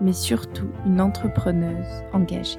mais 0.00 0.12
surtout 0.12 0.68
une 0.86 1.00
entrepreneuse 1.00 2.04
engagée. 2.12 2.58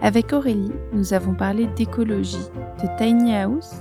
Avec 0.00 0.32
Aurélie, 0.32 0.72
nous 0.92 1.14
avons 1.14 1.34
parlé 1.34 1.66
d'écologie, 1.68 2.36
de 2.82 2.88
tiny 2.98 3.34
house, 3.34 3.74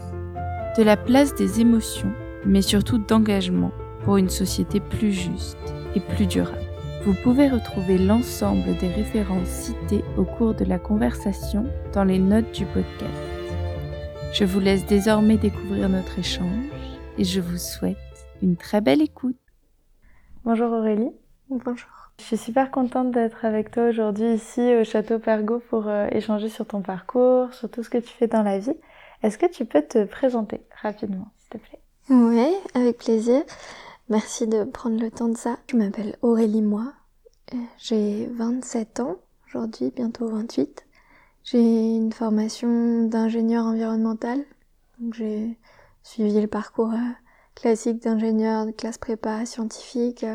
de 0.77 0.84
la 0.84 0.98
place 0.98 1.36
des 1.36 1.62
émotions, 1.62 2.12
mais 2.45 2.62
surtout 2.62 2.98
d'engagement 2.98 3.72
pour 4.03 4.17
une 4.17 4.30
société 4.30 4.80
plus 4.80 5.12
juste 5.12 5.58
et 5.95 6.00
plus 6.00 6.26
durable. 6.26 6.59
Vous 7.05 7.13
pouvez 7.23 7.50
retrouver 7.50 7.98
l'ensemble 7.98 8.75
des 8.77 8.88
références 8.88 9.48
citées 9.48 10.03
au 10.17 10.23
cours 10.23 10.55
de 10.55 10.66
la 10.66 10.80
conversation 10.80 11.66
dans 11.94 12.03
les 12.03 12.17
notes 12.20 12.52
du 12.52 12.66
podcast. 12.66 13.12
Je 14.34 14.44
vous 14.44 14.59
laisse 14.59 14.86
désormais 14.86 15.38
découvrir 15.38 15.88
notre 15.88 16.17
échange 16.17 16.66
et 17.17 17.23
je 17.23 17.39
vous 17.41 17.58
souhaite 17.58 17.98
une 18.41 18.58
très 18.58 18.81
belle 18.81 19.02
écoute. 19.02 19.38
Bonjour 20.44 20.72
Aurélie. 20.72 21.12
Bonjour. 21.50 21.95
Je 22.18 22.24
suis 22.24 22.38
super 22.38 22.72
contente 22.72 23.12
d'être 23.12 23.46
avec 23.46 23.72
toi 23.72 23.90
aujourd'hui 23.90 24.34
ici 24.34 24.62
au 24.76 24.84
Château 24.84 25.20
Pergo 25.20 25.59
pour 25.70 25.88
euh, 25.88 26.08
échanger 26.12 26.50
sur 26.50 26.66
ton 26.66 26.81
parcours, 26.81 27.53
sur 27.53 27.70
tout 27.70 27.84
ce 27.84 27.89
que 27.89 27.98
tu 27.98 28.08
fais 28.08 28.28
dans 28.28 28.42
la 28.42 28.58
vie. 28.58 28.76
Est-ce 29.22 29.38
que 29.38 29.45
tu 29.45 29.66
peux 29.66 29.81
te 29.81 30.06
présenter 30.06 30.62
rapidement, 30.81 31.28
s'il 31.38 31.50
te 31.50 31.58
plaît? 31.58 31.80
Oui, 32.09 32.54
avec 32.73 32.98
plaisir. 33.00 33.44
Merci 34.09 34.48
de 34.48 34.64
prendre 34.64 35.00
le 35.00 35.12
temps 35.12 35.28
de 35.28 35.38
ça. 35.38 35.58
Je 35.70 35.76
m'appelle 35.76 36.16
Aurélie 36.22 36.62
Moi. 36.62 36.94
Euh, 37.54 37.58
j'ai 37.78 38.28
27 38.28 39.02
ans 39.02 39.17
aujourd'hui, 39.48 39.92
bientôt 39.95 40.28
28. 40.28 40.86
J'ai 41.44 41.95
une 41.95 42.14
formation 42.14 43.08
d'ingénieur 43.08 43.66
environnemental. 43.66 44.44
J'ai 45.11 45.58
suivi 46.02 46.39
le 46.39 46.48
parcours 46.48 46.92
euh, 46.92 47.11
classique 47.56 48.02
d'ingénieur 48.02 48.66
de 48.66 48.72
classe 48.72 48.98
prépa 48.98 49.45
scientifique. 49.45 50.26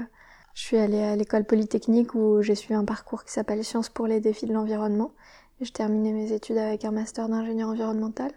Je 0.54 0.62
suis 0.62 0.76
allée 0.76 1.02
à 1.02 1.16
l'école 1.16 1.44
polytechnique 1.44 2.14
où 2.14 2.42
j'ai 2.42 2.54
suivi 2.54 2.74
un 2.74 2.84
parcours 2.84 3.24
qui 3.24 3.32
s'appelle 3.32 3.64
Sciences 3.64 3.88
pour 3.88 4.06
les 4.06 4.20
défis 4.20 4.46
de 4.46 4.52
l'environnement. 4.52 5.12
J'ai 5.60 5.70
terminé 5.70 6.12
mes 6.12 6.32
études 6.32 6.58
avec 6.58 6.84
un 6.84 6.90
master 6.90 7.28
d'ingénieur 7.28 7.68
environnemental. 7.68 8.32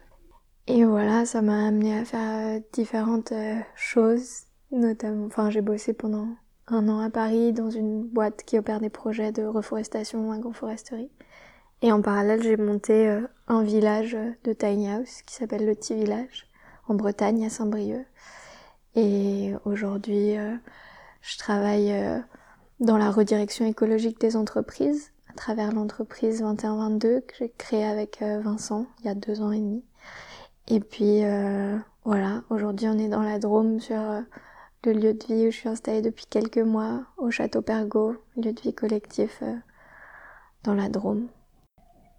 Et 0.67 0.86
voilà, 0.86 1.25
ça 1.25 1.42
m'a 1.42 1.67
amené 1.67 1.97
à 1.97 2.05
faire 2.05 2.58
euh, 2.58 2.59
différentes 2.72 3.33
euh, 3.33 3.59
choses, 3.75 4.44
notamment, 4.72 5.25
enfin 5.25 5.50
j'ai 5.50 5.61
bossé 5.61 5.92
pendant 5.94 6.28
un 6.67 6.88
an 6.88 7.00
à 7.00 7.09
Paris 7.09 7.52
dans 7.52 7.70
une 7.70 8.03
boîte 8.03 8.44
qui 8.44 8.58
opère 8.58 8.80
des 8.80 8.89
projets 8.89 9.33
de 9.33 9.44
reforestation, 9.44 10.31
agroforesterie. 10.31 11.11
Et 11.81 11.92
en 11.92 12.02
parallèle, 12.02 12.42
j'ai 12.42 12.55
monté 12.55 13.09
euh, 13.09 13.27
un 13.50 13.64
village 13.64 14.16
de 14.45 14.53
tiny 14.53 14.89
house 14.89 15.22
qui 15.23 15.36
s'appelle 15.36 15.66
le 15.66 15.75
Petit 15.75 15.95
Village 15.95 16.48
en 16.88 16.94
Bretagne 16.94 17.45
à 17.45 17.50
Saint-Brieuc. 17.50 18.05
Et 18.95 19.53
aujourd'hui, 19.66 20.38
je 21.24 21.38
travaille 21.40 21.92
dans 22.80 22.98
la 22.98 23.10
redirection 23.10 23.66
écologique 23.66 24.20
des 24.20 24.36
entreprises 24.38 25.12
à 25.32 25.34
travers 25.34 25.72
l'entreprise 25.72 26.42
2122 26.42 27.22
que 27.22 27.34
j'ai 27.40 27.52
créée 27.58 27.86
avec 27.86 28.22
Vincent 28.22 28.86
il 29.00 29.06
y 29.06 29.10
a 29.10 29.16
deux 29.16 29.42
ans 29.42 29.52
et 29.52 29.60
demi. 29.60 29.83
Et 30.67 30.80
puis 30.80 31.23
euh, 31.23 31.78
voilà, 32.06 32.44
aujourd'hui 32.50 32.88
on 32.88 32.98
est 32.98 33.10
dans 33.10 33.22
la 33.22 33.39
Drôme 33.39 33.80
sur 33.80 34.00
euh, 34.00 34.22
le 34.86 34.94
lieu 34.94 35.14
de 35.14 35.26
vie 35.26 35.48
où 35.48 35.52
je 35.52 35.58
suis 35.58 35.70
installée 35.70 36.02
depuis 36.02 36.26
quelques 36.26 36.58
mois 36.58 37.02
au 37.17 37.32
Château 37.32 37.62
Pergo, 37.62 38.16
lieu 38.38 38.54
de 38.54 38.62
vie 38.62 38.73
collectif 38.73 39.39
euh, 39.42 39.56
dans 40.64 40.73
la 40.73 40.88
Drôme. 40.88 41.28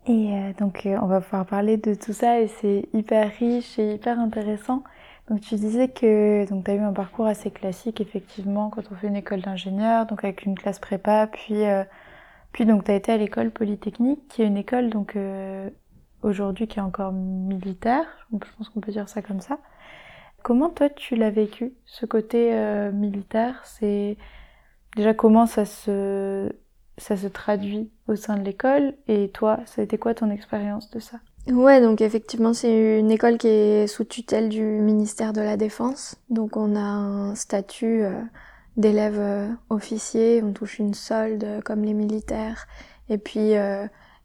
Et 0.07 0.53
donc 0.59 0.83
on 0.85 1.07
va 1.07 1.23
pouvoir 1.23 1.47
parler 1.47 1.79
de 1.79 1.95
tout 1.95 2.13
ça 2.13 2.39
et 2.39 2.49
c'est 2.49 2.87
hyper 2.93 3.33
riche 3.39 3.79
et 3.79 3.95
hyper 3.95 4.21
intéressant. 4.21 4.85
Donc 5.29 5.41
tu 5.41 5.55
disais 5.57 5.89
que 5.89 6.45
tu 6.45 6.71
as 6.71 6.75
eu 6.75 6.81
un 6.81 6.93
parcours 6.93 7.27
assez 7.27 7.51
classique 7.51 8.01
effectivement 8.01 8.71
quand 8.71 8.83
on 8.93 8.95
fait 8.95 9.09
une 9.09 9.17
école 9.17 9.41
d'ingénieur, 9.41 10.07
donc 10.07 10.23
avec 10.25 10.45
une 10.45 10.55
classe 10.55 10.79
prépa, 10.79 11.27
puis 11.27 11.63
puis 12.53 12.67
donc 12.67 12.85
tu 12.85 12.91
as 12.91 12.95
été 12.95 13.13
à 13.13 13.17
l'école 13.17 13.51
polytechnique 13.51 14.29
qui 14.29 14.43
est 14.43 14.47
une 14.47 14.59
école 14.59 14.91
donc 14.91 15.17
aujourd'hui 16.23 16.67
qui 16.67 16.79
est 16.79 16.83
encore 16.83 17.13
militaire, 17.13 18.07
je 18.33 18.57
pense 18.57 18.69
qu'on 18.69 18.81
peut 18.81 18.93
dire 18.93 19.09
ça 19.09 19.23
comme 19.23 19.41
ça. 19.41 19.59
Comment 20.45 20.69
toi 20.69 20.91
tu 20.91 21.17
l'as 21.17 21.31
vécu, 21.31 21.73
ce 21.87 22.05
côté 22.05 22.53
euh, 22.53 22.93
militaire? 22.93 23.63
C'est 23.65 24.19
déjà 24.95 25.15
comment 25.15 25.47
ça 25.47 25.65
se 25.65 26.53
ça 26.99 27.17
se 27.17 27.27
traduit 27.29 27.91
au 28.09 28.17
sein 28.17 28.37
de 28.37 28.45
l'école? 28.45 28.95
Et 29.09 29.31
toi, 29.31 29.61
ça 29.67 29.81
a 29.81 29.85
été 29.85 29.99
quoi 29.99 30.15
ton 30.15 30.31
expérience 30.31 30.91
de 30.91 31.01
ça? 31.01 31.19
Ouais, 31.47 31.81
donc 31.81 32.01
effectivement, 32.01 32.55
c'est 32.55 32.99
une 32.99 33.11
école 33.11 33.37
qui 33.37 33.49
est 33.49 33.87
sous 33.87 34.05
tutelle 34.05 34.49
du 34.49 34.63
ministère 34.63 35.33
de 35.33 35.43
la 35.43 35.57
Défense. 35.57 36.17
Donc 36.31 36.57
on 36.57 36.75
a 36.75 36.81
un 36.81 37.35
statut 37.35 38.03
euh, 38.03 38.21
d'élève 38.77 39.19
euh, 39.19 39.49
officier, 39.69 40.43
on 40.43 40.53
touche 40.53 40.79
une 40.79 40.95
solde 40.95 41.63
comme 41.65 41.85
les 41.85 41.93
militaires. 41.93 42.67
Et 43.11 43.19
puis 43.19 43.55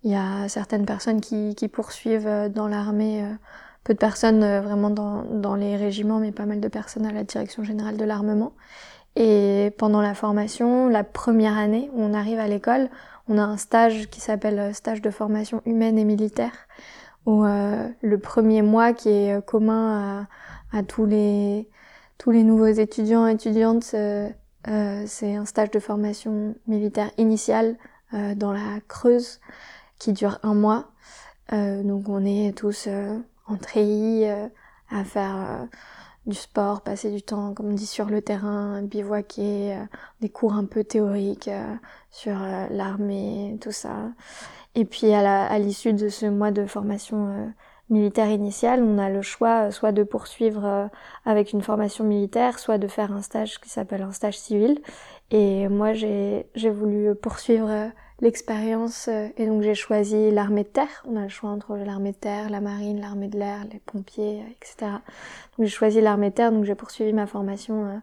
il 0.04 0.12
y 0.12 0.16
a 0.16 0.48
certaines 0.48 0.86
personnes 0.86 1.22
qui, 1.22 1.68
poursuivent 1.68 2.28
euh, 2.28 2.50
dans 2.50 2.68
l'armée, 2.68 3.24
euh, 3.24 3.34
peu 3.84 3.94
de 3.94 4.00
personnes 4.00 4.44
euh, 4.44 4.62
vraiment 4.62 4.90
dans, 4.90 5.24
dans 5.24 5.56
les 5.56 5.76
régiments, 5.76 6.20
mais 6.20 6.32
pas 6.32 6.46
mal 6.46 6.62
de 6.62 6.68
personnes 6.68 7.06
à 7.06 7.12
la 7.12 7.24
direction 7.24 7.64
générale 7.64 7.98
de 7.98 8.06
l'armement. 8.06 8.54
Et 9.16 9.74
pendant 9.78 10.02
la 10.02 10.14
formation, 10.14 10.88
la 10.88 11.04
première 11.04 11.58
année 11.58 11.90
où 11.94 12.02
on 12.02 12.14
arrive 12.14 12.40
à 12.40 12.48
l'école, 12.48 12.90
on 13.28 13.38
a 13.38 13.44
un 13.44 13.58
stage 13.58 14.10
qui 14.10 14.22
s'appelle 14.22 14.74
stage 14.74 15.02
de 15.02 15.10
formation 15.10 15.62
humaine 15.66 15.98
et 15.98 16.06
militaire, 16.06 16.68
où 17.26 17.44
le 17.44 18.18
premier 18.18 18.62
mois 18.62 18.94
qui 18.94 19.10
est 19.10 19.46
commun 19.46 20.28
à, 20.72 20.78
à, 20.80 20.84
tous 20.84 21.06
les 21.06 21.70
tous 22.18 22.32
les 22.32 22.44
nouveaux 22.44 22.66
étudiants 22.66 23.28
et 23.28 23.34
étudiantes, 23.34 23.92
euh, 23.94 24.30
c'est 25.06 25.36
un 25.36 25.46
stage 25.46 25.72
de 25.72 25.80
formation 25.80 26.56
militaire 26.68 27.12
initiale 27.18 27.78
dans 28.36 28.52
la 28.52 28.80
Creuse 28.88 29.40
qui 30.00 30.14
dure 30.14 30.40
un 30.44 30.56
mois. 30.56 30.92
Euh, 31.54 31.84
donc 31.84 32.10
on 32.10 32.26
est 32.26 32.58
tous 32.58 32.86
euh, 32.88 33.18
en 33.48 33.58
treillis 33.58 34.26
euh, 34.26 34.48
à 34.90 35.04
faire 35.04 35.36
euh, 35.36 35.66
du 36.26 36.36
sport, 36.36 36.82
passer 36.82 37.12
du 37.12 37.22
temps, 37.22 37.54
comme 37.54 37.68
on 37.70 37.74
dit, 37.74 37.86
sur 37.86 38.06
le 38.06 38.22
terrain, 38.22 38.82
bivouaquer, 38.82 39.78
des 40.22 40.30
cours 40.30 40.54
un 40.54 40.66
peu 40.66 40.84
théoriques 40.84 41.50
sur 42.12 42.38
l'armée, 42.70 43.58
tout 43.62 43.72
ça. 43.72 44.12
Et 44.76 44.86
puis 44.86 45.12
à 45.14 45.60
l'issue 45.60 45.94
de 45.94 46.10
ce 46.10 46.26
mois 46.28 46.52
de 46.52 46.66
formation 46.66 47.52
militaire 47.90 48.30
initiale, 48.30 48.84
on 48.84 49.00
a 49.00 49.10
le 49.10 49.24
choix 49.24 49.72
soit 49.72 49.92
de 49.92 50.04
poursuivre 50.04 50.90
avec 51.26 51.54
une 51.54 51.64
formation 51.64 52.04
militaire, 52.04 52.60
soit 52.60 52.78
de 52.78 52.88
faire 52.88 53.12
un 53.12 53.24
stage 53.24 53.60
qui 53.60 53.70
s'appelle 53.70 54.04
un 54.04 54.12
stage 54.12 54.38
civil. 54.38 54.80
Et 55.32 55.68
moi, 55.68 55.94
j'ai 55.94 56.46
voulu 56.70 57.16
poursuivre 57.16 57.92
l'expérience 58.22 59.08
euh, 59.08 59.28
et 59.38 59.46
donc 59.46 59.62
j'ai 59.62 59.76
choisi 59.76 60.32
l'armée 60.32 60.64
de 60.64 60.70
terre. 60.70 61.04
On 61.08 61.16
a 61.16 61.24
le 61.24 61.30
choix 61.30 61.50
entre 61.50 61.76
l'armée 61.76 62.12
de 62.12 62.18
terre, 62.18 62.50
la 62.50 62.62
marine, 62.62 63.00
l'armée 63.00 63.28
de 63.28 63.38
l'air, 63.38 63.66
les 63.72 63.80
pompiers, 63.80 64.42
euh, 64.42 64.52
etc. 64.52 64.92
Donc 65.58 65.68
j'ai 65.68 65.68
choisi 65.68 66.02
l'armée 66.02 66.30
de 66.30 66.36
terre, 66.36 66.52
donc 66.52 66.66
j'ai 66.66 66.76
poursuivi 66.76 67.14
ma 67.14 67.28
formation 67.28 67.86
euh, 67.86 67.98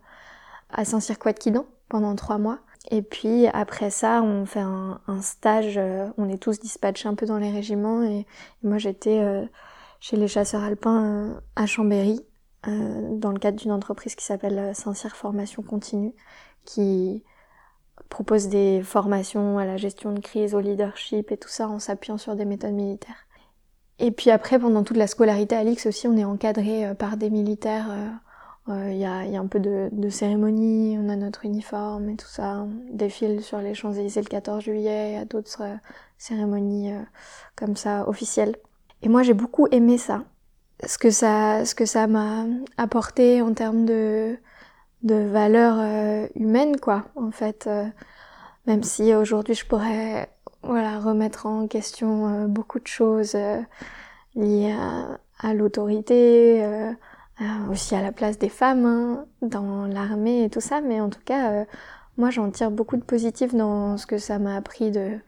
à 0.70 0.84
Saint-Cyr-Couade-Quidan 0.84 1.66
pendant 1.88 2.14
trois 2.16 2.38
mois. 2.38 2.58
Et 2.90 3.02
puis 3.02 3.46
après 3.48 3.90
ça, 3.90 4.22
on 4.22 4.46
fait 4.46 4.60
un, 4.60 5.00
stage, 5.20 5.78
on 6.18 6.28
est 6.28 6.40
tous 6.40 6.60
dispatchés 6.60 7.08
un 7.08 7.14
peu 7.14 7.26
dans 7.26 7.38
les 7.38 7.50
régiments 7.50 8.04
et, 8.04 8.26
moi 8.62 8.78
j'étais 8.78 9.20
chez 9.98 10.16
les 10.16 10.28
chasseurs 10.28 10.62
alpins 10.62 11.40
à 11.56 11.66
Chambéry 11.66 12.20
dans 12.64 13.32
le 13.32 13.40
cadre 13.40 13.58
d'une 13.58 13.72
entreprise 13.72 14.14
qui 14.14 14.24
s'appelle 14.24 14.72
Saint-Cyr 14.72 15.16
Formation 15.16 15.64
Continue 15.64 16.12
qui 16.64 17.24
propose 18.08 18.48
des 18.48 18.82
formations 18.82 19.58
à 19.58 19.64
la 19.64 19.76
gestion 19.76 20.12
de 20.12 20.20
crise, 20.20 20.54
au 20.54 20.60
leadership 20.60 21.32
et 21.32 21.36
tout 21.36 21.48
ça 21.48 21.68
en 21.68 21.78
s'appuyant 21.78 22.18
sur 22.18 22.36
des 22.36 22.44
méthodes 22.44 22.72
militaires. 22.72 23.26
Et 23.98 24.10
puis 24.10 24.30
après, 24.30 24.58
pendant 24.58 24.84
toute 24.84 24.96
la 24.96 25.06
scolarité 25.06 25.56
à 25.56 25.64
l'X 25.64 25.86
aussi, 25.86 26.06
on 26.06 26.16
est 26.16 26.24
encadré 26.24 26.86
euh, 26.86 26.94
par 26.94 27.16
des 27.16 27.30
militaires. 27.30 27.86
Euh, 27.90 28.08
euh, 28.68 28.90
il 28.90 28.98
y, 28.98 29.04
a, 29.04 29.24
y, 29.24 29.36
a, 29.36 29.40
un 29.40 29.46
peu 29.46 29.60
de, 29.60 29.88
de, 29.92 30.08
cérémonie, 30.08 30.98
on 31.00 31.08
a 31.08 31.16
notre 31.16 31.44
uniforme 31.44 32.10
et 32.10 32.16
tout 32.16 32.26
ça. 32.26 32.64
On 32.64 32.70
défile 32.94 33.42
sur 33.42 33.58
les 33.58 33.74
Champs-Élysées 33.74 34.22
le 34.22 34.28
14 34.28 34.64
juillet, 34.64 35.12
il 35.12 35.14
y 35.14 35.20
a 35.20 35.24
d'autres 35.24 35.62
cérémonies 36.18 36.92
comme 37.54 37.76
ça 37.76 38.08
officielles. 38.08 38.56
Et 39.02 39.08
moi, 39.08 39.22
j'ai 39.22 39.34
beaucoup 39.34 39.68
aimé 39.70 39.98
ça. 39.98 40.24
Ce 40.84 40.98
que 40.98 41.10
ça, 41.10 41.64
ce 41.64 41.76
que 41.76 41.86
ça 41.86 42.08
m'a 42.08 42.44
apporté 42.76 43.40
en 43.40 43.54
termes 43.54 43.84
de, 43.86 44.36
de 45.02 45.14
valeurs 45.14 45.78
euh, 45.78 46.26
humaines 46.34 46.78
quoi 46.78 47.04
en 47.16 47.30
fait 47.30 47.66
euh, 47.66 47.86
même 48.66 48.82
si 48.82 49.14
aujourd'hui 49.14 49.54
je 49.54 49.66
pourrais 49.66 50.28
voilà 50.66 50.98
remettre 50.98 51.46
en 51.46 51.66
question 51.68 52.28
euh, 52.28 52.46
beaucoup 52.46 52.80
de 52.80 52.86
choses 52.86 53.34
euh, 53.34 53.60
liées 54.34 54.74
à, 55.38 55.54
l'autorité, 55.54 56.64
euh, 56.64 56.92
aussi 57.70 57.94
à 57.94 58.02
la 58.02 58.10
place 58.10 58.38
des 58.38 58.48
femmes 58.48 58.84
hein, 58.84 59.26
dans 59.42 59.86
l'armée 59.86 60.44
et 60.44 60.50
tout 60.50 60.60
ça, 60.60 60.80
mais 60.80 61.00
en 61.00 61.08
tout 61.08 61.20
cas 61.24 61.64
moi 62.16 62.30
j'en 62.30 62.50
tire 62.50 62.70
beaucoup 62.70 62.96
de 62.96 63.02
positif 63.02 63.54
dans 63.54 63.96
ce 63.96 64.06
que 64.06 64.18
ça 64.18 64.38
m'a 64.38 64.56
appris 64.56 64.90
de 64.90 65.18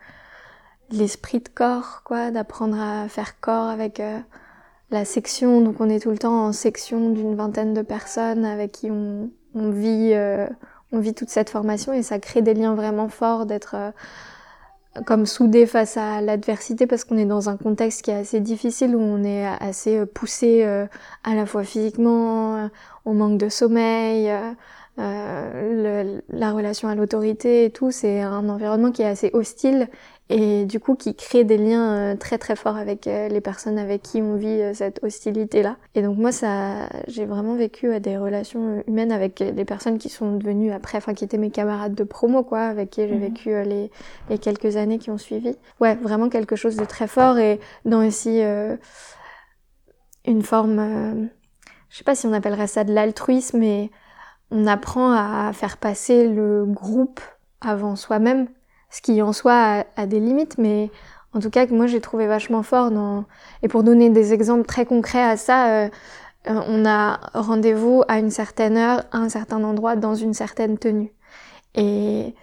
l'esprit 0.91 1.41
de 1.41 1.49
corps, 1.49 2.03
quoi, 2.05 2.31
d'apprendre 2.31 2.81
à 2.81 3.09
faire 3.09 3.39
corps 3.41 3.69
avec 3.69 4.03
la 4.91 5.05
section. 5.05 5.61
Donc 5.61 5.81
on 5.81 5.89
est 5.89 6.01
tout 6.01 6.11
le 6.11 6.19
temps 6.19 6.47
en 6.47 6.53
section 6.53 7.11
d'une 7.11 7.35
vingtaine 7.35 7.75
de 7.75 7.83
personnes 7.83 8.45
avec 8.45 8.73
qui 8.73 8.91
on, 8.91 9.31
on 9.55 9.71
vit, 9.71 10.15
on 10.93 11.01
vit 11.01 11.15
toute 11.15 11.31
cette 11.31 11.51
formation 11.51 11.93
et 11.93 12.03
ça 12.03 12.19
crée 12.19 12.43
des 12.43 12.55
liens 12.55 12.75
vraiment 12.75 13.09
forts 13.09 13.47
d'être 13.47 13.93
comme 15.05 15.27
soudé 15.27 15.67
face 15.67 15.97
à 15.97 16.21
l'adversité 16.21 16.87
parce 16.87 17.05
qu'on 17.05 17.19
est 17.19 17.25
dans 17.25 17.49
un 17.49 17.57
contexte 17.57 18.03
qui 18.03 18.11
est 18.11 18.15
assez 18.15 18.41
difficile 18.41 18.97
où 18.97 19.01
on 19.01 19.23
est 19.25 19.47
assez 19.47 19.99
euh, 19.99 20.07
poussé 20.07 20.63
euh, 20.65 20.87
à 21.25 21.35
la 21.35 21.47
fois 21.47 21.65
physiquement, 21.65 22.57
euh, 22.57 22.69
au 23.05 23.13
manque 23.13 23.39
de 23.39 23.49
sommeil, 23.49 24.31
le, 24.99 26.21
la 26.29 26.53
relation 26.53 26.89
à 26.89 26.95
l'autorité 26.95 27.65
et 27.65 27.71
tout, 27.71 27.91
c'est 27.91 28.21
un 28.21 28.49
environnement 28.49 28.91
qui 28.91 29.03
est 29.03 29.07
assez 29.07 29.31
hostile 29.33 29.89
et 30.31 30.67
du 30.67 30.79
coup 30.79 30.95
qui 30.95 31.15
crée 31.15 31.45
des 31.45 31.57
liens 31.57 32.13
euh, 32.13 32.17
très 32.17 32.39
très 32.39 32.55
forts 32.55 32.77
avec 32.77 33.07
euh, 33.07 33.29
les 33.29 33.41
personnes 33.41 33.79
avec 33.79 34.03
qui 34.03 34.21
on 34.21 34.37
vit 34.37 34.61
euh, 34.61 34.75
cette 34.75 35.03
hostilité 35.03 35.63
là. 35.63 35.77
Et 35.95 36.03
donc 36.03 36.19
moi 36.19 36.33
ça, 36.33 36.89
j'ai 37.07 37.25
vraiment 37.25 37.55
vécu 37.55 37.99
des 38.01 38.19
relations 38.19 38.83
humaines 38.87 39.13
avec 39.13 39.41
les 39.41 39.65
personnes 39.65 39.99
qui 39.99 40.09
sont 40.09 40.37
devenues 40.37 40.73
après, 40.73 40.99
enfin 40.99 41.15
qui 41.15 41.25
étaient 41.25 41.39
mes 41.39 41.51
camarades 41.51 41.95
de 41.95 42.05
promo 42.05 42.43
quoi, 42.43 42.61
avec 42.61 42.91
qui 42.91 43.09
j'ai 43.09 43.15
mhm. 43.15 43.21
vécu 43.21 43.51
les, 43.65 43.91
les 44.29 44.39
quelques 44.39 44.77
années 44.77 44.99
qui 44.99 45.11
ont 45.11 45.19
suivi. 45.19 45.57
Ouais, 45.81 45.95
vraiment 45.95 46.29
quelque 46.29 46.57
chose 46.57 46.77
de 46.77 46.85
très 46.85 47.09
fort 47.09 47.39
et 47.39 47.59
dans 47.85 48.07
aussi 48.07 48.41
une 50.27 50.43
forme, 50.43 51.29
je 51.89 51.97
sais 51.97 52.05
pas 52.05 52.15
si 52.15 52.27
on 52.27 52.33
appellerait 52.33 52.67
ça 52.67 52.85
de 52.85 52.93
l'altruisme, 52.93 53.59
mais 53.59 53.91
on 54.51 54.67
apprend 54.67 55.13
à 55.13 55.53
faire 55.53 55.77
passer 55.77 56.29
le 56.29 56.65
groupe 56.65 57.21
avant 57.61 57.97
soi-même 57.97 58.49
ce 58.91 59.03
qui 59.03 59.21
en 59.23 59.33
soi 59.33 59.85
a, 59.97 60.07
des 60.07 60.21
limites, 60.21 60.59
mais 60.59 60.91
en 61.35 61.41
tout 61.41 61.51
cas 61.51 61.67
que 61.67 61.75
moi 61.75 61.87
j'ai 61.87 62.01
trouvé 62.01 62.27
vachement 62.27 62.63
fort. 62.63 62.91
Dans... 62.91 63.25
Et 63.63 63.69
pour 63.69 63.83
donner 63.83 64.11
des 64.11 64.33
exemples 64.33 64.67
très 64.67 64.87
concrets 64.87 65.23
à 65.23 65.37
ça, 65.37 65.85
euh, 65.85 65.89
euh, 66.49 66.61
on 66.67 66.87
a 66.87 67.21
rendez-vous 67.35 68.03
à 68.09 68.19
une 68.19 68.31
certaine 68.31 68.77
heure, 68.77 69.05
à 69.13 69.19
un 69.19 69.29
certain 69.29 69.63
endroit, 69.65 69.97
dans 69.97 70.15
une 70.15 70.35
certaine 70.35 70.79
tenue. 70.79 71.13
Et 71.75 72.35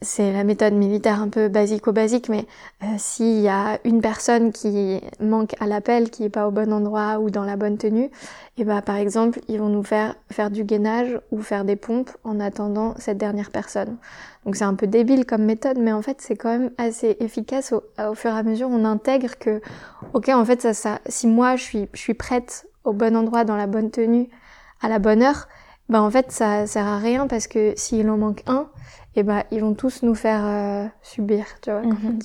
c'est 0.00 0.32
la 0.32 0.44
méthode 0.44 0.74
militaire 0.74 1.20
un 1.20 1.28
peu 1.28 1.48
basico-basique, 1.48 2.28
mais 2.28 2.46
euh, 2.84 2.86
s'il 2.98 3.40
y 3.40 3.48
a 3.48 3.80
une 3.84 4.00
personne 4.00 4.52
qui 4.52 5.00
manque 5.18 5.56
à 5.58 5.66
l'appel, 5.66 6.10
qui 6.10 6.22
est 6.24 6.28
pas 6.28 6.46
au 6.46 6.52
bon 6.52 6.72
endroit 6.72 7.18
ou 7.18 7.30
dans 7.30 7.44
la 7.44 7.56
bonne 7.56 7.78
tenue, 7.78 8.04
et 8.04 8.10
eh 8.58 8.64
bah 8.64 8.76
ben, 8.76 8.82
par 8.82 8.96
exemple 8.96 9.40
ils 9.48 9.58
vont 9.58 9.68
nous 9.68 9.82
faire 9.82 10.14
faire 10.30 10.50
du 10.50 10.62
gainage 10.62 11.18
ou 11.32 11.42
faire 11.42 11.64
des 11.64 11.74
pompes 11.74 12.10
en 12.22 12.38
attendant 12.38 12.94
cette 12.98 13.18
dernière 13.18 13.50
personne. 13.50 13.96
Donc 14.44 14.54
c'est 14.54 14.64
un 14.64 14.74
peu 14.74 14.86
débile 14.86 15.26
comme 15.26 15.42
méthode, 15.42 15.78
mais 15.78 15.92
en 15.92 16.02
fait 16.02 16.20
c'est 16.20 16.36
quand 16.36 16.50
même 16.50 16.70
assez 16.78 17.16
efficace 17.18 17.72
au, 17.72 17.82
au, 18.00 18.14
fur 18.14 18.30
et 18.30 18.38
à 18.38 18.42
mesure 18.44 18.68
on 18.70 18.84
intègre 18.84 19.36
que 19.38 19.60
ok 20.14 20.28
en 20.28 20.44
fait 20.44 20.62
ça, 20.62 20.74
ça 20.74 21.00
si 21.06 21.26
moi 21.26 21.56
je 21.56 21.64
suis 21.64 21.88
je 21.92 21.98
suis 21.98 22.14
prête 22.14 22.68
au 22.84 22.92
bon 22.92 23.16
endroit 23.16 23.44
dans 23.44 23.56
la 23.56 23.66
bonne 23.66 23.90
tenue 23.90 24.28
à 24.80 24.88
la 24.88 25.00
bonne 25.00 25.22
heure, 25.24 25.48
bah 25.88 26.00
en 26.00 26.10
fait 26.10 26.30
ça 26.30 26.68
sert 26.68 26.86
à 26.86 26.98
rien 26.98 27.26
parce 27.26 27.48
que 27.48 27.72
s'il 27.76 28.08
en 28.10 28.16
manque 28.16 28.44
un 28.46 28.68
et 29.16 29.22
bah 29.22 29.44
ils 29.50 29.60
vont 29.60 29.74
tous 29.74 30.02
nous 30.02 30.14
faire 30.14 30.44
euh, 30.44 30.86
subir, 31.02 31.44
tu 31.62 31.70
vois. 31.70 31.82
Mhm. 31.82 32.18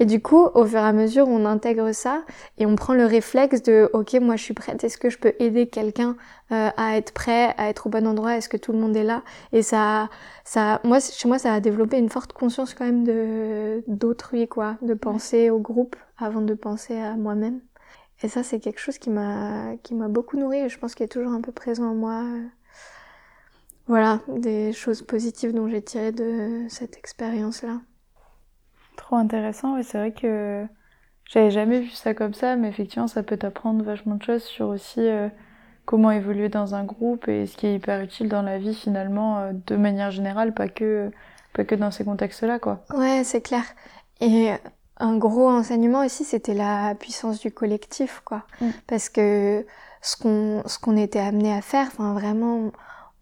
Et 0.00 0.06
du 0.06 0.20
coup, 0.20 0.48
au 0.54 0.64
fur 0.64 0.78
et 0.78 0.82
à 0.82 0.92
mesure, 0.92 1.28
on 1.28 1.44
intègre 1.44 1.92
ça 1.92 2.22
et 2.58 2.66
on 2.66 2.74
prend 2.74 2.94
le 2.94 3.06
réflexe 3.06 3.62
de, 3.62 3.88
ok, 3.92 4.14
moi 4.14 4.36
je 4.36 4.42
suis 4.42 4.54
prête. 4.54 4.82
Est-ce 4.82 4.98
que 4.98 5.10
je 5.10 5.18
peux 5.18 5.34
aider 5.38 5.68
quelqu'un 5.68 6.16
euh, 6.50 6.70
à 6.76 6.96
être 6.96 7.12
prêt, 7.12 7.54
à 7.58 7.68
être 7.68 7.86
au 7.86 7.90
bon 7.90 8.06
endroit? 8.06 8.36
Est-ce 8.36 8.48
que 8.48 8.56
tout 8.56 8.72
le 8.72 8.78
monde 8.78 8.96
est 8.96 9.04
là? 9.04 9.22
Et 9.52 9.62
ça, 9.62 10.08
ça, 10.44 10.80
moi, 10.84 10.98
chez 11.00 11.28
moi, 11.28 11.38
ça 11.38 11.52
a 11.52 11.60
développé 11.60 11.98
une 11.98 12.08
forte 12.08 12.32
conscience 12.32 12.74
quand 12.74 12.84
même 12.84 13.04
de 13.04 13.84
d'autrui, 13.86 14.48
quoi, 14.48 14.76
de 14.82 14.94
penser 14.94 15.50
au 15.50 15.58
groupe 15.60 15.96
avant 16.18 16.40
de 16.40 16.54
penser 16.54 16.96
à 16.96 17.14
moi-même. 17.14 17.60
Et 18.22 18.28
ça, 18.28 18.42
c'est 18.42 18.60
quelque 18.60 18.80
chose 18.80 18.98
qui 18.98 19.10
m'a 19.10 19.76
qui 19.82 19.94
m'a 19.94 20.08
beaucoup 20.08 20.36
nourri 20.36 20.58
et 20.58 20.68
je 20.68 20.78
pense 20.78 20.94
qu'il 20.94 21.04
est 21.04 21.08
toujours 21.08 21.32
un 21.32 21.40
peu 21.40 21.52
présent 21.52 21.90
en 21.90 21.94
moi 21.94 22.24
voilà, 23.86 24.20
des 24.28 24.72
choses 24.72 25.02
positives 25.02 25.52
dont 25.52 25.68
j'ai 25.68 25.82
tiré 25.82 26.12
de 26.12 26.66
cette 26.68 26.96
expérience-là. 26.96 27.80
Trop 28.96 29.16
intéressant, 29.16 29.76
et 29.76 29.82
c'est 29.82 29.98
vrai 29.98 30.12
que 30.12 30.66
j'avais 31.26 31.50
jamais 31.50 31.80
vu 31.80 31.90
ça 31.90 32.14
comme 32.14 32.34
ça, 32.34 32.56
mais 32.56 32.68
effectivement, 32.68 33.08
ça 33.08 33.22
peut 33.22 33.36
t'apprendre 33.36 33.84
vachement 33.84 34.16
de 34.16 34.22
choses 34.22 34.42
sur 34.42 34.68
aussi 34.68 35.00
euh, 35.00 35.28
comment 35.84 36.10
évoluer 36.10 36.48
dans 36.48 36.74
un 36.74 36.84
groupe 36.84 37.28
et 37.28 37.46
ce 37.46 37.56
qui 37.56 37.66
est 37.66 37.74
hyper 37.74 38.00
utile 38.00 38.28
dans 38.28 38.42
la 38.42 38.58
vie 38.58 38.74
finalement, 38.74 39.38
euh, 39.38 39.52
de 39.66 39.76
manière 39.76 40.10
générale, 40.10 40.54
pas 40.54 40.68
que, 40.68 41.10
pas 41.54 41.64
que 41.64 41.74
dans 41.74 41.90
ces 41.90 42.04
contextes-là, 42.04 42.58
quoi. 42.58 42.84
Ouais, 42.94 43.22
c'est 43.24 43.40
clair. 43.40 43.64
Et 44.20 44.52
un 44.98 45.16
gros 45.16 45.48
enseignement 45.48 46.04
aussi, 46.04 46.24
c'était 46.24 46.54
la 46.54 46.94
puissance 46.94 47.40
du 47.40 47.50
collectif, 47.50 48.22
quoi. 48.24 48.44
Mm. 48.60 48.68
Parce 48.86 49.08
que 49.08 49.66
ce 50.00 50.16
qu'on, 50.16 50.62
ce 50.66 50.78
qu'on 50.78 50.96
était 50.96 51.18
amené 51.18 51.52
à 51.52 51.62
faire, 51.62 51.88
enfin 51.88 52.12
vraiment, 52.12 52.72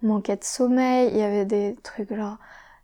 manquait 0.02 0.36
de 0.36 0.44
sommeil, 0.44 1.10
il 1.12 1.18
y 1.18 1.22
avait 1.22 1.44
des 1.44 1.76
trucs 1.82 2.14
genre 2.14 2.38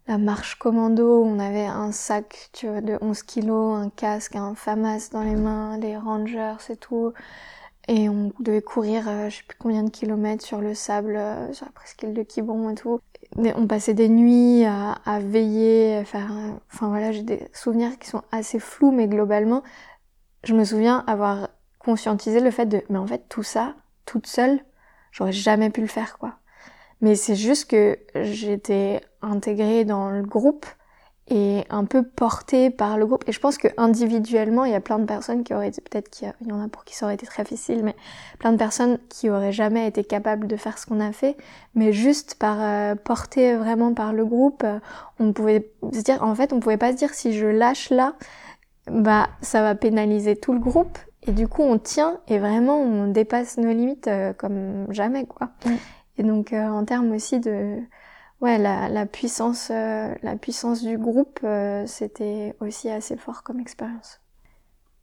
la 0.09 0.19
marche 0.19 0.57
commando, 0.57 1.25
on 1.25 1.39
avait 1.39 1.67
un 1.67 1.91
sac 1.93 2.51
tu 2.53 2.69
vois, 2.69 2.81
de 2.81 2.97
11 3.01 3.23
kilos, 3.25 3.77
un 3.77 3.91
casque, 3.91 4.37
un 4.37 4.55
FAMAS 4.55 5.11
dans 5.11 5.23
les 5.23 5.35
mains, 5.35 5.79
les 5.79 5.97
rangers 5.97 6.55
et 6.69 6.77
tout. 6.77 7.13
Et 7.89 8.09
on 8.09 8.33
devait 8.41 8.63
courir 8.63 9.09
euh, 9.09 9.29
je 9.31 9.37
sais 9.37 9.43
plus 9.47 9.59
combien 9.59 9.83
de 9.83 9.91
kilomètres 9.91 10.45
sur 10.45 10.61
le 10.61 10.75
sable, 10.75 11.17
euh, 11.17 11.53
sur 11.53 11.67
la 11.67 11.73
presqu'île 11.73 12.15
de 12.15 12.23
Quiberon 12.23 12.71
et 12.71 12.75
tout. 12.75 13.01
on 13.37 13.67
passait 13.67 13.95
des 13.95 14.09
nuits 14.09 14.65
à, 14.65 14.93
à 15.05 15.21
veiller, 15.21 15.97
à 15.97 16.05
faire... 16.05 16.31
Enfin 16.73 16.89
voilà, 16.89 17.13
j'ai 17.13 17.23
des 17.23 17.49
souvenirs 17.53 17.99
qui 17.99 18.09
sont 18.09 18.23
assez 18.33 18.59
flous, 18.59 18.93
mais 18.93 19.09
globalement, 19.09 19.63
je 20.45 20.55
me 20.55 20.65
souviens 20.65 21.05
avoir 21.07 21.49
conscientisé 21.79 22.41
le 22.41 22.51
fait 22.51 22.67
de... 22.67 22.83
Mais 22.91 22.99
en 22.99 23.07
fait, 23.07 23.29
tout 23.29 23.43
ça, 23.45 23.75
toute 24.05 24.27
seule, 24.27 24.61
j'aurais 25.13 25.33
jamais 25.33 25.71
pu 25.71 25.81
le 25.81 25.87
faire, 25.87 26.19
quoi. 26.19 26.39
Mais 27.01 27.15
c'est 27.15 27.37
juste 27.37 27.71
que 27.71 27.99
j'étais 28.15 29.01
intégrée 29.23 29.85
dans 29.85 30.11
le 30.11 30.23
groupe 30.23 30.67
et 31.29 31.65
un 31.71 31.85
peu 31.85 32.05
portée 32.05 32.71
par 32.71 32.99
le 32.99 33.07
groupe. 33.07 33.25
Et 33.27 33.33
je 33.33 33.41
pense 33.41 33.59
que 33.59 33.69
individuellement, 33.77 34.65
il 34.65 34.73
y 34.73 34.77
a 34.77 34.81
plein 34.81 34.99
de 34.99 35.05
personnes 35.05 35.43
qui 35.43 35.55
auraient 35.55 35.69
été, 35.69 35.81
peut-être 35.81 36.09
qu'il 36.09 36.33
y 36.47 36.53
en 36.53 36.63
a 36.63 36.69
pour 36.69 36.85
qui 36.85 36.95
ça 36.95 37.07
aurait 37.07 37.17
été 37.17 37.27
très 37.27 37.43
difficile, 37.43 37.83
mais 37.83 37.97
plein 38.39 38.53
de 38.53 38.57
personnes 38.57 38.99
qui 39.09 39.29
auraient 39.29 39.53
jamais 39.53 39.87
été 39.89 40.05
capables 40.05 40.47
de 40.47 40.57
faire 40.57 40.79
ce 40.79 40.87
qu'on 40.87 41.01
a 41.01 41.13
fait. 41.13 41.37
Mais 41.75 41.93
juste 41.93 42.37
par 42.37 42.59
euh, 42.61 42.95
portée 42.95 43.57
vraiment 43.57 43.93
par 43.93 44.13
le 44.13 44.25
groupe, 44.25 44.63
euh, 44.65 44.79
on 45.19 45.33
pouvait 45.33 45.69
se 45.93 46.01
dire, 46.03 46.23
en 46.23 46.35
fait, 46.35 46.53
on 46.53 46.61
pouvait 46.61 46.77
pas 46.77 46.93
se 46.93 46.97
dire 46.97 47.13
si 47.13 47.33
je 47.33 47.47
lâche 47.47 47.91
là, 47.91 48.15
bah, 48.89 49.29
ça 49.41 49.63
va 49.63 49.75
pénaliser 49.75 50.37
tout 50.37 50.53
le 50.53 50.61
groupe. 50.61 50.99
Et 51.27 51.33
du 51.33 51.49
coup, 51.49 51.63
on 51.63 51.77
tient 51.77 52.21
et 52.29 52.39
vraiment, 52.39 52.81
on 52.81 53.09
dépasse 53.09 53.59
nos 53.59 53.73
limites 53.73 54.07
euh, 54.07 54.33
comme 54.33 54.87
jamais, 54.91 55.27
quoi. 55.27 55.49
Et 56.19 56.23
donc 56.23 56.53
euh, 56.53 56.67
en 56.69 56.85
termes 56.85 57.13
aussi 57.13 57.41
de 57.41 57.79
ouais 58.41 58.59
la, 58.59 59.07
puissance 59.07 59.71
euh, 59.71 60.15
la 60.23 60.37
puissance 60.37 60.83
du 60.83 60.99
groupe 60.99 61.41
euh, 61.45 61.85
c'était 61.87 62.55
aussi 62.61 62.91
assez 62.91 63.17
fort 63.17 63.43
comme 63.43 63.61
expérience. 63.61 64.21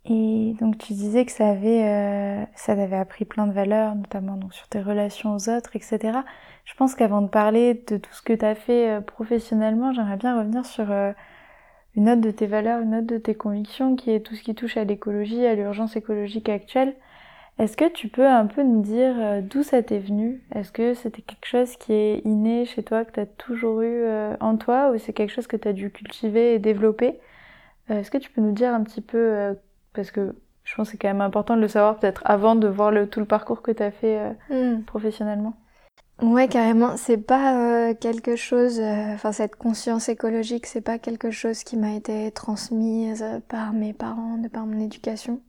Et 0.06 0.56
donc 0.60 0.78
tu 0.78 0.94
disais 0.94 1.26
que 1.26 1.32
ça 1.32 1.50
avait 1.50 2.48
t'avait 2.66 2.96
appris 2.96 3.26
plein 3.26 3.48
de 3.48 3.54
valeurs 3.54 3.96
notamment 3.96 4.36
donc 4.36 4.54
sur 4.54 4.68
tes 4.68 4.82
relations 4.82 5.36
aux 5.36 5.50
autres 5.50 5.76
etc. 5.76 6.20
Je 6.66 6.74
pense 6.76 6.96
qu'avant 6.96 7.22
de 7.22 7.30
parler 7.30 7.74
de 7.88 7.98
tout 7.98 8.14
ce 8.14 8.22
que 8.22 8.34
tu 8.34 8.46
as 8.46 8.56
fait 8.56 9.02
professionnellement, 9.06 9.94
j'aimerais 9.94 10.18
bien 10.18 10.38
revenir 10.38 10.66
sur 10.66 10.92
une 11.96 12.06
note 12.06 12.22
de 12.22 12.32
tes 12.32 12.48
valeurs, 12.48 12.82
une 12.82 12.92
note 12.92 13.06
de 13.06 13.18
tes 13.18 13.36
convictions 13.36 13.96
qui 13.96 14.12
est 14.12 14.20
tout 14.22 14.36
ce 14.36 14.44
qui 14.44 14.56
touche 14.56 14.78
à 14.78 14.84
l'écologie, 14.84 15.46
à 15.46 15.56
l'urgence 15.56 15.96
écologique 15.96 16.50
actuelle. 16.50 16.96
Est-ce 17.60 17.78
que 17.78 17.88
tu 17.88 18.08
peux 18.08 18.28
un 18.28 18.48
peu 18.48 18.64
nous 18.64 18.82
dire 18.82 19.14
euh, 19.18 19.42
d'où 19.42 19.62
ça 19.62 19.84
t'est 19.84 20.00
venu? 20.00 20.42
Est-ce 20.56 20.72
que 20.72 20.96
c'était 20.96 21.22
quelque 21.22 21.46
chose 21.46 21.78
qui 21.78 21.94
est 21.94 22.26
inné 22.26 22.66
chez 22.66 22.82
toi, 22.82 23.06
que 23.06 23.12
tu 23.12 23.20
as 23.20 23.26
toujours 23.28 23.82
eu 23.82 24.04
euh, 24.06 24.36
en 24.40 24.58
toi, 24.58 24.92
ou 24.92 24.98
c'est 24.98 25.14
quelque 25.14 25.32
chose 25.32 25.48
que 25.48 25.58
tu 25.58 25.68
as 25.68 25.74
dû 25.74 25.92
cultiver 25.92 26.56
et 26.56 26.60
développer? 26.60 27.20
Euh, 27.92 28.00
Est-ce 28.00 28.10
que 28.10 28.18
tu 28.18 28.32
peux 28.32 28.42
nous 28.42 28.54
dire 28.54 28.74
un 28.74 28.82
petit 28.82 29.02
peu, 29.02 29.56
parce 29.94 30.10
que 30.10 30.36
je 30.64 30.76
pense 30.76 30.88
que 30.88 30.94
c'est 30.94 30.98
quand 30.98 31.10
même 31.10 31.22
important 31.22 31.56
de 31.56 31.62
le 31.62 31.68
savoir 31.68 32.00
peut-être 32.00 32.24
avant 32.26 32.56
de 32.56 32.68
voir 32.68 32.90
le, 32.92 33.08
tout 33.08 33.20
le 33.20 33.28
parcours 33.28 33.62
que 33.62 33.72
tu 33.72 33.84
as 33.84 33.92
fait 33.92 34.36
hmm. 34.50 34.82
professionnellement? 34.84 35.54
Ouais, 36.22 36.48
carrément. 36.48 36.96
C'est 36.96 37.18
pas 37.18 37.94
quelque 37.96 38.36
chose. 38.36 38.80
Enfin, 38.80 39.32
cette 39.32 39.58
conscience 39.58 40.10
écologique, 40.10 40.66
c'est 40.66 40.82
pas 40.82 40.98
quelque 40.98 41.32
chose 41.32 41.64
qui 41.64 41.76
m'a 41.76 41.94
été 41.94 42.32
transmise 42.32 43.26
par 43.48 43.74
mes 43.74 43.94
parents, 43.94 44.38
de 44.38 44.48
par 44.48 44.66
mon 44.66 44.80
éducation. 44.80 45.42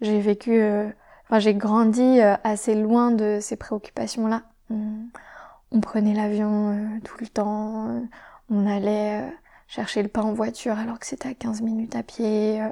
J'ai 0.00 0.20
vécu, 0.20 0.60
euh, 0.60 0.88
enfin 1.24 1.38
j'ai 1.38 1.54
grandi 1.54 2.20
euh, 2.20 2.34
assez 2.44 2.74
loin 2.74 3.10
de 3.10 3.38
ces 3.40 3.56
préoccupations-là. 3.56 4.42
On, 4.70 5.80
prenait 5.80 6.14
l'avion 6.14 6.70
euh, 6.70 7.00
tout 7.04 7.16
le 7.20 7.26
temps, 7.26 8.02
on 8.50 8.66
allait 8.66 9.22
chercher 9.66 10.02
le 10.02 10.08
pain 10.08 10.22
en 10.22 10.32
voiture 10.32 10.78
alors 10.78 10.98
que 10.98 11.06
c'était 11.06 11.28
à 11.28 11.34
15 11.34 11.62
minutes 11.62 11.96
à 11.96 12.02
pied. 12.02 12.62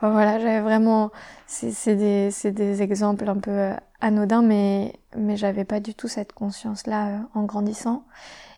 voilà, 0.00 0.38
j'avais 0.38 0.60
vraiment, 0.60 1.10
c'est 1.46 1.96
des, 1.96 2.82
exemples 2.82 3.28
un 3.28 3.38
peu 3.38 3.70
anodins, 4.00 4.42
mais, 4.42 4.94
mais 5.16 5.36
j'avais 5.36 5.64
pas 5.64 5.80
du 5.80 5.94
tout 5.94 6.08
cette 6.08 6.32
conscience-là 6.32 7.22
en 7.34 7.44
grandissant. 7.44 8.04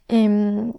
Et 0.09 0.27
hum, 0.27 0.73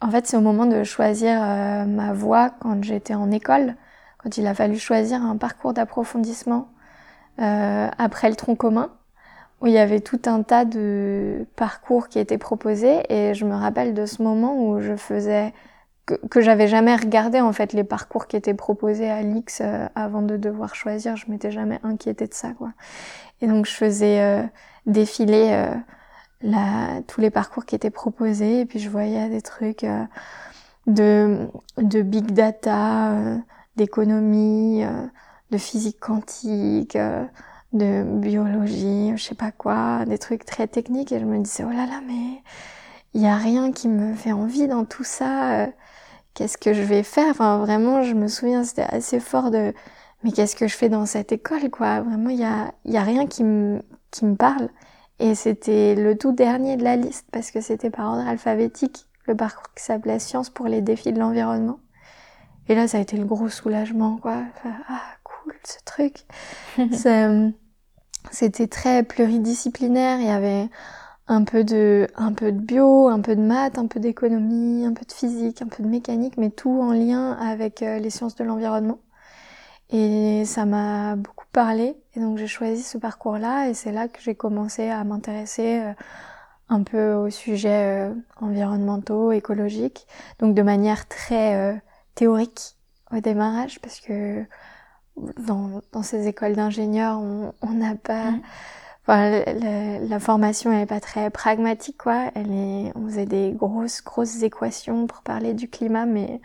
en 0.00 0.10
fait, 0.10 0.26
c'est 0.26 0.36
au 0.36 0.40
moment 0.40 0.66
de 0.66 0.84
choisir 0.84 1.40
ma 1.86 2.12
voie 2.12 2.50
quand 2.50 2.82
j'étais 2.84 3.14
en 3.14 3.30
école, 3.30 3.76
quand 4.24 4.38
il 4.38 4.46
a 4.46 4.54
fallu 4.54 4.78
choisir 4.78 5.22
un 5.22 5.36
parcours 5.36 5.74
d'approfondissement 5.74 6.68
euh, 7.40 7.88
après 7.98 8.30
le 8.30 8.36
tronc 8.36 8.56
commun, 8.56 8.90
où 9.60 9.66
il 9.66 9.74
y 9.74 9.78
avait 9.78 10.00
tout 10.00 10.20
un 10.24 10.42
tas 10.42 10.64
de 10.64 11.46
parcours 11.56 12.08
qui 12.08 12.18
étaient 12.18 12.38
proposés. 12.38 13.02
Et 13.10 13.34
je 13.34 13.44
me 13.44 13.54
rappelle 13.54 13.92
de 13.92 14.06
ce 14.06 14.22
moment 14.22 14.66
où 14.66 14.80
je 14.80 14.96
faisais 14.96 15.52
que, 16.06 16.14
que 16.14 16.40
j'avais 16.40 16.68
jamais 16.68 16.96
regardé 16.96 17.40
en 17.40 17.52
fait 17.52 17.74
les 17.74 17.84
parcours 17.84 18.26
qui 18.26 18.36
étaient 18.36 18.54
proposés 18.54 19.10
à 19.10 19.22
l'X 19.22 19.60
euh, 19.60 19.86
avant 19.94 20.22
de 20.22 20.38
devoir 20.38 20.74
choisir. 20.74 21.16
Je 21.16 21.30
m'étais 21.30 21.50
jamais 21.50 21.78
inquiétée 21.82 22.26
de 22.26 22.34
ça, 22.34 22.52
quoi. 22.52 22.72
Et 23.42 23.46
donc 23.46 23.66
je 23.66 23.72
faisais 23.72 24.20
euh, 24.20 24.42
défiler 24.86 25.50
euh, 25.52 27.00
tous 27.06 27.20
les 27.20 27.30
parcours 27.30 27.64
qui 27.64 27.74
étaient 27.74 27.90
proposés, 27.90 28.60
et 28.60 28.66
puis 28.66 28.78
je 28.78 28.88
voyais 28.88 29.28
des 29.28 29.42
trucs 29.42 29.84
euh, 29.84 30.04
de, 30.86 31.48
de 31.78 32.02
big 32.02 32.32
data, 32.32 33.12
euh, 33.12 33.38
d'économie, 33.76 34.84
euh, 34.84 35.06
de 35.50 35.58
physique 35.58 36.00
quantique, 36.00 36.96
euh, 36.96 37.24
de 37.72 38.04
biologie, 38.04 39.12
je 39.16 39.22
sais 39.22 39.34
pas 39.34 39.52
quoi, 39.52 40.04
des 40.06 40.18
trucs 40.18 40.44
très 40.44 40.66
techniques, 40.68 41.12
et 41.12 41.20
je 41.20 41.24
me 41.24 41.38
disais, 41.38 41.64
oh 41.64 41.70
là 41.70 41.86
là, 41.86 42.00
mais 42.06 42.42
il 43.14 43.22
y 43.22 43.26
a 43.26 43.36
rien 43.36 43.72
qui 43.72 43.88
me 43.88 44.14
fait 44.14 44.32
envie 44.32 44.68
dans 44.68 44.84
tout 44.84 45.04
ça. 45.04 45.62
euh, 45.62 45.66
Qu'est-ce 46.34 46.58
que 46.58 46.72
je 46.74 46.82
vais 46.82 47.02
faire? 47.04 47.28
Enfin, 47.30 47.58
vraiment, 47.58 48.02
je 48.02 48.14
me 48.14 48.28
souviens, 48.28 48.64
c'était 48.64 48.82
assez 48.82 49.20
fort 49.20 49.50
de, 49.50 49.72
mais 50.24 50.32
qu'est-ce 50.32 50.56
que 50.56 50.66
je 50.68 50.76
fais 50.76 50.88
dans 50.88 51.06
cette 51.06 51.32
école, 51.32 51.70
quoi? 51.70 52.00
Vraiment, 52.00 52.30
il 52.30 52.38
y 52.40 52.44
a, 52.44 52.72
il 52.84 52.92
y 52.92 52.96
a 52.96 53.02
rien 53.04 53.26
qui 53.26 53.44
me, 53.44 53.82
qui 54.10 54.24
me 54.24 54.34
parle. 54.36 54.68
Et 55.20 55.34
c'était 55.36 55.94
le 55.94 56.18
tout 56.18 56.32
dernier 56.32 56.76
de 56.76 56.82
la 56.84 56.96
liste 56.96 57.26
parce 57.32 57.50
que 57.52 57.60
c'était 57.60 57.90
par 57.90 58.12
ordre 58.12 58.26
alphabétique, 58.28 59.06
le 59.26 59.36
parcours 59.36 59.72
qui 59.74 59.84
s'appelait 59.84 60.18
Sciences 60.18 60.50
pour 60.50 60.66
les 60.66 60.80
défis 60.80 61.12
de 61.12 61.20
l'environnement. 61.20 61.78
Et 62.68 62.74
là, 62.74 62.88
ça 62.88 62.98
a 62.98 63.00
été 63.00 63.16
le 63.16 63.24
gros 63.24 63.48
soulagement, 63.48 64.16
quoi. 64.18 64.42
Enfin, 64.56 64.74
ah, 64.88 65.02
cool, 65.24 65.54
ce 65.64 65.78
truc. 65.84 66.24
Euh, 67.06 67.50
C'était 68.30 68.68
très 68.68 69.02
pluridisciplinaire. 69.04 70.20
Il 70.20 70.26
y 70.26 70.30
avait 70.30 70.68
un 71.28 71.44
peu 71.44 71.64
de, 71.64 72.08
un 72.16 72.32
peu 72.32 72.52
de 72.52 72.58
bio, 72.60 73.08
un 73.08 73.20
peu 73.20 73.36
de 73.36 73.42
maths, 73.42 73.78
un 73.78 73.86
peu 73.86 74.00
d'économie, 74.00 74.84
un 74.86 74.92
peu 74.94 75.04
de 75.06 75.12
physique, 75.12 75.62
un 75.62 75.68
peu 75.68 75.82
de 75.82 75.88
mécanique, 75.88 76.36
mais 76.38 76.50
tout 76.50 76.80
en 76.82 76.92
lien 76.92 77.32
avec 77.34 77.82
euh, 77.82 77.98
les 77.98 78.10
sciences 78.10 78.36
de 78.36 78.44
l'environnement. 78.44 78.98
Et 79.90 80.44
ça 80.46 80.64
m'a 80.66 81.16
beaucoup 81.16 81.46
parlé. 81.52 81.96
Et 82.14 82.20
donc 82.20 82.38
j'ai 82.38 82.46
choisi 82.46 82.82
ce 82.82 82.98
parcours-là 82.98 83.68
et 83.68 83.74
c'est 83.74 83.92
là 83.92 84.08
que 84.08 84.20
j'ai 84.20 84.34
commencé 84.34 84.88
à 84.88 85.04
m'intéresser 85.04 85.80
euh, 85.80 85.92
un 86.68 86.82
peu 86.82 87.14
aux 87.14 87.30
sujets 87.30 88.10
environnementaux, 88.40 89.32
écologiques. 89.32 90.06
Donc 90.40 90.54
de 90.54 90.62
manière 90.62 91.06
très 91.08 91.54
euh, 91.56 91.74
théorique 92.14 92.76
au 93.12 93.20
démarrage 93.20 93.80
parce 93.80 94.00
que 94.00 94.44
dans, 95.46 95.82
dans 95.92 96.02
ces 96.02 96.26
écoles 96.28 96.54
d'ingénieurs, 96.54 97.20
on 97.20 97.70
n'a 97.72 97.94
pas... 97.96 98.34
Enfin, 99.06 99.30
le- 99.30 99.44
le- 100.00 100.08
la 100.08 100.18
formation 100.20 100.72
elle 100.72 100.82
est 100.82 100.86
pas 100.86 101.00
très 101.00 101.30
pragmatique 101.30 101.98
quoi. 101.98 102.30
Elle 102.34 102.50
est, 102.52 102.92
on 102.96 103.06
faisait 103.06 103.26
des 103.26 103.52
grosses 103.52 104.02
grosses 104.02 104.42
équations 104.42 105.06
pour 105.06 105.22
parler 105.22 105.54
du 105.54 105.68
climat, 105.68 106.06
mais 106.06 106.40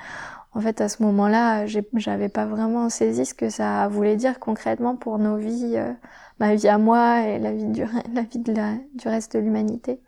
en 0.54 0.62
fait 0.62 0.82
à 0.82 0.90
ce 0.90 1.04
moment-là, 1.04 1.66
j'avais 1.96 2.30
pas 2.30 2.46
vraiment 2.46 2.90
saisi 2.90 3.26
ce 3.26 3.34
que 3.36 3.50
ça 3.50 3.88
voulait 3.90 4.18
dire 4.18 4.40
concrètement 4.40 4.96
pour 4.98 5.20
nos 5.20 5.38
vies, 5.38 5.74
euh, 5.78 5.94
ma 6.40 6.56
vie 6.56 6.68
à 6.70 6.78
moi 6.80 7.22
et 7.28 7.40
la 7.40 7.54
vie 7.54 7.66
du 7.68 7.84
la 8.14 8.24
vie 8.24 8.40
de 8.40 8.54
la, 8.54 8.74
du 8.96 9.08
reste 9.10 9.34
de 9.36 9.40
l'humanité. 9.40 10.02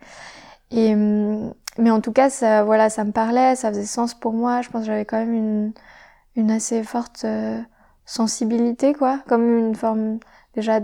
Et 0.72 0.94
hum, 0.94 1.54
mais 1.78 1.92
en 1.92 2.02
tout 2.02 2.12
cas, 2.12 2.30
ça 2.30 2.64
voilà, 2.64 2.90
ça 2.90 3.04
me 3.06 3.12
parlait, 3.12 3.56
ça 3.56 3.70
faisait 3.70 3.86
sens 3.86 4.14
pour 4.14 4.34
moi. 4.34 4.62
Je 4.62 4.70
pense 4.70 4.82
que 4.82 4.88
j'avais 4.88 5.06
quand 5.06 5.18
même 5.18 5.34
une 5.34 5.74
une 6.36 6.52
assez 6.52 6.84
forte 6.84 7.26
euh, 7.26 7.60
sensibilité 8.06 8.94
quoi, 8.94 9.20
comme 9.28 9.58
une 9.58 9.76
forme 9.76 10.20
déjà 10.56 10.80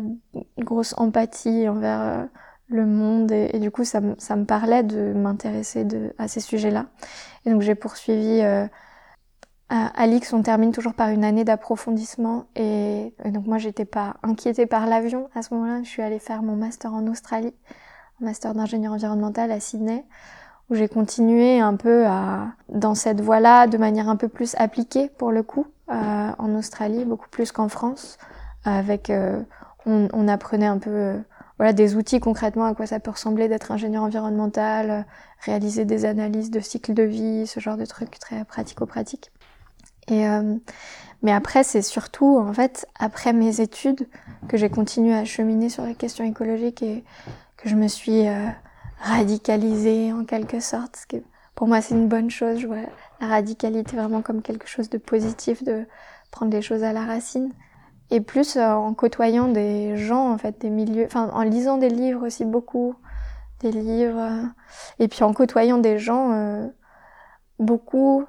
grosse 0.60 0.94
empathie 0.98 1.68
envers 1.70 2.02
euh, 2.02 2.26
le 2.70 2.86
monde 2.86 3.32
et, 3.32 3.60
du 3.60 3.72
coup 3.72 3.84
ça, 3.86 4.02
me- 4.02 4.16
ça 4.18 4.36
me 4.36 4.46
parlait 4.46 4.84
de 4.84 5.14
m'intéresser 5.14 5.88
à 6.18 6.28
ces 6.28 6.42
sujets-là. 6.42 6.88
Et 7.46 7.52
donc 7.52 7.62
j'ai 7.62 7.76
poursuivi 7.76 8.42
euh, 8.42 8.68
à, 9.70 10.08
l'X, 10.08 10.32
on 10.34 10.42
termine 10.44 10.72
toujours 10.72 10.94
par 10.94 11.10
une 11.10 11.26
année 11.26 11.44
d'approfondissement 11.44 12.46
et, 12.56 13.14
donc 13.26 13.46
moi 13.48 13.58
j'étais 13.58 13.86
pas 13.86 14.16
inquiétée 14.24 14.66
par 14.66 14.86
l'avion 14.88 15.30
à 15.36 15.42
ce 15.42 15.54
moment-là. 15.54 15.84
Je 15.84 15.90
suis 15.90 16.02
allée 16.02 16.20
faire 16.20 16.42
mon 16.42 16.56
master 16.56 16.94
en 16.94 17.06
Australie, 17.08 17.54
master 18.22 18.54
d'ingénieur 18.54 18.94
environnemental 18.94 19.52
à 19.52 19.60
Sydney 19.60 20.06
où 20.70 20.76
j'ai 20.76 20.88
continué 20.88 21.60
un 21.60 21.76
peu 21.76 22.06
dans 22.70 22.96
cette 22.96 23.22
voie-là 23.22 23.68
de 23.68 23.78
manière 23.78 24.10
un 24.10 24.16
peu 24.16 24.28
plus 24.28 24.56
appliquée 24.58 25.10
pour 25.18 25.32
le 25.32 25.44
coup 25.44 25.68
euh, 25.90 26.32
en 26.38 26.54
Australie, 26.56 27.06
beaucoup 27.06 27.30
plus 27.30 27.54
qu'en 27.54 27.70
France 27.70 28.18
avec 28.66 29.10
euh, 29.10 29.42
on, 29.86 30.28
apprenait 30.28 30.66
un 30.66 30.80
peu 30.80 30.90
euh, 30.90 31.18
voilà 31.58 31.72
des 31.72 31.96
outils 31.96 32.20
concrètement 32.20 32.66
à 32.66 32.74
quoi 32.74 32.86
ça 32.86 33.00
peut 33.00 33.12
ressembler 33.12 33.48
d'être 33.48 33.72
ingénieur 33.72 34.04
environnemental, 34.04 35.06
réaliser 35.40 35.86
des 35.86 36.04
analyses 36.04 36.52
de 36.52 36.60
cycle 36.60 36.94
de 36.94 37.04
vie, 37.04 37.48
ce 37.48 37.62
genre 37.62 37.78
de 37.78 37.86
trucs 37.86 38.20
très 38.20 38.44
pratico-pratiques. 38.44 39.32
Et 40.10 40.26
mais 41.22 41.32
après 41.32 41.64
c'est 41.64 41.82
surtout 41.82 42.38
en 42.38 42.52
fait 42.54 42.86
après 43.00 43.32
mes 43.32 43.62
études 43.62 44.08
que 44.50 44.58
j'ai 44.58 44.70
continué 44.70 45.14
à 45.14 45.24
cheminer 45.24 45.70
sur 45.70 45.86
les 45.86 45.96
questions 45.96 46.26
écologiques 46.26 46.84
et 46.84 47.06
que 47.56 47.70
je 47.70 47.76
me 47.76 47.88
suis 47.88 48.26
radicalisée 49.02 50.14
en 50.14 50.26
quelque 50.26 50.60
sorte. 50.60 50.98
Ce 50.98 51.08
que 51.08 51.24
pour 51.56 51.68
moi 51.68 51.82
c'est 51.82 51.96
une 51.96 52.08
bonne 52.08 52.30
chose. 52.30 52.60
Je 52.60 52.68
vois 52.68 52.78
la 53.22 53.28
radicalité 53.28 53.96
vraiment 53.96 54.22
comme 54.22 54.42
quelque 54.42 54.68
chose 54.68 54.90
de 54.90 54.98
positif, 54.98 55.64
de 55.64 55.86
prendre 56.32 56.52
les 56.52 56.62
choses 56.62 56.84
à 56.84 56.94
la 56.94 57.06
racine 57.06 57.52
et 58.10 58.22
plus 58.22 58.56
euh, 58.56 58.72
en 58.72 58.94
côtoyant 58.94 59.48
des 59.48 59.98
gens 59.98 60.32
en 60.32 60.38
fait 60.38 60.60
des 60.62 60.70
milieux 60.70 61.06
enfin 61.06 61.30
en 61.34 61.42
lisant 61.42 61.78
des 61.78 61.90
livres 61.90 62.26
aussi 62.26 62.46
beaucoup 62.46 62.96
des 63.60 63.72
livres 63.72 64.44
et 65.00 65.08
puis 65.08 65.24
en 65.24 65.34
côtoyant 65.34 65.78
des 65.78 66.00
gens 66.00 66.32
euh, 66.32 66.68
beaucoup 67.60 68.26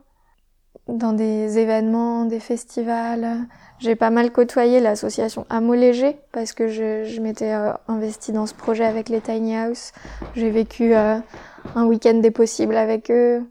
dans 0.89 1.13
des 1.13 1.59
événements 1.59 2.25
des 2.25 2.41
festivals. 2.41 3.47
J'ai 3.79 3.95
pas 3.95 4.11
mal 4.11 4.33
côtoyé 4.33 4.81
l'association 4.81 5.47
Amo 5.51 5.75
Léger 5.75 6.17
parce 6.33 6.53
que 6.53 6.69
je, 6.69 7.05
je 7.05 7.21
m'étais 7.21 7.53
euh, 7.53 7.73
investie 7.87 8.33
dans 8.33 8.47
ce 8.47 8.55
projet 8.55 8.85
avec 8.85 9.09
les 9.09 9.21
Tiny 9.21 9.57
House. 9.57 9.93
J'ai 10.35 10.51
vécu 10.51 10.95
euh, 10.95 11.19
un 11.77 11.85
week-end 11.85 12.15
des 12.15 12.33
possibles 12.33 12.77
avec 12.77 13.11
eux 13.11 13.43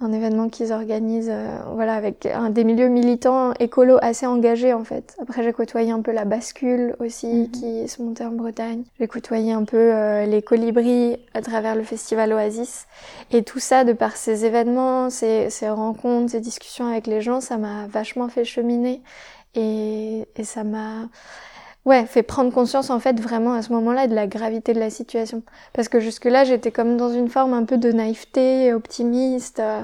un 0.00 0.12
événement 0.12 0.48
qu'ils 0.48 0.72
organisent, 0.72 1.30
euh, 1.30 1.58
voilà, 1.74 1.94
avec 1.94 2.26
un 2.26 2.50
des 2.50 2.64
milieux 2.64 2.88
militants 2.88 3.52
écolos 3.60 3.98
assez 4.02 4.26
engagés 4.26 4.72
en 4.72 4.84
fait. 4.84 5.14
Après, 5.22 5.42
j'ai 5.42 5.52
côtoyé 5.52 5.92
un 5.92 6.02
peu 6.02 6.10
la 6.12 6.24
bascule 6.24 6.96
aussi, 6.98 7.26
Mhm. 7.26 7.50
qui 7.52 7.88
se 7.88 8.02
montait 8.02 8.24
en 8.24 8.32
Bretagne. 8.32 8.82
J'ai 8.98 9.06
côtoyé 9.06 9.52
un 9.52 9.64
peu 9.64 9.76
euh, 9.76 10.26
les 10.26 10.42
colibris 10.42 11.16
à 11.32 11.40
travers 11.42 11.74
le 11.76 11.84
festival 11.84 12.32
Oasis. 12.32 12.86
Et 13.30 13.44
tout 13.44 13.60
ça, 13.60 13.84
de 13.84 13.92
par 13.92 14.16
ces 14.16 14.44
événements, 14.44 15.10
ces, 15.10 15.48
ces 15.48 15.68
rencontres, 15.70 16.32
ces 16.32 16.40
discussions 16.40 16.86
avec 16.86 17.06
les 17.06 17.20
gens, 17.20 17.40
ça 17.40 17.56
m'a 17.56 17.86
vachement 17.86 18.28
fait 18.28 18.44
cheminer. 18.44 19.00
Et, 19.54 20.26
et 20.34 20.44
ça 20.44 20.64
m'a 20.64 21.08
ouais, 21.84 22.06
fait 22.06 22.22
prendre 22.22 22.52
conscience 22.52 22.90
en 22.90 22.98
fait 23.00 23.20
vraiment 23.20 23.52
à 23.52 23.62
ce 23.62 23.72
moment-là 23.72 24.06
de 24.06 24.14
la 24.14 24.26
gravité 24.26 24.72
de 24.72 24.80
la 24.80 24.90
situation. 24.90 25.42
Parce 25.72 25.88
que 25.88 26.00
jusque-là, 26.00 26.44
j'étais 26.44 26.70
comme 26.72 26.96
dans 26.96 27.10
une 27.12 27.28
forme 27.28 27.54
un 27.54 27.64
peu 27.64 27.78
de 27.78 27.92
naïveté, 27.92 28.72
optimiste. 28.72 29.60
euh. 29.60 29.82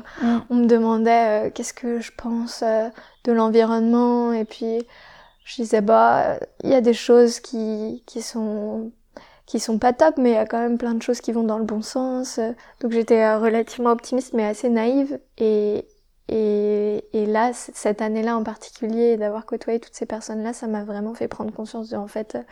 On 0.51 0.57
me 0.57 0.67
demandait 0.67 1.49
euh, 1.49 1.51
qu'est-ce 1.51 1.75
que 1.75 2.01
je 2.01 2.13
pense 2.17 2.63
euh, 2.63 2.89
de 3.25 3.33
l'environnement 3.33 4.33
et 4.33 4.45
puis 4.45 4.83
je 5.45 5.57
disais 5.63 5.81
bah 5.81 6.39
il 6.65 6.71
y 6.71 6.75
a 6.75 6.81
des 6.81 6.95
choses 6.95 7.41
qui 7.41 8.03
qui 8.07 8.23
sont 8.23 8.93
qui 9.47 9.59
sont 9.61 9.79
pas 9.79 9.93
top 9.93 10.15
mais 10.17 10.31
il 10.31 10.35
y 10.35 10.37
a 10.37 10.47
quand 10.47 10.61
même 10.61 10.79
plein 10.79 10.95
de 10.95 11.03
choses 11.03 11.21
qui 11.21 11.33
vont 11.33 11.43
dans 11.43 11.59
le 11.59 11.65
bon 11.65 11.83
sens. 11.83 12.41
Donc 12.81 12.93
j'étais 12.93 13.35
relativement 13.37 13.91
optimiste 13.91 14.33
mais 14.33 14.45
assez 14.45 14.69
naïve 14.71 15.19
et 15.39 15.85
et, 16.33 17.05
et 17.13 17.27
là, 17.27 17.53
cette 17.53 18.01
année-là 18.01 18.37
en 18.37 18.45
particulier, 18.45 19.17
d'avoir 19.17 19.47
côtoyé 19.47 19.81
toutes 19.81 19.97
ces 19.97 20.07
personnes-là, 20.07 20.53
ça 20.53 20.69
m'a 20.69 20.85
vraiment 20.85 21.13
fait 21.13 21.27
prendre 21.27 21.53
conscience 21.53 21.89
de, 21.91 21.97
en 21.97 22.07
fait, 22.07 22.37
euh, 22.37 22.43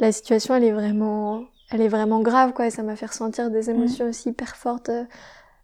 la 0.00 0.10
situation, 0.10 0.54
elle 0.54 0.64
est 0.64 0.72
vraiment, 0.72 1.44
elle 1.70 1.82
est 1.82 1.88
vraiment 1.88 2.20
grave, 2.20 2.54
quoi, 2.54 2.66
et 2.66 2.70
ça 2.70 2.82
m'a 2.82 2.96
fait 2.96 3.06
ressentir 3.06 3.50
des 3.50 3.68
émotions 3.68 4.08
aussi 4.08 4.30
hyper 4.30 4.56
fortes. 4.56 4.88
Euh, 4.88 5.04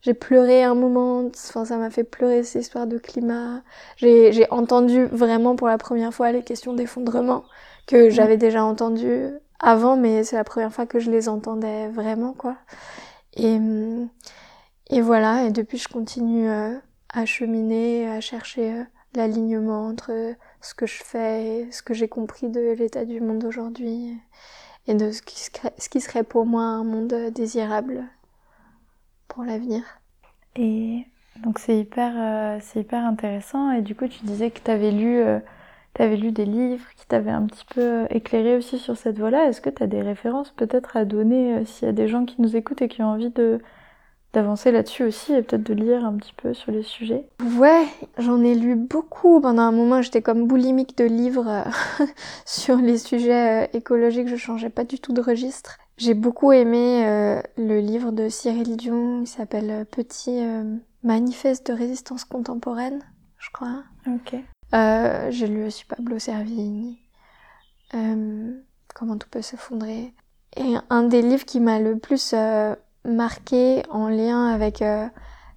J'ai 0.02 0.12
pleuré 0.14 0.64
un 0.64 0.74
moment, 0.74 1.30
enfin, 1.34 1.64
ça 1.64 1.78
m'a 1.78 1.88
fait 1.90 2.04
pleurer 2.04 2.42
ces 2.42 2.60
histoires 2.60 2.86
de 2.86 2.98
climat. 2.98 3.62
J'ai, 3.96 4.46
entendu 4.50 5.06
vraiment 5.06 5.56
pour 5.56 5.68
la 5.68 5.78
première 5.78 6.12
fois 6.12 6.32
les 6.32 6.42
questions 6.42 6.74
d'effondrement 6.74 7.44
que 7.86 8.10
j'avais 8.10 8.36
déjà 8.36 8.64
entendues 8.64 9.30
avant, 9.60 9.96
mais 9.96 10.24
c'est 10.24 10.36
la 10.36 10.44
première 10.44 10.72
fois 10.72 10.86
que 10.86 10.98
je 11.00 11.10
les 11.10 11.28
entendais 11.28 11.88
vraiment, 11.88 12.34
quoi. 12.34 12.56
Et, 13.34 13.58
et 14.90 15.00
voilà, 15.00 15.44
et 15.44 15.50
depuis, 15.50 15.78
je 15.78 15.88
continue 15.88 16.48
euh, 16.50 16.76
à 17.12 17.26
cheminer, 17.26 18.08
à 18.08 18.20
chercher 18.20 18.72
euh, 18.72 18.84
l'alignement 19.14 19.86
entre 19.86 20.34
ce 20.60 20.74
que 20.74 20.86
je 20.86 21.02
fais 21.02 21.68
ce 21.70 21.82
que 21.82 21.94
j'ai 21.94 22.08
compris 22.08 22.48
de 22.48 22.72
l'état 22.72 23.04
du 23.04 23.20
monde 23.20 23.44
aujourd'hui 23.44 24.18
et 24.86 24.94
de 24.94 25.10
ce 25.10 25.22
qui, 25.22 26.00
serait, 26.00 26.24
pour 26.24 26.46
moi 26.46 26.62
un 26.62 26.84
monde 26.84 27.14
désirable 27.34 28.04
pour 29.28 29.44
l'avenir. 29.44 29.82
Et 30.56 31.06
donc 31.42 31.58
c'est 31.58 31.78
hyper, 31.78 32.12
euh, 32.16 32.58
c'est 32.60 32.80
hyper 32.80 33.04
intéressant. 33.04 33.70
Et 33.72 33.82
du 33.82 33.94
coup, 33.94 34.08
tu 34.08 34.24
disais 34.24 34.50
que 34.50 34.60
tu 34.60 34.70
avais 34.70 34.90
lu, 34.90 35.20
euh, 35.20 35.38
lu 35.98 36.32
des 36.32 36.44
livres 36.44 36.86
qui 36.96 37.06
t'avaient 37.06 37.30
un 37.30 37.46
petit 37.46 37.64
peu 37.74 38.06
éclairé 38.10 38.56
aussi 38.56 38.78
sur 38.78 38.96
cette 38.96 39.18
voie-là. 39.18 39.46
Est-ce 39.48 39.60
que 39.60 39.70
tu 39.70 39.82
as 39.82 39.86
des 39.86 40.02
références 40.02 40.50
peut-être 40.50 40.96
à 40.96 41.04
donner 41.04 41.58
euh, 41.58 41.64
s'il 41.64 41.86
y 41.86 41.88
a 41.88 41.92
des 41.92 42.08
gens 42.08 42.24
qui 42.24 42.40
nous 42.42 42.56
écoutent 42.56 42.82
et 42.82 42.88
qui 42.88 43.02
ont 43.02 43.08
envie 43.08 43.30
de 43.30 43.60
d'avancer 44.32 44.70
là-dessus 44.70 45.04
aussi 45.04 45.32
et 45.32 45.42
peut-être 45.42 45.64
de 45.64 45.74
lire 45.74 46.04
un 46.04 46.16
petit 46.16 46.34
peu 46.34 46.54
sur 46.54 46.70
les 46.70 46.82
sujets 46.82 47.26
Ouais, 47.58 47.86
j'en 48.18 48.42
ai 48.42 48.54
lu 48.54 48.76
beaucoup. 48.76 49.40
Pendant 49.40 49.62
un 49.62 49.72
moment, 49.72 50.02
j'étais 50.02 50.22
comme 50.22 50.46
boulimique 50.46 50.96
de 50.96 51.04
livres 51.04 51.64
sur 52.46 52.76
les 52.76 52.98
sujets 52.98 53.70
écologiques. 53.72 54.28
Je 54.28 54.36
changeais 54.36 54.70
pas 54.70 54.84
du 54.84 54.98
tout 54.98 55.12
de 55.12 55.20
registre. 55.20 55.78
J'ai 56.00 56.14
beaucoup 56.14 56.50
aimé 56.50 57.04
euh, 57.06 57.42
le 57.58 57.78
livre 57.80 58.10
de 58.10 58.30
Cyril 58.30 58.78
Dion, 58.78 59.20
il 59.20 59.26
s'appelle 59.26 59.84
Petit 59.84 60.40
euh, 60.40 60.64
manifeste 61.02 61.66
de 61.66 61.74
résistance 61.74 62.24
contemporaine, 62.24 63.02
je 63.36 63.50
crois. 63.50 63.82
Ok. 64.06 64.34
Euh, 64.72 65.30
j'ai 65.30 65.46
lu 65.46 65.66
aussi 65.66 65.84
Pablo 65.84 66.18
Servigne, 66.18 66.96
Comment 67.92 69.18
tout 69.18 69.28
peut 69.30 69.42
s'effondrer. 69.42 70.14
Et 70.56 70.74
un 70.88 71.02
des 71.02 71.20
livres 71.20 71.44
qui 71.44 71.60
m'a 71.60 71.78
le 71.78 71.98
plus 71.98 72.34
marqué 73.04 73.82
en 73.90 74.08
lien 74.08 74.46
avec 74.46 74.82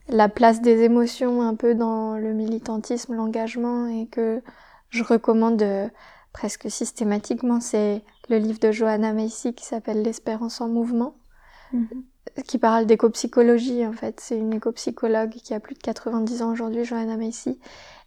la 0.10 0.30
place 0.30 0.62
des 0.62 0.82
émotions 0.82 1.42
un 1.42 1.56
peu 1.56 1.76
dans 1.76 2.16
le 2.16 2.34
militantisme, 2.34 3.16
l'engagement 3.16 3.88
et 3.88 4.08
que 4.08 4.42
je 4.90 5.04
recommande 5.04 5.64
presque 6.34 6.70
systématiquement, 6.70 7.62
c'est 7.62 8.02
le 8.30 8.38
livre 8.38 8.60
de 8.60 8.72
Johanna 8.72 9.14
Macy 9.14 9.54
qui 9.54 9.64
s'appelle 9.66 10.02
L'espérance 10.02 10.60
en 10.60 10.68
mouvement, 10.68 11.16
mhm. 11.72 11.88
qui 12.46 12.58
parle 12.58 12.86
d'éco-psychologie 12.86 13.86
en 13.86 13.94
fait. 13.94 14.20
C'est 14.20 14.38
une 14.38 14.54
éco-psychologue 14.54 15.32
qui 15.32 15.54
a 15.54 15.60
plus 15.60 15.76
de 15.76 15.80
90 15.80 16.42
ans 16.42 16.52
aujourd'hui, 16.52 16.84
Johanna 16.84 17.16
Macy, 17.16 17.60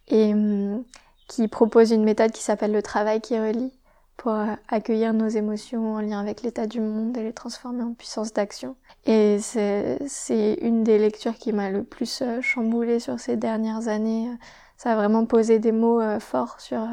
et 0.09 0.33
hum, 0.33 0.83
qui 1.27 1.47
propose 1.47 1.91
une 1.91 2.03
méthode 2.03 2.31
qui 2.31 2.43
s'appelle 2.43 2.71
le 2.71 2.81
travail 2.81 3.21
qui 3.21 3.39
relie 3.39 3.71
pour 4.17 4.33
euh, 4.33 4.53
accueillir 4.67 5.13
nos 5.13 5.27
émotions 5.27 5.93
en 5.93 6.01
lien 6.01 6.19
avec 6.19 6.41
l'état 6.41 6.65
du 6.65 6.81
monde 6.81 7.15
et 7.17 7.23
les 7.23 7.33
transformer 7.33 7.83
en 7.83 7.93
puissance 7.93 8.33
d'action. 8.33 8.75
Et 9.05 9.37
c'est 9.39 10.57
une 10.61 10.83
des 10.83 10.97
lectures 10.97 11.35
qui 11.35 11.53
m'a 11.53 11.69
le 11.69 11.83
plus 11.83 12.21
euh, 12.21 12.41
chamboulée 12.41 12.99
sur 12.99 13.19
ces 13.19 13.37
dernières 13.37 13.87
années. 13.87 14.29
Ça 14.75 14.93
a 14.93 14.95
vraiment 14.95 15.25
posé 15.25 15.59
des 15.59 15.71
mots 15.71 16.01
euh, 16.01 16.19
forts 16.19 16.59
sur 16.59 16.85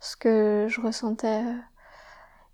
ce 0.00 0.16
que 0.16 0.66
je 0.68 0.80
ressentais 0.80 1.42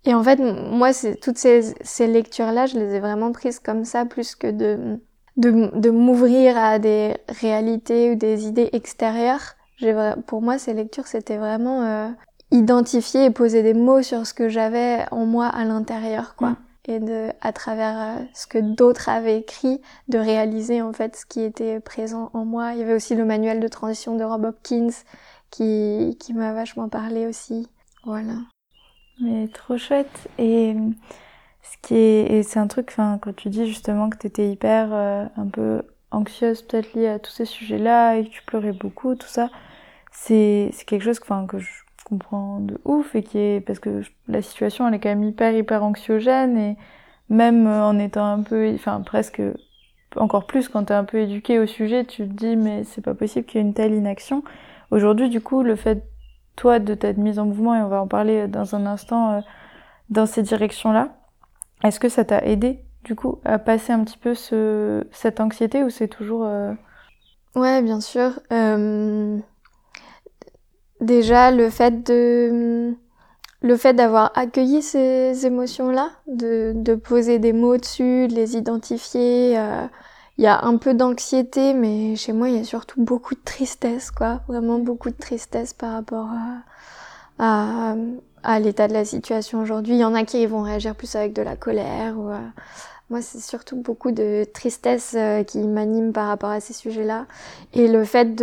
et 0.07 0.13
en 0.13 0.23
fait, 0.23 0.37
moi, 0.37 0.91
toutes 1.19 1.39
ces, 1.39 1.73
ces 1.81 2.05
lectures-là, 2.05 2.67
je 2.67 2.77
les 2.77 2.93
ai 2.93 2.99
vraiment 2.99 3.31
prises 3.31 3.57
comme 3.57 3.85
ça, 3.85 4.05
plus 4.05 4.35
que 4.35 4.51
de, 4.51 4.99
de, 5.35 5.89
m'ouvrir 5.89 6.55
à 6.57 6.77
des 6.77 7.17
réalités 7.27 8.11
ou 8.11 8.15
des 8.15 8.45
idées 8.45 8.69
extérieures. 8.73 9.55
Pour 10.27 10.43
moi, 10.43 10.59
ces 10.59 10.75
lectures, 10.75 11.07
c'était 11.07 11.37
vraiment 11.37 12.13
identifier 12.55 13.25
et 13.25 13.31
poser 13.31 13.63
des 13.63 13.73
mots 13.73 14.01
sur 14.01 14.25
ce 14.25 14.33
que 14.33 14.49
j'avais 14.49 15.05
en 15.11 15.25
moi 15.25 15.47
à 15.47 15.65
l'intérieur, 15.65 16.35
quoi. 16.35 16.51
Mm. 16.51 16.57
Et 16.87 16.99
de, 16.99 17.29
à 17.41 17.51
travers 17.51 17.99
euh, 17.99 18.23
ce 18.35 18.45
que 18.45 18.59
d'autres 18.59 19.09
avaient 19.09 19.39
écrit, 19.39 19.81
de 20.07 20.19
réaliser 20.19 20.83
en 20.83 20.93
fait 20.93 21.15
ce 21.15 21.25
qui 21.25 21.41
était 21.41 21.79
présent 21.79 22.29
en 22.33 22.45
moi. 22.45 22.73
Il 22.73 22.79
y 22.79 22.83
avait 22.83 22.93
aussi 22.93 23.15
le 23.15 23.25
manuel 23.25 23.59
de 23.59 23.67
transition 23.67 24.15
de 24.15 24.23
Rob 24.23 24.45
Hopkins 24.45 24.91
qui, 25.49 26.15
qui 26.19 26.33
m'a 26.33 26.53
vachement 26.53 26.87
parlé 26.87 27.25
aussi. 27.25 27.67
Voilà. 28.03 28.35
Mais 29.19 29.47
trop 29.47 29.79
chouette. 29.79 30.27
Et 30.37 30.75
ce 31.63 31.77
qui 31.81 31.95
est, 31.95 32.31
et 32.31 32.43
c'est 32.43 32.59
un 32.59 32.67
truc, 32.67 32.89
enfin, 32.91 33.17
quand 33.19 33.35
tu 33.35 33.49
dis 33.49 33.67
justement 33.67 34.11
que 34.11 34.17
t'étais 34.17 34.51
hyper, 34.51 34.89
euh, 34.91 35.25
un 35.37 35.47
peu 35.47 35.81
anxieuse, 36.11 36.61
peut-être 36.61 36.93
liée 36.93 37.07
à 37.07 37.17
tous 37.17 37.31
ces 37.31 37.45
sujets-là, 37.45 38.17
et 38.17 38.25
que 38.25 38.29
tu 38.29 38.43
pleurais 38.43 38.73
beaucoup, 38.73 39.15
tout 39.15 39.27
ça, 39.27 39.49
c'est, 40.11 40.69
c'est 40.73 40.85
quelque 40.85 41.03
chose, 41.03 41.19
enfin, 41.23 41.47
que 41.47 41.57
je 41.57 41.84
comprends 42.05 42.59
de 42.59 42.79
ouf, 42.85 43.15
et 43.15 43.23
qui 43.23 43.39
est, 43.39 43.59
parce 43.59 43.79
que 43.79 44.01
la 44.27 44.41
situation, 44.41 44.87
elle 44.87 44.93
est 44.93 44.99
quand 44.99 45.09
même 45.09 45.23
hyper, 45.23 45.53
hyper 45.53 45.83
anxiogène, 45.83 46.57
et 46.57 46.77
même 47.29 47.67
en 47.67 47.97
étant 47.99 48.25
un 48.25 48.43
peu, 48.43 48.71
enfin, 48.73 49.01
presque, 49.01 49.41
encore 50.15 50.45
plus 50.45 50.69
quand 50.69 50.85
t'es 50.85 50.93
un 50.93 51.03
peu 51.03 51.17
éduqué 51.17 51.59
au 51.59 51.65
sujet, 51.65 52.05
tu 52.05 52.27
te 52.27 52.33
dis, 52.33 52.55
mais 52.55 52.83
c'est 52.83 53.01
pas 53.01 53.15
possible 53.15 53.45
qu'il 53.45 53.59
y 53.59 53.63
ait 53.63 53.67
une 53.67 53.73
telle 53.73 53.93
inaction. 53.93 54.43
Aujourd'hui, 54.91 55.29
du 55.29 55.41
coup, 55.41 55.63
le 55.63 55.75
fait 55.75 56.03
toi, 56.55 56.79
de 56.79 56.93
t'être 56.93 57.17
mise 57.17 57.39
en 57.39 57.45
mouvement, 57.45 57.75
et 57.75 57.81
on 57.81 57.89
va 57.89 58.01
en 58.01 58.07
parler 58.07 58.47
dans 58.47 58.75
un 58.75 58.85
instant, 58.85 59.33
euh, 59.33 59.41
dans 60.09 60.25
ces 60.25 60.43
directions-là. 60.43 61.09
Est-ce 61.83 61.99
que 61.99 62.07
ça 62.07 62.23
t'a 62.23 62.45
aidé, 62.45 62.79
du 63.03 63.15
coup, 63.15 63.39
à 63.43 63.59
passer 63.59 63.91
un 63.91 64.03
petit 64.03 64.17
peu 64.17 64.35
ce, 64.35 65.05
cette 65.11 65.39
anxiété 65.39 65.83
ou 65.83 65.89
c'est 65.89 66.07
toujours... 66.07 66.43
Euh... 66.45 66.73
Ouais, 67.55 67.81
bien 67.81 67.99
sûr. 67.99 68.39
Euh... 68.51 69.37
Déjà, 71.05 71.51
le 71.51 71.69
fait 71.69 72.03
de... 72.03 72.95
Le 73.61 73.77
fait 73.77 73.93
d'avoir 73.93 74.31
accueilli 74.35 74.81
ces 74.83 75.45
émotions-là, 75.45 76.11
de, 76.27 76.95
poser 76.95 77.39
des 77.39 77.53
mots 77.53 77.77
dessus, 77.77 78.27
de 78.27 78.33
les 78.35 78.57
identifier, 78.57 79.57
euh, 79.57 79.87
il 80.37 80.43
y 80.43 80.47
a 80.47 80.65
un 80.65 80.77
peu 80.77 80.93
d'anxiété, 80.93 81.73
mais 81.73 82.15
chez 82.15 82.31
moi, 82.31 82.49
il 82.49 82.57
y 82.57 82.59
a 82.59 82.63
surtout 82.63 83.01
beaucoup 83.03 83.33
de 83.33 83.39
tristesse, 83.43 84.11
quoi. 84.11 84.41
Vraiment 84.47 84.77
beaucoup 84.77 85.09
de 85.09 85.15
tristesse 85.15 85.73
par 85.73 85.93
rapport 85.93 86.29
à 87.39 88.59
l'état 88.59 88.87
de 88.87 88.93
la 88.93 89.05
situation 89.05 89.61
aujourd'hui. 89.61 89.95
Il 89.95 89.99
y 89.99 90.05
en 90.05 90.13
a 90.13 90.25
qui 90.25 90.45
vont 90.45 90.61
réagir 90.61 90.93
plus 90.95 91.15
avec 91.15 91.33
de 91.33 91.41
la 91.41 91.55
colère. 91.55 92.17
Ou, 92.17 92.29
euh, 92.29 92.39
moi, 93.09 93.21
c'est 93.21 93.39
surtout 93.39 93.75
beaucoup 93.75 94.11
de 94.11 94.45
tristesse 94.51 95.13
euh, 95.15 95.43
qui 95.43 95.59
m'anime 95.59 96.11
par 96.11 96.27
rapport 96.27 96.49
à 96.49 96.59
ces 96.59 96.73
sujets-là. 96.73 97.27
Et 97.73 97.87
le 97.87 98.03
fait 98.03 98.33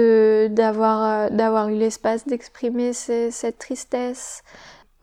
d'avoir, 0.54 1.02
euh, 1.02 1.30
d'avoir 1.30 1.68
eu 1.68 1.74
l'espace 1.74 2.26
d'exprimer 2.26 2.92
cette 2.92 3.58
tristesse, 3.58 4.42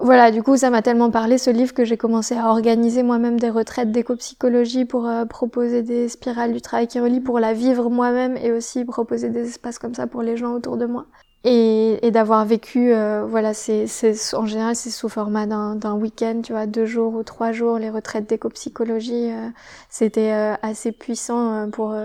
voilà, 0.02 0.32
du 0.32 0.44
coup, 0.44 0.56
ça 0.56 0.70
m'a 0.70 0.82
tellement 0.82 1.12
parlé 1.12 1.38
ce 1.38 1.50
livre 1.50 1.74
que 1.74 1.84
j'ai 1.84 1.98
commencé 1.98 2.34
à 2.34 2.48
organiser 2.48 3.04
moi-même 3.04 3.38
des 3.38 3.50
retraites 3.50 3.92
d'éco-psychologie 3.92 4.86
pour 4.86 5.06
euh, 5.06 5.26
proposer 5.26 5.84
des 5.84 6.08
spirales 6.08 6.54
du 6.54 6.62
travail 6.62 6.88
qui 6.88 7.02
relie 7.02 7.20
pour 7.20 7.38
la 7.38 7.54
vivre 7.54 7.90
moi-même 7.90 8.38
et 8.38 8.54
aussi 8.54 8.86
proposer 8.86 9.30
des 9.30 9.50
espaces 9.50 9.78
comme 9.78 9.94
ça 9.94 10.08
pour 10.08 10.22
les 10.22 10.38
gens 10.38 10.54
autour 10.54 10.78
de 10.78 10.86
moi. 10.86 11.06
Et, 11.46 12.06
et 12.06 12.12
d'avoir 12.12 12.46
vécu, 12.46 12.94
euh, 12.94 13.26
voilà, 13.26 13.54
c'est, 13.54 13.86
en 14.34 14.46
général 14.46 14.76
c'est 14.76 14.90
sous 14.90 15.08
format 15.08 15.46
d'un, 15.46 15.94
week-end, 15.94 16.42
tu 16.44 16.52
vois, 16.52 16.66
deux 16.66 16.86
jours 16.86 17.14
ou 17.14 17.24
trois 17.24 17.54
jours, 17.54 17.80
les 17.80 17.90
retraites 17.90 18.28
d'éco-psychologie, 18.28 19.32
euh, 19.32 19.48
c'était 19.90 20.32
assez 20.32 20.92
puissant 20.92 21.70
pour 21.72 21.96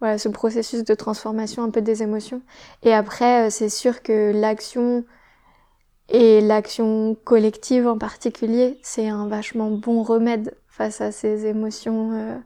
voilà 0.00 0.18
ce 0.18 0.28
processus 0.28 0.82
de 0.82 0.94
transformation 0.94 1.62
un 1.62 1.70
peu 1.70 1.82
des 1.82 2.02
émotions. 2.02 2.42
Et 2.82 2.92
après, 2.92 3.50
c'est 3.50 3.68
sûr 3.68 4.02
que 4.02 4.32
l'action 4.34 5.04
et 6.08 6.40
l'action 6.40 7.16
collective 7.24 7.86
en 7.86 7.96
particulier, 7.96 8.78
c'est 8.82 9.08
un 9.08 9.28
vachement 9.28 9.70
bon 9.70 10.02
remède 10.02 10.56
face 10.68 11.00
à 11.00 11.12
ces 11.12 11.46
émotions. 11.46 12.40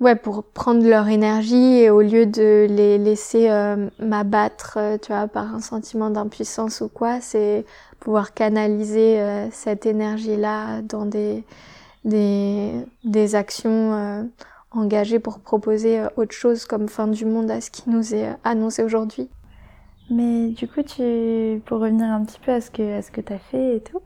Euh, 0.00 0.04
ouais, 0.04 0.16
pour 0.16 0.44
prendre 0.44 0.86
leur 0.86 1.08
énergie 1.08 1.78
et 1.80 1.90
au 1.90 2.00
lieu 2.00 2.26
de 2.26 2.66
les 2.68 2.98
laisser 2.98 3.50
euh, 3.50 3.88
m'abattre, 3.98 4.78
euh, 4.80 4.98
tu 4.98 5.12
vois, 5.12 5.28
par 5.28 5.54
un 5.54 5.60
sentiment 5.60 6.10
d'impuissance 6.10 6.80
ou 6.80 6.88
quoi, 6.88 7.20
c'est 7.20 7.64
pouvoir 8.00 8.34
canaliser 8.34 9.48
cette 9.50 9.86
énergie-là 9.86 10.82
dans 10.82 11.06
des, 11.06 11.44
des, 12.04 12.72
des 13.04 13.34
actions 13.34 14.28
engagées 14.70 15.18
pour 15.18 15.40
proposer 15.40 16.02
autre 16.16 16.32
chose 16.34 16.66
comme 16.66 16.88
fin 16.88 17.08
du 17.08 17.24
monde 17.24 17.50
à 17.50 17.60
ce 17.60 17.70
qui 17.70 17.88
nous 17.88 18.14
est 18.14 18.28
annoncé 18.44 18.84
aujourd'hui. 18.84 19.28
Mais 20.10 20.48
du 20.48 20.68
coup, 20.68 20.82
tu, 20.82 21.60
pour 21.64 21.80
revenir 21.80 22.06
un 22.06 22.24
petit 22.24 22.38
peu 22.38 22.52
à 22.52 22.60
ce 22.60 22.70
que, 22.70 22.98
à 22.98 23.02
ce 23.02 23.10
que 23.10 23.20
tu 23.20 23.32
as 23.32 23.38
fait 23.38 23.76
et 23.76 23.80
tout, 23.80 24.00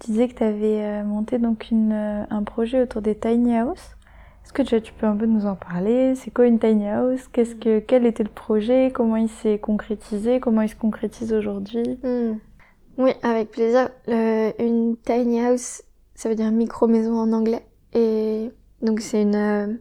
tu 0.00 0.10
disais 0.10 0.28
que 0.28 0.34
tu 0.34 0.44
avais 0.44 0.82
euh, 0.82 1.04
monté 1.04 1.38
donc 1.38 1.70
une, 1.70 1.92
euh, 1.92 2.24
un 2.30 2.42
projet 2.42 2.82
autour 2.82 3.02
des 3.02 3.14
tiny 3.14 3.56
house. 3.56 3.96
Est-ce 4.50 4.64
que 4.64 4.80
tu, 4.80 4.92
peux 4.92 5.06
un 5.06 5.14
peu 5.14 5.26
nous 5.26 5.46
en 5.46 5.54
parler? 5.54 6.16
C'est 6.16 6.32
quoi 6.32 6.46
une 6.46 6.58
tiny 6.58 6.88
house? 6.88 7.28
Qu'est-ce 7.32 7.54
que, 7.54 7.78
Quel 7.78 8.04
était 8.04 8.24
le 8.24 8.30
projet? 8.30 8.90
Comment 8.92 9.14
il 9.14 9.28
s'est 9.28 9.60
concrétisé? 9.60 10.40
Comment 10.40 10.62
il 10.62 10.68
se 10.68 10.74
concrétise 10.74 11.32
aujourd'hui? 11.32 12.00
Hmm. 12.02 12.32
Oui, 12.98 13.12
avec 13.22 13.52
plaisir. 13.52 13.90
une 14.08 14.96
tiny 15.04 15.40
house, 15.40 15.82
ça 16.16 16.28
veut 16.28 16.34
dire 16.34 16.50
micro-maison 16.50 17.14
en 17.14 17.32
anglais. 17.32 17.64
Et 17.94 18.50
donc 18.82 19.00
c'est 19.02 19.22
une, 19.22 19.36
euh, 19.36 19.72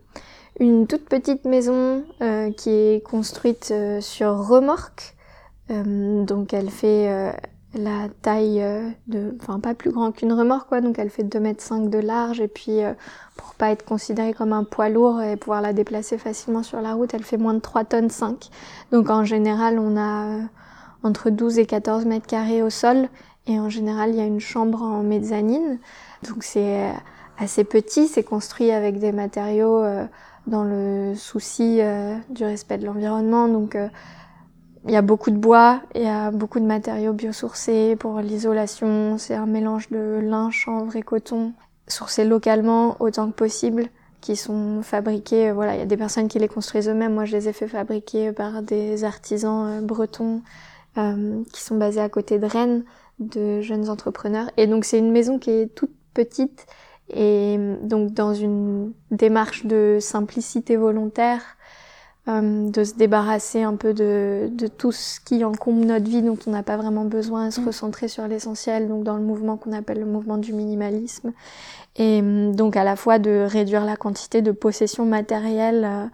une 0.59 0.85
toute 0.85 1.09
petite 1.09 1.45
maison 1.45 2.03
qui 2.55 2.69
est 2.69 3.03
construite 3.03 3.73
sur 4.01 4.47
remorque. 4.47 5.15
Euh, 5.71 6.23
donc 6.25 6.53
elle 6.53 6.69
fait, 6.69 7.09
euh, 7.09 7.31
la 7.75 8.07
taille 8.23 8.61
euh, 8.61 8.89
de, 9.07 9.35
enfin 9.41 9.59
pas 9.59 9.75
plus 9.75 9.91
grand 9.91 10.11
qu'une 10.11 10.33
remorque 10.33 10.69
quoi, 10.69 10.81
donc 10.81 10.97
elle 10.97 11.09
fait 11.09 11.23
2 11.23 11.39
mètres 11.39 11.63
5 11.63 11.89
de 11.89 11.99
large. 11.99 12.41
Et 12.41 12.47
puis 12.47 12.83
euh, 12.83 12.93
pour 13.37 13.53
pas 13.55 13.69
être 13.69 13.85
considérée 13.85 14.33
comme 14.33 14.53
un 14.53 14.63
poids 14.63 14.89
lourd 14.89 15.21
et 15.21 15.37
pouvoir 15.37 15.61
la 15.61 15.73
déplacer 15.73 16.17
facilement 16.17 16.63
sur 16.63 16.81
la 16.81 16.93
route, 16.93 17.13
elle 17.13 17.23
fait 17.23 17.37
moins 17.37 17.53
de 17.53 17.59
3 17.59 17.85
tonnes 17.85 18.09
5. 18.09 18.49
Donc 18.91 19.09
en 19.09 19.23
général, 19.23 19.77
on 19.77 19.97
a 19.97 20.25
euh, 20.25 20.41
entre 21.03 21.29
12 21.29 21.59
et 21.59 21.65
14 21.65 22.05
mètres 22.05 22.27
carrés 22.27 22.63
au 22.63 22.69
sol. 22.69 23.07
Et 23.47 23.59
en 23.59 23.69
général, 23.69 24.11
il 24.11 24.15
y 24.15 24.21
a 24.21 24.25
une 24.25 24.39
chambre 24.39 24.81
en 24.83 25.01
mezzanine. 25.01 25.79
Donc 26.27 26.43
c'est 26.43 26.91
assez 27.37 27.63
petit, 27.63 28.07
c'est 28.07 28.23
construit 28.23 28.69
avec 28.69 28.99
des 28.99 29.11
matériaux 29.11 29.81
dans 30.45 30.63
le 30.63 31.15
souci 31.15 31.79
du 32.29 32.43
respect 32.43 32.77
de 32.77 32.85
l'environnement. 32.85 33.47
Donc 33.47 33.75
il 34.85 34.91
y 34.91 34.95
a 34.95 35.01
beaucoup 35.01 35.31
de 35.31 35.37
bois, 35.37 35.81
il 35.95 36.03
y 36.03 36.07
a 36.07 36.31
beaucoup 36.31 36.59
de 36.59 36.65
matériaux 36.65 37.13
biosourcés 37.13 37.95
pour 37.97 38.19
l'isolation. 38.19 39.17
C'est 39.17 39.35
un 39.35 39.45
mélange 39.45 39.89
de 39.89 40.19
lin, 40.21 40.49
chanvre 40.51 40.95
et 40.95 41.01
coton, 41.01 41.53
sourcés 41.87 42.23
localement 42.23 42.95
autant 42.99 43.27
que 43.27 43.35
possible, 43.35 43.87
qui 44.21 44.35
sont 44.35 44.81
fabriqués. 44.81 45.51
Voilà, 45.51 45.75
il 45.75 45.79
y 45.79 45.81
a 45.83 45.85
des 45.85 45.97
personnes 45.97 46.27
qui 46.27 46.39
les 46.39 46.47
construisent 46.47 46.87
eux-mêmes. 46.87 47.13
Moi, 47.13 47.25
je 47.25 47.35
les 47.35 47.49
ai 47.49 47.53
fait 47.53 47.67
fabriquer 47.67 48.31
par 48.31 48.61
des 48.61 49.03
artisans 49.03 49.67
euh, 49.67 49.81
bretons 49.81 50.41
euh, 50.97 51.43
qui 51.51 51.61
sont 51.61 51.77
basés 51.77 52.01
à 52.01 52.09
côté 52.09 52.39
de 52.39 52.45
Rennes, 52.45 52.83
de 53.19 53.61
jeunes 53.61 53.89
entrepreneurs. 53.89 54.49
Et 54.57 54.65
donc, 54.65 54.85
c'est 54.85 54.97
une 54.97 55.11
maison 55.11 55.39
qui 55.39 55.51
est 55.51 55.75
toute 55.75 55.93
petite 56.13 56.65
et 57.11 57.57
donc 57.81 58.13
dans 58.13 58.33
une 58.33 58.93
démarche 59.09 59.65
de 59.65 59.97
simplicité 59.99 60.75
volontaire 60.75 61.41
euh, 62.29 62.69
de 62.69 62.83
se 62.83 62.93
débarrasser 62.93 63.63
un 63.63 63.75
peu 63.75 63.93
de, 63.93 64.49
de, 64.51 64.67
tout 64.67 64.91
ce 64.91 65.19
qui 65.19 65.43
encombre 65.43 65.85
notre 65.85 66.09
vie 66.09 66.21
dont 66.21 66.37
on 66.47 66.51
n'a 66.51 66.63
pas 66.63 66.77
vraiment 66.77 67.05
besoin 67.05 67.49
se 67.49 67.59
mm. 67.59 67.65
recentrer 67.65 68.07
sur 68.07 68.27
l'essentiel, 68.27 68.87
donc 68.87 69.03
dans 69.03 69.15
le 69.15 69.23
mouvement 69.23 69.57
qu'on 69.57 69.73
appelle 69.73 69.99
le 69.99 70.05
mouvement 70.05 70.37
du 70.37 70.53
minimalisme. 70.53 71.31
Et 71.95 72.21
euh, 72.21 72.51
donc 72.51 72.77
à 72.77 72.83
la 72.83 72.95
fois 72.95 73.19
de 73.19 73.45
réduire 73.47 73.83
la 73.85 73.95
quantité 73.95 74.41
de 74.41 74.51
possessions 74.51 75.05
matérielles 75.05 75.85
euh, 75.85 76.05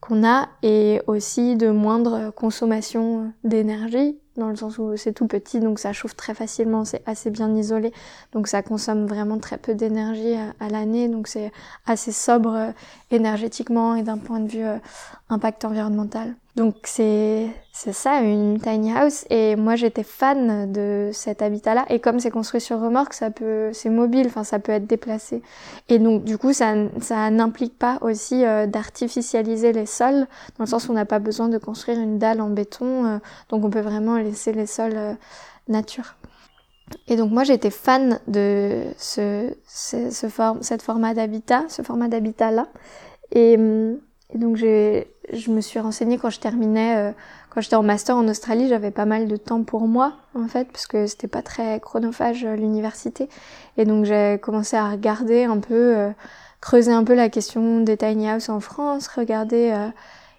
qu'on 0.00 0.26
a 0.26 0.48
et 0.62 1.02
aussi 1.06 1.56
de 1.56 1.70
moindre 1.70 2.30
consommation 2.30 3.32
d'énergie 3.44 4.16
dans 4.38 4.48
le 4.48 4.56
sens 4.56 4.78
où 4.78 4.96
c'est 4.96 5.12
tout 5.12 5.26
petit, 5.26 5.60
donc 5.60 5.78
ça 5.78 5.92
chauffe 5.92 6.16
très 6.16 6.34
facilement, 6.34 6.84
c'est 6.84 7.02
assez 7.06 7.30
bien 7.30 7.54
isolé, 7.54 7.92
donc 8.32 8.48
ça 8.48 8.62
consomme 8.62 9.06
vraiment 9.06 9.38
très 9.38 9.58
peu 9.58 9.74
d'énergie 9.74 10.34
à, 10.60 10.68
l'année, 10.68 11.08
donc 11.08 11.28
c'est 11.28 11.52
assez 11.86 12.12
sobre 12.12 12.54
euh, 12.54 12.70
énergétiquement 13.10 13.94
et 13.94 14.02
d'un 14.02 14.18
point 14.18 14.40
de 14.40 14.48
vue 14.48 14.64
euh, 14.64 14.78
impact 15.28 15.64
environnemental. 15.64 16.34
Donc 16.58 16.74
c'est 16.86 17.52
ça 17.72 18.20
une 18.20 18.60
tiny 18.60 18.92
house. 18.92 19.24
Et 19.30 19.54
moi 19.54 19.76
j'étais 19.76 20.02
fan 20.02 20.72
de 20.72 21.10
cet 21.12 21.40
habitat-là. 21.40 21.86
Et 21.88 22.00
comme 22.00 22.18
c'est 22.18 22.32
construit 22.32 22.60
sur 22.60 22.80
remorque, 22.80 23.14
ça 23.14 23.30
peut 23.30 23.70
c'est 23.72 23.90
mobile, 23.90 24.26
enfin 24.26 24.42
ça 24.42 24.58
peut 24.58 24.72
être 24.72 24.88
déplacé. 24.88 25.40
Et 25.88 26.00
donc 26.00 26.24
du 26.24 26.36
coup 26.36 26.52
ça 26.52 26.74
ça 27.00 27.30
n'implique 27.30 27.78
pas 27.78 27.98
aussi 28.00 28.44
euh, 28.44 28.66
d'artificialiser 28.66 29.72
les 29.72 29.86
sols 29.86 30.26
dans 30.58 30.64
le 30.64 30.66
sens 30.66 30.88
où 30.88 30.90
on 30.90 30.94
n'a 30.94 31.04
pas 31.04 31.20
besoin 31.20 31.48
de 31.48 31.58
construire 31.58 32.00
une 32.00 32.18
dalle 32.18 32.40
en 32.40 32.50
béton, 32.50 33.06
euh, 33.06 33.18
donc 33.50 33.64
on 33.64 33.70
peut 33.70 33.80
vraiment 33.80 34.16
laisser 34.16 34.52
les 34.52 34.66
sols 34.66 34.96
euh, 34.96 35.14
nature. 35.68 36.16
Et 37.06 37.14
donc 37.14 37.30
moi 37.30 37.44
j'étais 37.44 37.70
fan 37.70 38.18
de 38.26 38.82
ce, 38.96 39.54
ce, 39.68 40.10
ce 40.10 40.76
format 40.78 41.14
d'habitat, 41.14 41.66
ce 41.68 41.82
format 41.82 42.08
d'habitat 42.08 42.50
là 42.50 42.66
et 43.30 43.56
hum, 43.56 43.98
et 44.34 44.38
donc 44.38 44.56
je 44.56 45.50
me 45.50 45.60
suis 45.60 45.80
renseignée 45.80 46.18
quand 46.18 46.30
je 46.30 46.40
terminais, 46.40 46.96
euh, 46.96 47.12
quand 47.50 47.62
j'étais 47.62 47.76
en 47.76 47.82
master 47.82 48.16
en 48.16 48.28
Australie, 48.28 48.68
j'avais 48.68 48.90
pas 48.90 49.06
mal 49.06 49.26
de 49.26 49.36
temps 49.36 49.62
pour 49.62 49.88
moi 49.88 50.14
en 50.34 50.48
fait, 50.48 50.68
parce 50.70 50.86
que 50.86 51.06
c'était 51.06 51.28
pas 51.28 51.42
très 51.42 51.80
chronophage 51.80 52.44
euh, 52.44 52.54
l'université. 52.54 53.28
Et 53.78 53.86
donc 53.86 54.04
j'ai 54.04 54.38
commencé 54.42 54.76
à 54.76 54.90
regarder 54.90 55.44
un 55.44 55.58
peu, 55.58 55.96
euh, 55.96 56.10
creuser 56.60 56.92
un 56.92 57.04
peu 57.04 57.14
la 57.14 57.30
question 57.30 57.80
des 57.80 57.96
tiny 57.96 58.30
houses 58.30 58.50
en 58.50 58.60
France, 58.60 59.08
regarder 59.08 59.74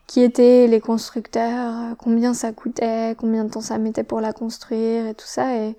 qui 0.06 0.22
étaient 0.22 0.68
les 0.68 0.82
constructeurs, 0.82 1.96
combien 1.98 2.34
ça 2.34 2.52
coûtait, 2.52 3.16
combien 3.18 3.46
de 3.46 3.52
temps 3.52 3.62
ça 3.62 3.78
mettait 3.78 4.04
pour 4.04 4.22
la 4.22 4.34
construire 4.34 5.08
et 5.08 5.14
tout 5.14 5.28
ça. 5.28 5.56
Et, 5.56 5.76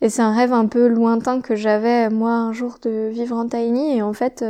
et 0.00 0.08
c'est 0.08 0.22
un 0.22 0.34
rêve 0.34 0.52
un 0.52 0.66
peu 0.66 0.88
lointain 0.88 1.40
que 1.40 1.54
j'avais 1.54 2.10
moi 2.10 2.32
un 2.32 2.52
jour 2.52 2.78
de 2.82 3.08
vivre 3.12 3.36
en 3.36 3.48
tiny. 3.48 3.98
Et 3.98 4.02
en 4.02 4.12
fait 4.12 4.44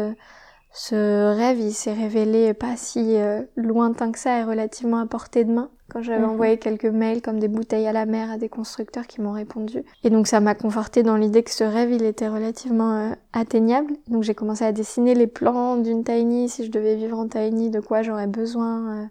ce 0.77 1.33
rêve, 1.37 1.61
il 1.61 1.73
s'est 1.73 1.93
révélé 1.93 2.53
pas 2.53 2.77
si 2.77 3.17
euh, 3.17 3.43
lointain 3.55 4.11
que 4.11 4.19
ça 4.19 4.41
et 4.41 4.43
relativement 4.43 4.99
à 4.99 5.07
portée 5.07 5.45
de 5.45 5.53
main. 5.53 5.71
Quand 5.89 6.03
j'avais 6.03 6.25
mhm. 6.25 6.31
envoyé 6.31 6.59
quelques 6.59 6.85
mails 6.87 7.23
comme 7.23 7.39
des 7.39 7.47
bouteilles 7.47 7.87
à 7.87 7.93
la 7.93 8.07
mer 8.07 8.29
à 8.33 8.39
des 8.39 8.49
constructeurs 8.49 9.07
qui 9.07 9.21
m'ont 9.21 9.31
répondu. 9.31 9.85
Et 10.03 10.11
donc 10.11 10.27
ça 10.27 10.41
m'a 10.41 10.57
conforté 10.57 11.05
dans 11.05 11.17
l'idée 11.17 11.45
que 11.45 11.53
ce 11.53 11.63
rêve, 11.63 11.93
il 11.93 12.03
était 12.03 12.27
relativement 12.27 12.93
euh, 12.93 13.11
atteignable. 13.33 13.95
Donc 14.09 14.25
j'ai 14.25 14.35
commencé 14.35 14.65
à 14.65 14.73
dessiner 14.73 15.15
les 15.15 15.29
plans 15.29 15.77
d'une 15.77 16.03
tiny, 16.03 16.49
si 16.49 16.67
je 16.67 16.73
devais 16.73 16.97
vivre 16.97 17.21
en 17.21 17.29
tiny, 17.29 17.71
de 17.71 17.79
quoi 17.79 18.03
j'aurais 18.03 18.27
besoin 18.27 18.97
euh, 18.97 19.07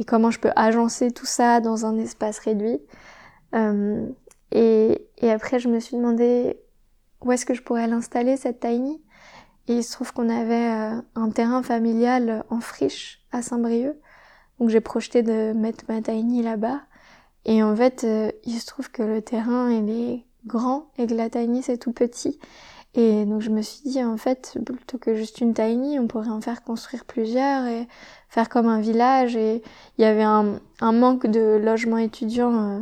et 0.00 0.04
comment 0.04 0.32
je 0.32 0.40
peux 0.40 0.50
agencer 0.56 1.12
tout 1.12 1.26
ça 1.26 1.60
dans 1.60 1.86
un 1.86 1.96
espace 1.98 2.40
réduit. 2.40 2.80
et, 4.50 5.08
et 5.18 5.30
après, 5.30 5.60
je 5.60 5.68
me 5.68 5.78
suis 5.78 5.96
demandé 5.96 6.58
où 7.24 7.30
est-ce 7.30 7.46
que 7.46 7.54
je 7.54 7.62
pourrais 7.62 7.86
l'installer, 7.86 8.36
cette 8.36 8.58
tiny? 8.58 9.00
Et 9.68 9.74
il 9.74 9.84
se 9.84 9.92
trouve 9.92 10.12
qu'on 10.12 10.30
avait 10.30 10.70
euh, 10.70 11.00
un 11.14 11.30
terrain 11.30 11.62
familial 11.62 12.44
en 12.48 12.60
friche 12.60 13.20
à 13.32 13.42
Saint-Brieuc. 13.42 13.96
Donc 14.58 14.70
j'ai 14.70 14.80
projeté 14.80 15.22
de 15.22 15.52
mettre 15.52 15.84
ma 15.88 16.00
tiny 16.00 16.42
là-bas. 16.42 16.80
Et 17.44 17.62
en 17.62 17.76
fait, 17.76 18.04
euh, 18.04 18.32
il 18.44 18.58
se 18.58 18.66
trouve 18.66 18.90
que 18.90 19.02
le 19.02 19.22
terrain, 19.22 19.70
il 19.70 19.90
est 19.90 20.24
grand 20.46 20.90
et 20.96 21.06
que 21.06 21.14
la 21.14 21.28
tiny, 21.28 21.62
c'est 21.62 21.78
tout 21.78 21.92
petit. 21.92 22.38
Et 22.94 23.26
donc 23.26 23.42
je 23.42 23.50
me 23.50 23.60
suis 23.60 23.88
dit, 23.88 24.02
en 24.02 24.16
fait, 24.16 24.58
plutôt 24.64 24.98
que 24.98 25.14
juste 25.14 25.40
une 25.40 25.52
tiny, 25.52 25.98
on 25.98 26.06
pourrait 26.06 26.30
en 26.30 26.40
faire 26.40 26.64
construire 26.64 27.04
plusieurs 27.04 27.66
et 27.66 27.86
faire 28.28 28.48
comme 28.48 28.66
un 28.66 28.80
village. 28.80 29.36
Et 29.36 29.62
il 29.98 30.02
y 30.02 30.04
avait 30.04 30.22
un, 30.22 30.60
un 30.80 30.92
manque 30.92 31.26
de 31.26 31.60
logements 31.62 31.98
étudiants 31.98 32.54
euh, 32.54 32.80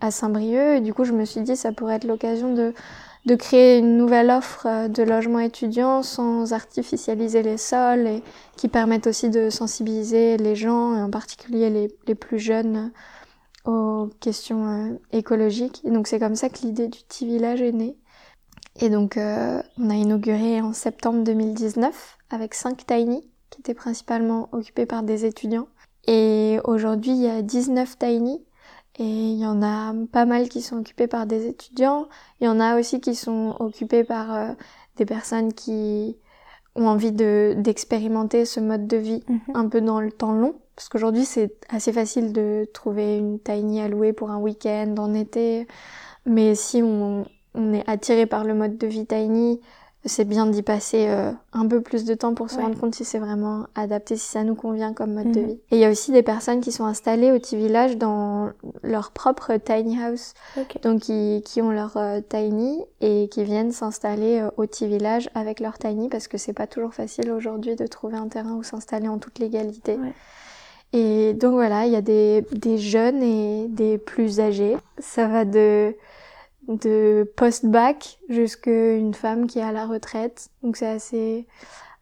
à 0.00 0.10
Saint-Brieuc. 0.10 0.78
Et 0.78 0.80
du 0.80 0.92
coup, 0.92 1.04
je 1.04 1.12
me 1.12 1.24
suis 1.24 1.42
dit, 1.42 1.56
ça 1.56 1.72
pourrait 1.72 1.94
être 1.94 2.04
l'occasion 2.04 2.52
de 2.52 2.74
de 3.26 3.34
créer 3.36 3.78
une 3.78 3.96
nouvelle 3.96 4.30
offre 4.30 4.66
euh, 4.66 4.88
de 4.88 5.02
logement 5.02 5.38
étudiant 5.38 6.02
sans 6.02 6.52
artificialiser 6.52 7.42
les 7.42 7.56
sols 7.56 8.06
et 8.06 8.22
qui 8.56 8.68
permettent 8.68 9.06
aussi 9.06 9.30
de 9.30 9.50
sensibiliser 9.50 10.36
les 10.36 10.54
gens, 10.54 10.94
et 10.94 11.02
en 11.02 11.10
particulier 11.10 11.88
les, 12.06 12.14
plus 12.14 12.38
jeunes, 12.38 12.92
aux 13.64 14.10
questions 14.20 14.66
euh, 14.66 14.98
écologiques. 15.12 15.80
Et 15.84 15.90
donc 15.90 16.06
c'est 16.06 16.18
comme 16.18 16.36
ça 16.36 16.48
que 16.48 16.58
l'idée 16.62 16.88
du 16.88 17.00
petit 17.00 17.26
village 17.26 17.62
est 17.62 17.72
née. 17.72 17.96
Et 18.80 18.90
donc 18.90 19.16
euh, 19.16 19.62
on 19.78 19.88
a 19.88 19.94
inauguré 19.94 20.60
en 20.60 20.72
septembre 20.72 21.24
2019 21.24 22.18
avec 22.30 22.54
5 22.54 22.84
tiny 22.86 23.22
qui 23.50 23.60
étaient 23.60 23.74
principalement 23.74 24.48
occupés 24.52 24.86
par 24.86 25.02
des 25.02 25.24
étudiants. 25.24 25.68
Et 26.06 26.58
aujourd'hui 26.64 27.12
il 27.12 27.22
y 27.22 27.28
a 27.28 27.40
19 27.40 27.98
tiny 27.98 28.44
et 28.98 29.04
il 29.04 29.38
y 29.38 29.46
en 29.46 29.62
a 29.62 29.92
pas 30.12 30.24
mal 30.24 30.48
qui 30.48 30.62
sont 30.62 30.78
occupés 30.78 31.08
par 31.08 31.26
des 31.26 31.46
étudiants. 31.46 32.06
Il 32.40 32.44
y 32.44 32.48
en 32.48 32.60
a 32.60 32.78
aussi 32.78 33.00
qui 33.00 33.14
sont 33.14 33.56
occupés 33.58 34.04
par 34.04 34.34
euh, 34.34 34.52
des 34.96 35.04
personnes 35.04 35.52
qui 35.52 36.16
ont 36.76 36.86
envie 36.86 37.12
de 37.12 37.54
d'expérimenter 37.56 38.44
ce 38.44 38.60
mode 38.60 38.86
de 38.86 38.96
vie 38.96 39.24
mhm. 39.28 39.40
un 39.54 39.68
peu 39.68 39.80
dans 39.80 40.00
le 40.00 40.12
temps 40.12 40.32
long. 40.32 40.54
Parce 40.76 40.88
qu'aujourd'hui, 40.88 41.24
c'est 41.24 41.54
assez 41.68 41.92
facile 41.92 42.32
de 42.32 42.68
trouver 42.72 43.18
une 43.18 43.38
tiny 43.40 43.80
à 43.80 43.88
louer 43.88 44.12
pour 44.12 44.30
un 44.30 44.38
week-end 44.38 44.94
en 44.98 45.14
été. 45.14 45.66
Mais 46.26 46.54
si 46.54 46.82
on, 46.82 47.26
on 47.54 47.72
est 47.72 47.88
attiré 47.88 48.26
par 48.26 48.44
le 48.44 48.54
mode 48.54 48.76
de 48.78 48.86
vie 48.86 49.06
tiny, 49.06 49.60
c'est 50.06 50.24
bien 50.24 50.46
d'y 50.46 50.62
passer 50.62 51.06
euh, 51.08 51.32
un 51.52 51.66
peu 51.66 51.80
plus 51.80 52.04
de 52.04 52.14
temps 52.14 52.34
pour 52.34 52.50
se 52.50 52.56
rendre 52.56 52.78
compte 52.78 52.94
si 52.94 53.04
c'est 53.04 53.18
vraiment 53.18 53.66
adapté, 53.74 54.16
si 54.16 54.26
ça 54.26 54.44
nous 54.44 54.54
convient 54.54 54.92
comme 54.92 55.14
mode 55.14 55.32
de 55.32 55.40
mhm. 55.40 55.46
vie. 55.46 55.60
Et 55.70 55.76
il 55.76 55.78
y 55.78 55.84
a 55.84 55.90
aussi 55.90 56.12
des 56.12 56.22
personnes 56.22 56.60
qui 56.60 56.72
sont 56.72 56.84
installées 56.84 57.32
au 57.32 57.38
petit 57.38 57.56
village 57.56 57.96
dans 57.96 58.50
leur 58.82 59.12
propre 59.12 59.56
tiny 59.56 60.02
house, 60.02 60.34
donc 60.82 61.00
qui, 61.00 61.42
qui, 61.44 61.62
ont 61.62 61.70
leur 61.70 61.96
euh, 61.96 62.20
tiny 62.20 62.78
et 63.00 63.28
qui 63.28 63.44
viennent 63.44 63.72
s'installer 63.72 64.40
euh, 64.40 64.50
au 64.58 64.66
petit 64.66 64.86
village 64.86 65.30
avec 65.34 65.60
leur 65.60 65.78
tiny 65.78 66.08
parce 66.10 66.28
que 66.28 66.36
c'est 66.36 66.52
pas 66.52 66.66
toujours 66.66 66.92
facile 66.92 67.30
aujourd'hui 67.30 67.74
de 67.74 67.86
trouver 67.86 68.16
un 68.16 68.28
terrain 68.28 68.52
où 68.52 68.62
s'installer 68.62 69.08
en 69.08 69.18
toute 69.18 69.38
légalité. 69.38 69.98
Et 70.92 71.32
donc 71.34 71.54
voilà, 71.54 71.86
il 71.86 71.92
y 71.92 71.96
a 71.96 72.02
des, 72.02 72.44
des 72.52 72.78
jeunes 72.78 73.22
et 73.22 73.66
des 73.68 73.98
plus 73.98 74.38
âgés. 74.38 74.76
Ça 74.98 75.26
va 75.26 75.44
de 75.44 75.94
de 76.68 77.30
post-bac 77.36 78.18
jusqu'à 78.28 78.94
une 78.94 79.14
femme 79.14 79.46
qui 79.46 79.58
est 79.58 79.62
à 79.62 79.72
la 79.72 79.86
retraite. 79.86 80.50
Donc 80.62 80.76
c'est 80.76 80.86
assez, 80.86 81.46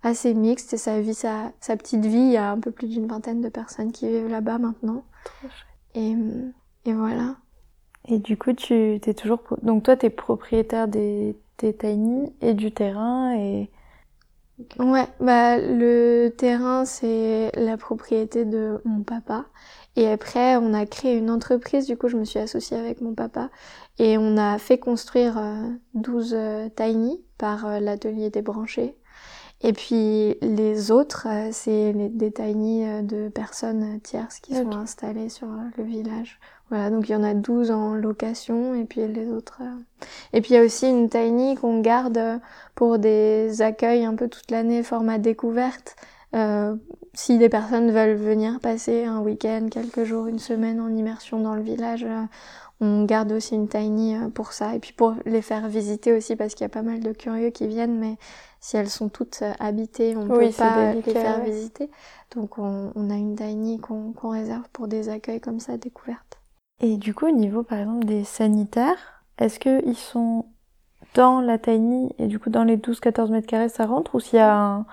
assez 0.02 0.34
mixte 0.34 0.74
et 0.74 0.76
ça 0.76 1.00
vit 1.00 1.14
sa, 1.14 1.52
sa 1.60 1.76
petite 1.76 2.04
vie. 2.04 2.18
Il 2.18 2.32
y 2.32 2.36
a 2.36 2.50
un 2.50 2.58
peu 2.58 2.70
plus 2.70 2.88
d'une 2.88 3.06
vingtaine 3.06 3.40
de 3.40 3.48
personnes 3.48 3.92
qui 3.92 4.08
vivent 4.08 4.28
là-bas 4.28 4.58
maintenant. 4.58 5.04
Et, 5.94 6.14
et 6.84 6.92
voilà. 6.92 7.36
Et 8.08 8.18
du 8.18 8.36
coup, 8.36 8.52
tu 8.52 8.98
t'es 9.00 9.14
toujours, 9.14 9.40
donc 9.62 9.84
toi, 9.84 9.96
t'es 9.96 10.10
propriétaire 10.10 10.88
des, 10.88 11.36
des 11.58 11.76
tiny 11.76 12.32
et 12.40 12.54
du 12.54 12.72
terrain 12.72 13.36
et 13.36 13.70
Ouais, 14.78 15.06
bah 15.20 15.58
le 15.58 16.30
terrain 16.30 16.84
c'est 16.84 17.50
la 17.54 17.76
propriété 17.76 18.44
de 18.44 18.80
mon 18.84 19.02
papa. 19.02 19.46
Et 19.96 20.08
après, 20.08 20.56
on 20.56 20.72
a 20.72 20.86
créé 20.86 21.16
une 21.18 21.30
entreprise, 21.30 21.86
du 21.86 21.96
coup 21.98 22.08
je 22.08 22.16
me 22.16 22.24
suis 22.24 22.38
associée 22.38 22.78
avec 22.78 23.00
mon 23.00 23.14
papa. 23.14 23.50
Et 23.98 24.16
on 24.18 24.36
a 24.38 24.58
fait 24.58 24.78
construire 24.78 25.36
euh, 25.38 25.68
12 25.94 26.34
euh, 26.34 26.68
tiny 26.70 27.22
par 27.38 27.66
euh, 27.66 27.80
l'atelier 27.80 28.30
des 28.30 28.42
branchés. 28.42 28.96
Et 29.64 29.72
puis 29.72 30.36
les 30.42 30.90
autres, 30.90 31.26
euh, 31.30 31.50
c'est 31.52 31.92
les- 31.92 32.08
des 32.08 32.32
tiny 32.32 32.84
euh, 32.86 33.02
de 33.02 33.28
personnes 33.28 34.00
tierces 34.00 34.40
qui 34.40 34.54
sont 34.56 34.72
installées 34.72 35.28
sur 35.28 35.46
euh, 35.48 35.56
le 35.78 35.84
village. 35.84 36.40
Voilà, 36.68 36.90
donc 36.90 37.08
il 37.08 37.12
y 37.12 37.14
en 37.14 37.22
a 37.22 37.34
12 37.34 37.70
en 37.70 37.94
location 37.94 38.74
et 38.74 38.84
puis 38.84 39.06
les 39.06 39.28
autres. 39.30 39.60
Et 40.32 40.40
puis 40.40 40.52
il 40.52 40.54
y 40.54 40.58
a 40.58 40.64
aussi 40.64 40.88
une 40.88 41.08
tiny 41.08 41.54
qu'on 41.54 41.80
garde 41.80 42.40
pour 42.74 42.98
des 42.98 43.62
accueils 43.62 44.04
un 44.04 44.14
peu 44.14 44.28
toute 44.28 44.50
l'année, 44.50 44.82
format 44.82 45.18
découverte. 45.18 45.96
Euh, 46.34 46.74
si 47.14 47.36
des 47.38 47.50
personnes 47.50 47.90
veulent 47.92 48.16
venir 48.16 48.58
passer 48.58 49.04
un 49.04 49.20
week-end, 49.20 49.68
quelques 49.70 50.04
jours, 50.04 50.26
une 50.28 50.38
semaine 50.38 50.80
en 50.80 50.88
immersion 50.88 51.38
dans 51.40 51.54
le 51.54 51.60
village, 51.62 52.06
on 52.80 53.04
garde 53.04 53.30
aussi 53.32 53.54
une 53.54 53.68
tiny 53.68 54.16
pour 54.34 54.52
ça. 54.54 54.74
Et 54.74 54.78
puis 54.78 54.94
pour 54.94 55.14
les 55.26 55.42
faire 55.42 55.68
visiter 55.68 56.12
aussi, 56.16 56.36
parce 56.36 56.54
qu'il 56.54 56.64
y 56.64 56.66
a 56.66 56.70
pas 56.70 56.82
mal 56.82 57.00
de 57.00 57.12
curieux 57.12 57.50
qui 57.50 57.66
viennent, 57.66 57.98
mais 57.98 58.16
si 58.62 58.78
elles 58.78 58.88
sont 58.88 59.10
toutes 59.10 59.42
euh, 59.42 59.52
habitées, 59.60 60.16
on 60.16 60.22
Oui, 60.30 60.48
peut 60.50 60.56
pas 60.56 60.92
délicat, 60.92 61.12
les 61.12 61.20
faire 61.20 61.38
ouais. 61.40 61.50
visiter. 61.50 61.90
Donc 62.34 62.58
on, 62.58 62.92
on 62.94 63.10
a 63.10 63.14
une 63.16 63.36
tiny 63.36 63.78
qu'on 63.80 64.12
qu'on 64.14 64.30
réserve 64.30 64.68
pour 64.72 64.88
des 64.88 65.10
accueils 65.10 65.40
comme 65.40 65.60
ça, 65.60 65.76
découvertes. 65.76 66.38
Et 66.80 66.96
du 66.96 67.14
coup, 67.14 67.26
au 67.26 67.30
niveau 67.32 67.62
par 67.62 67.78
exemple 67.78 68.06
des 68.06 68.24
sanitaires, 68.24 69.24
est-ce 69.38 69.60
qu'ils 69.60 69.96
sont 69.96 70.46
dans 71.14 71.40
la 71.40 71.58
tiny 71.58 72.14
et 72.18 72.26
du 72.26 72.38
coup 72.38 72.50
dans 72.50 72.64
les 72.64 72.76
12-14 72.78 73.30
mètres 73.30 73.46
carrés 73.46 73.68
ça 73.68 73.86
rentre 73.86 74.14
ou 74.14 74.20
s'il 74.20 74.38
y 74.38 74.42
a 74.42 74.56
un 74.56 74.86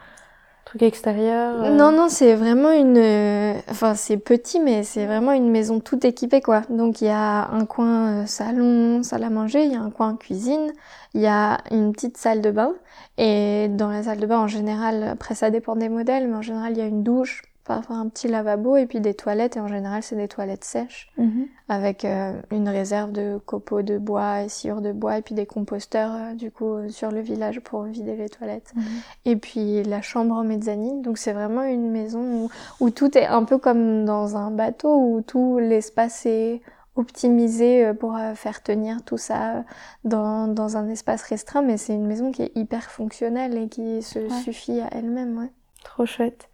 truc 0.70 0.84
extérieur 0.84 1.64
euh, 1.64 1.76
Non, 1.76 1.92
non, 1.92 2.10
c'est 2.10 2.36
vraiment 2.36 2.72
une. 2.72 2.98
euh, 2.98 3.54
Enfin, 3.70 3.96
c'est 3.96 4.18
petit, 4.18 4.60
mais 4.60 4.84
c'est 4.84 5.06
vraiment 5.06 5.32
une 5.32 5.50
maison 5.50 5.80
toute 5.80 6.06
équipée, 6.06 6.42
quoi. 6.42 6.62
Donc, 6.70 7.02
il 7.02 7.06
y 7.06 7.10
a 7.10 7.50
un 7.50 7.66
coin 7.66 8.22
euh, 8.22 8.26
salon, 8.28 9.02
salle 9.04 9.24
à 9.24 9.30
manger, 9.32 9.64
il 9.66 9.72
y 9.74 9.76
a 9.76 9.82
un 9.82 9.90
coin 9.90 10.16
cuisine, 10.16 10.72
il 11.16 11.22
y 11.22 11.28
a 11.28 11.58
une 11.72 11.92
petite 11.92 12.18
salle 12.18 12.42
de 12.42 12.52
bain. 12.52 12.74
Et 13.18 13.68
dans 13.70 13.90
la 13.90 14.04
salle 14.04 14.20
de 14.20 14.26
bain, 14.28 14.38
en 14.40 14.48
général, 14.48 15.04
après, 15.04 15.34
ça 15.36 15.50
dépend 15.50 15.76
des 15.76 15.90
modèles, 15.90 16.28
mais 16.28 16.36
en 16.38 16.42
général, 16.44 16.74
il 16.74 16.78
y 16.78 16.82
a 16.82 16.86
une 16.86 17.04
douche, 17.04 17.42
parfois 17.64 17.98
un 17.98 18.08
petit 18.10 18.28
lavabo, 18.28 18.78
et 18.78 18.86
puis 18.88 19.00
des 19.00 19.14
toilettes. 19.14 19.58
Et 19.58 19.60
en 19.60 19.68
général, 19.68 20.02
c'est 20.02 20.16
des 20.16 20.28
toilettes 20.28 20.64
sèches, 20.64 21.12
mhm. 21.18 21.48
avec 21.68 22.04
euh, 22.06 22.34
une 22.52 22.68
réserve 22.68 23.12
de 23.12 23.40
copeaux 23.46 23.82
de 23.84 23.98
bois 23.98 24.42
et 24.42 24.50
sciures 24.50 24.82
de 24.82 24.92
bois, 24.92 25.18
et 25.18 25.22
puis 25.22 25.36
des 25.36 25.46
composteurs, 25.46 26.12
euh, 26.14 26.34
du 26.34 26.50
coup, 26.52 26.74
euh, 26.74 26.90
sur 26.90 27.12
le 27.12 27.20
village 27.22 27.60
pour 27.60 27.84
vider 27.84 28.16
les 28.16 28.30
toilettes. 28.30 28.72
Mhm. 28.76 28.84
Et 29.26 29.36
puis 29.36 29.84
la 29.84 30.02
chambre 30.02 30.36
en 30.36 30.44
mezzanine. 30.44 31.02
Donc 31.02 31.18
c'est 31.18 31.34
vraiment 31.34 31.64
une 31.64 31.92
maison 31.92 32.20
où, 32.22 32.50
où 32.80 32.90
tout 32.90 33.18
est 33.18 33.28
un 33.28 33.44
peu 33.44 33.58
comme 33.58 34.06
dans 34.06 34.36
un 34.36 34.52
bateau, 34.52 34.96
où 34.98 35.22
tout 35.22 35.60
l'espace 35.60 36.26
est 36.26 36.62
optimisé 36.96 37.94
pour 37.94 38.18
faire 38.36 38.62
tenir 38.62 39.04
tout 39.04 39.18
ça 39.18 39.64
dans, 40.04 40.48
dans 40.48 40.76
un 40.76 40.90
espace 40.90 41.24
restreint. 41.24 41.62
Mais 41.62 41.78
c'est 41.78 41.94
une 41.94 42.06
maison 42.06 42.32
qui 42.32 42.42
est 42.42 42.52
hyper 42.56 42.92
fonctionnelle 42.92 43.58
et 43.58 43.70
qui 43.70 44.02
se 44.02 44.20
Ouais. 44.20 44.30
suffit 44.44 44.82
à 44.82 44.90
elle-même. 44.92 45.38
Ouais. 45.38 45.52
Trop 45.84 46.06
chouette. 46.06 46.49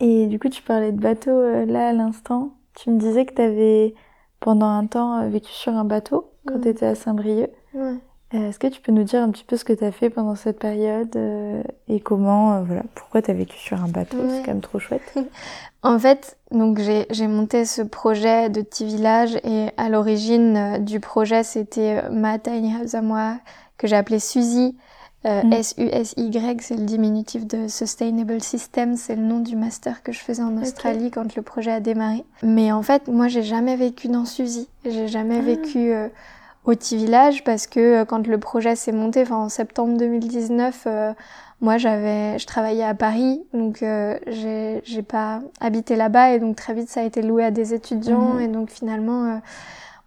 Et 0.00 0.26
du 0.26 0.38
coup, 0.38 0.48
tu 0.48 0.62
parlais 0.62 0.92
de 0.92 1.00
bateau 1.00 1.30
euh, 1.30 1.64
là 1.66 1.88
à 1.88 1.92
l'instant. 1.92 2.50
Tu 2.74 2.90
me 2.90 2.98
disais 2.98 3.24
que 3.26 3.34
tu 3.34 3.42
avais 3.42 3.94
pendant 4.40 4.66
un 4.66 4.86
temps 4.86 5.20
euh, 5.20 5.28
vécu 5.28 5.52
sur 5.52 5.74
un 5.74 5.84
bateau 5.84 6.30
quand 6.46 6.54
Mhm. 6.56 6.60
tu 6.62 6.68
étais 6.68 6.86
à 6.86 6.94
Saint-Brieuc. 6.94 7.50
Ouais. 7.74 7.94
Euh, 8.34 8.48
Est-ce 8.48 8.58
que 8.58 8.66
tu 8.66 8.80
peux 8.80 8.92
nous 8.92 9.04
dire 9.04 9.22
un 9.22 9.30
petit 9.30 9.44
peu 9.44 9.56
ce 9.58 9.64
que 9.64 9.74
tu 9.74 9.84
as 9.84 9.92
fait 9.92 10.08
pendant 10.10 10.34
cette 10.34 10.58
période 10.58 11.14
euh, 11.16 11.62
et 11.86 12.00
comment, 12.00 12.54
euh, 12.54 12.62
voilà, 12.62 12.82
pourquoi 12.94 13.20
tu 13.22 13.30
as 13.30 13.34
vécu 13.34 13.56
sur 13.58 13.80
un 13.82 13.88
bateau? 13.88 14.16
Ouais. 14.16 14.28
C'est 14.30 14.40
quand 14.42 14.52
même 14.52 14.60
trop 14.62 14.78
chouette. 14.78 15.02
En 15.84 15.98
fait, 15.98 16.38
donc 16.52 16.78
j'ai 16.78 17.26
monté 17.26 17.64
ce 17.64 17.82
projet 17.82 18.48
de 18.50 18.62
petit 18.62 18.84
village 18.86 19.34
et 19.42 19.66
à 19.76 19.88
l'origine 19.88 20.56
euh, 20.56 20.78
du 20.78 21.00
projet 21.00 21.42
c'était 21.42 22.08
ma 22.08 22.38
tiny 22.38 22.72
house 22.76 22.94
à 22.94 23.02
moi 23.02 23.38
que 23.78 23.88
j'ai 23.88 23.96
appelé 23.96 24.20
Suzy. 24.20 24.76
Euh, 25.24 25.42
Mm. 25.44 25.52
S-U-S-Y, 25.52 26.60
c'est 26.62 26.74
le 26.76 26.84
diminutif 26.84 27.46
de 27.46 27.68
Sustainable 27.68 28.40
System, 28.42 28.96
c'est 28.96 29.14
le 29.14 29.22
nom 29.22 29.38
du 29.40 29.54
master 29.54 30.02
que 30.02 30.10
je 30.12 30.18
faisais 30.18 30.42
en 30.42 30.60
Australie 30.60 31.10
quand 31.12 31.36
le 31.36 31.42
projet 31.42 31.70
a 31.70 31.80
démarré. 31.80 32.24
Mais 32.42 32.72
en 32.72 32.82
fait, 32.82 33.06
moi 33.08 33.28
j'ai 33.28 33.42
jamais 33.44 33.76
vécu 33.76 34.08
dans 34.08 34.24
Suzy, 34.24 34.68
j'ai 34.84 35.06
jamais 35.06 35.38
Ah. 35.38 35.42
vécu 35.42 35.92
euh, 35.92 36.08
au 36.64 36.70
petit 36.70 36.96
village 36.96 37.44
parce 37.44 37.66
que 37.68 37.78
euh, 38.00 38.04
quand 38.04 38.26
le 38.26 38.38
projet 38.38 38.74
s'est 38.74 38.90
monté, 38.92 39.22
enfin 39.22 39.36
en 39.36 39.48
septembre 39.48 39.96
2019, 39.96 40.82
euh, 40.86 41.12
moi 41.60 41.78
j'avais, 41.78 42.36
je 42.40 42.46
travaillais 42.48 42.82
à 42.82 42.94
Paris, 42.94 43.44
donc 43.54 43.84
euh, 43.84 44.18
j'ai 44.26 44.80
j'ai 44.84 45.02
pas 45.02 45.40
habité 45.60 45.94
là-bas 45.94 46.32
et 46.32 46.40
donc 46.40 46.56
très 46.56 46.74
vite 46.74 46.88
ça 46.88 47.00
a 47.00 47.04
été 47.04 47.22
loué 47.22 47.44
à 47.44 47.52
des 47.52 47.74
étudiants 47.74 48.34
Mhm. 48.34 48.40
et 48.40 48.48
donc 48.48 48.70
finalement 48.70 49.24
euh, 49.26 49.36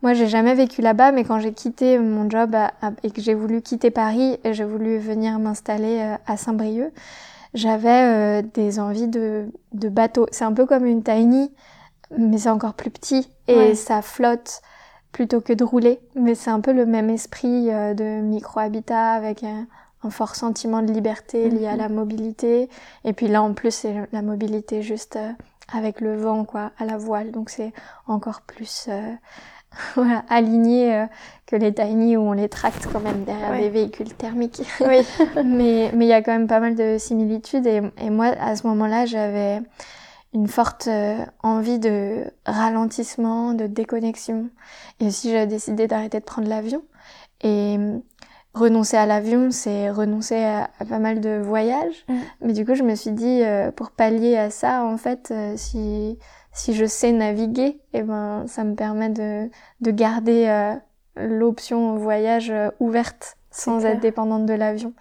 moi 0.05 0.13
j'ai 0.13 0.27
jamais 0.27 0.53
vécu 0.53 0.81
là-bas, 0.83 1.11
mais 1.11 1.23
quand 1.23 1.39
j'ai 1.39 1.51
quitté 1.51 1.97
mon 1.97 2.29
job 2.29 2.53
à- 2.53 2.73
à- 2.83 2.91
et 3.01 3.09
que 3.09 3.21
j'ai 3.21 3.33
voulu 3.33 3.63
quitter 3.63 3.89
Paris 3.89 4.37
et 4.43 4.53
j'ai 4.53 4.63
voulu 4.63 4.99
venir 4.99 5.39
m'installer 5.39 5.97
euh, 5.99 6.15
à 6.27 6.37
Saint-Brieuc, 6.37 6.91
j'avais 7.55 7.89
euh, 7.89 8.41
des 8.53 8.79
envies 8.79 9.07
de, 9.07 9.47
de 9.73 9.89
bateau. 9.89 10.27
C'est 10.31 10.43
un 10.43 10.53
peu 10.53 10.67
comme 10.67 10.85
une 10.85 11.01
tiny, 11.01 11.51
mais 12.15 12.37
c'est 12.37 12.49
encore 12.49 12.75
plus 12.75 12.91
petit 12.91 13.27
et 13.47 13.55
Ouais. 13.57 13.73
ça 13.75 14.03
flotte 14.03 14.61
plutôt 15.11 15.41
que 15.41 15.53
de 15.53 15.63
rouler. 15.63 15.99
Mais 16.13 16.35
c'est 16.35 16.51
un 16.51 16.59
peu 16.61 16.71
le 16.71 16.85
même 16.85 17.09
esprit 17.09 17.71
euh, 17.71 17.95
de 17.95 18.21
micro-habitat 18.21 19.11
avec 19.13 19.43
un, 19.43 19.65
un 20.03 20.09
fort 20.11 20.35
sentiment 20.35 20.83
de 20.83 20.91
liberté 20.91 21.49
lié 21.49 21.65
à 21.65 21.71
Mhm. 21.71 21.77
la 21.79 21.89
mobilité. 21.89 22.69
Et 23.05 23.13
puis 23.13 23.27
là, 23.27 23.41
en 23.41 23.53
plus, 23.53 23.71
c'est 23.71 23.95
la 24.11 24.21
mobilité 24.21 24.83
juste 24.83 25.15
euh, 25.15 25.31
avec 25.73 25.99
le 25.99 26.15
vent, 26.15 26.43
quoi, 26.45 26.71
à 26.77 26.85
la 26.85 26.97
voile. 26.97 27.31
Donc 27.31 27.49
c'est 27.49 27.73
encore 28.05 28.41
plus 28.41 28.87
voilà, 29.95 30.23
aligné 30.29 30.93
euh, 30.95 31.05
que 31.45 31.55
les 31.55 31.73
tiny 31.73 32.17
où 32.17 32.21
on 32.21 32.31
les 32.33 32.49
tracte 32.49 32.87
quand 32.91 32.99
même 33.01 33.23
derrière 33.23 33.51
Ouais. 33.51 33.61
des 33.61 33.69
véhicules 33.69 34.13
thermiques. 34.13 34.61
Oui. 34.81 35.05
mais 35.45 35.91
mais 35.93 36.05
il 36.05 36.09
y 36.09 36.13
a 36.13 36.21
quand 36.21 36.31
même 36.31 36.47
pas 36.47 36.59
mal 36.59 36.75
de 36.75 36.97
similitudes 36.97 37.67
et, 37.67 37.81
et 38.01 38.09
moi 38.09 38.27
à 38.39 38.55
ce 38.55 38.65
moment-là 38.67 39.05
j'avais 39.05 39.61
une 40.33 40.47
forte 40.47 40.87
euh, 40.87 41.17
envie 41.43 41.79
de 41.79 42.25
ralentissement, 42.45 43.53
de 43.53 43.67
déconnexion 43.67 44.49
et 44.99 45.07
aussi 45.07 45.29
j'ai 45.31 45.45
décidé 45.45 45.87
d'arrêter 45.87 46.19
de 46.19 46.25
prendre 46.25 46.47
l'avion 46.49 46.81
et 47.41 47.77
euh, 47.79 47.97
renoncer 48.53 48.97
à 48.97 49.05
l'avion 49.05 49.51
c'est 49.51 49.89
renoncer 49.91 50.43
à, 50.43 50.69
à 50.79 50.85
pas 50.85 50.99
mal 50.99 51.19
de 51.21 51.37
voyages 51.37 52.05
Mm. 52.09 52.13
mais 52.41 52.53
du 52.53 52.65
coup 52.65 52.75
je 52.75 52.83
me 52.83 52.95
suis 52.95 53.11
dit 53.11 53.41
euh, 53.43 53.71
pour 53.71 53.91
pallier 53.91 54.37
à 54.37 54.49
ça 54.49 54.83
en 54.83 54.97
fait 54.97 55.29
euh, 55.31 55.53
si 55.57 56.17
si 56.55 56.73
je 56.73 56.85
sais 56.85 57.11
naviguer 57.11 57.79
et 57.93 58.01
ben 58.01 58.45
ça 58.47 58.63
me 58.63 58.75
permet 58.75 59.09
de 59.09 59.49
de 59.81 59.91
garder 59.91 60.47
euh, 60.47 60.73
l'option 61.17 61.97
voyage 61.97 62.49
euh, 62.49 62.71
ouverte 62.79 63.37
sans 63.51 63.79
clair. 63.79 63.91
être 63.93 63.99
dépendante 64.01 64.45
de 64.45 64.53
l'avion. 64.53 64.93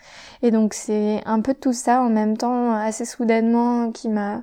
Et 0.42 0.50
donc 0.50 0.74
c'est 0.74 1.22
un 1.24 1.40
peu 1.40 1.54
tout 1.54 1.72
ça 1.72 2.02
en 2.02 2.10
même 2.10 2.36
temps 2.36 2.72
assez 2.72 3.04
soudainement 3.04 3.92
qui 3.92 4.08
m'a 4.08 4.42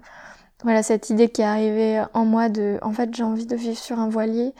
voilà 0.63 0.83
cette 0.83 1.09
idée 1.09 1.29
qui 1.29 1.41
est 1.41 1.45
arrivée 1.45 2.03
en 2.13 2.25
moi 2.25 2.49
de 2.49 2.79
en 2.81 2.91
fait 2.91 3.13
j'ai 3.13 3.23
envie 3.23 3.45
de 3.45 3.55
vivre 3.55 3.77
sur 3.77 3.99
un 3.99 4.09
voilier 4.09 4.53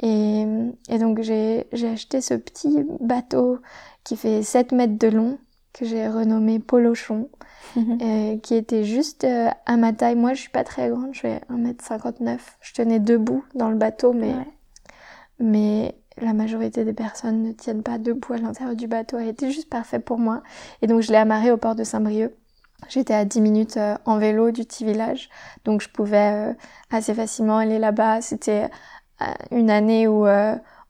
et, 0.00 0.46
et 0.88 0.98
donc 0.98 1.20
j'ai 1.20 1.66
j'ai 1.72 1.88
acheté 1.90 2.20
ce 2.22 2.34
petit 2.34 2.84
bateau 3.00 3.58
qui 4.04 4.16
fait 4.16 4.42
7 4.42 4.72
mètres 4.72 4.98
de 4.98 5.08
long 5.08 5.38
que 5.80 5.86
j'ai 5.86 6.06
renommé 6.08 6.58
Polochon 6.58 7.30
euh, 7.76 8.36
qui 8.38 8.54
était 8.54 8.84
juste 8.84 9.24
euh, 9.24 9.48
à 9.64 9.76
ma 9.76 9.92
taille. 9.94 10.14
Moi, 10.14 10.34
je 10.34 10.40
suis 10.42 10.50
pas 10.50 10.64
très 10.64 10.90
grande, 10.90 11.14
je 11.14 11.20
fais 11.20 11.40
1m59. 11.50 12.38
Je 12.60 12.72
tenais 12.74 13.00
debout 13.00 13.44
dans 13.54 13.70
le 13.70 13.76
bateau, 13.76 14.12
mais, 14.12 14.34
Ouais. 14.34 14.46
mais 15.38 15.94
la 16.20 16.34
majorité 16.34 16.84
des 16.84 16.92
personnes 16.92 17.42
ne 17.42 17.52
tiennent 17.52 17.82
pas 17.82 17.96
debout 17.98 18.34
à 18.34 18.36
l'intérieur 18.38 18.76
du 18.76 18.86
bateau. 18.86 19.18
Elle 19.18 19.28
était 19.28 19.50
juste 19.50 19.70
parfait 19.70 20.00
pour 20.00 20.18
moi. 20.18 20.42
Et 20.82 20.86
donc, 20.86 21.00
je 21.00 21.10
l'ai 21.10 21.16
amarré 21.18 21.50
au 21.50 21.56
port 21.56 21.74
de 21.74 21.84
Saint-Brieuc. 21.84 22.34
J'étais 22.88 23.14
à 23.14 23.24
10 23.24 23.40
minutes 23.40 23.76
euh, 23.78 23.96
en 24.04 24.18
vélo 24.18 24.50
du 24.50 24.64
petit 24.64 24.84
village, 24.84 25.28
donc 25.64 25.82
je 25.82 25.88
pouvais 25.90 26.54
assez 26.90 27.12
facilement 27.14 27.58
aller 27.58 27.78
là-bas. 27.78 28.20
C'était 28.22 28.70
une 29.50 29.68
année 29.68 30.08
où 30.08 30.24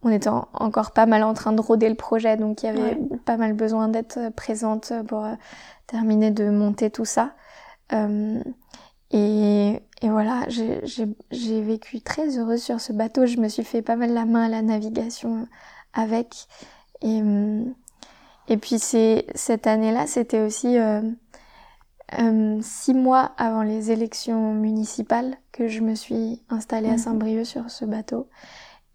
on 0.02 0.10
était 0.10 0.28
en- 0.28 0.48
encore 0.54 0.92
pas 0.92 1.06
mal 1.06 1.22
en 1.22 1.34
train 1.34 1.52
de 1.52 1.60
rôder 1.60 1.88
le 1.88 1.94
projet, 1.94 2.36
donc 2.36 2.62
il 2.62 2.66
y 2.66 2.68
avait 2.70 2.96
pas 3.26 3.36
mal 3.36 3.52
besoin 3.52 3.88
d'être 3.88 4.18
euh, 4.18 4.30
présente 4.30 4.92
pour 5.08 5.24
euh, 5.24 5.34
terminer 5.86 6.30
de 6.30 6.48
monter 6.50 6.90
tout 6.90 7.04
ça. 7.04 7.32
Euh, 7.92 8.42
et, 9.10 9.82
et 10.02 10.08
voilà, 10.08 10.44
j'ai- 10.48 10.80
vécu 11.62 12.00
très 12.00 12.38
heureuse 12.38 12.62
sur 12.62 12.80
ce 12.80 12.92
bateau. 12.92 13.26
Je 13.26 13.38
me 13.38 13.48
suis 13.48 13.64
fait 13.64 13.82
pas 13.82 13.96
mal 13.96 14.12
la 14.14 14.24
main 14.24 14.44
à 14.44 14.48
la 14.48 14.62
navigation 14.62 15.46
avec. 15.92 16.46
Et, 17.02 17.20
euh, 17.22 17.64
et 18.48 18.56
puis 18.56 18.78
cette 18.78 19.66
année-là, 19.66 20.06
c'était 20.06 20.40
aussi 20.40 20.78
euh, 20.78 21.02
euh, 22.18 22.58
six 22.62 22.94
mois 22.94 23.32
avant 23.36 23.62
les 23.62 23.90
élections 23.90 24.54
municipales 24.54 25.36
que 25.52 25.66
je 25.68 25.80
me 25.80 25.94
suis 25.94 26.42
installée 26.48 26.88
à 26.88 26.92
Mhm. 26.92 26.98
Saint-Brieuc 26.98 27.44
sur 27.44 27.68
ce 27.70 27.84
bateau. 27.84 28.28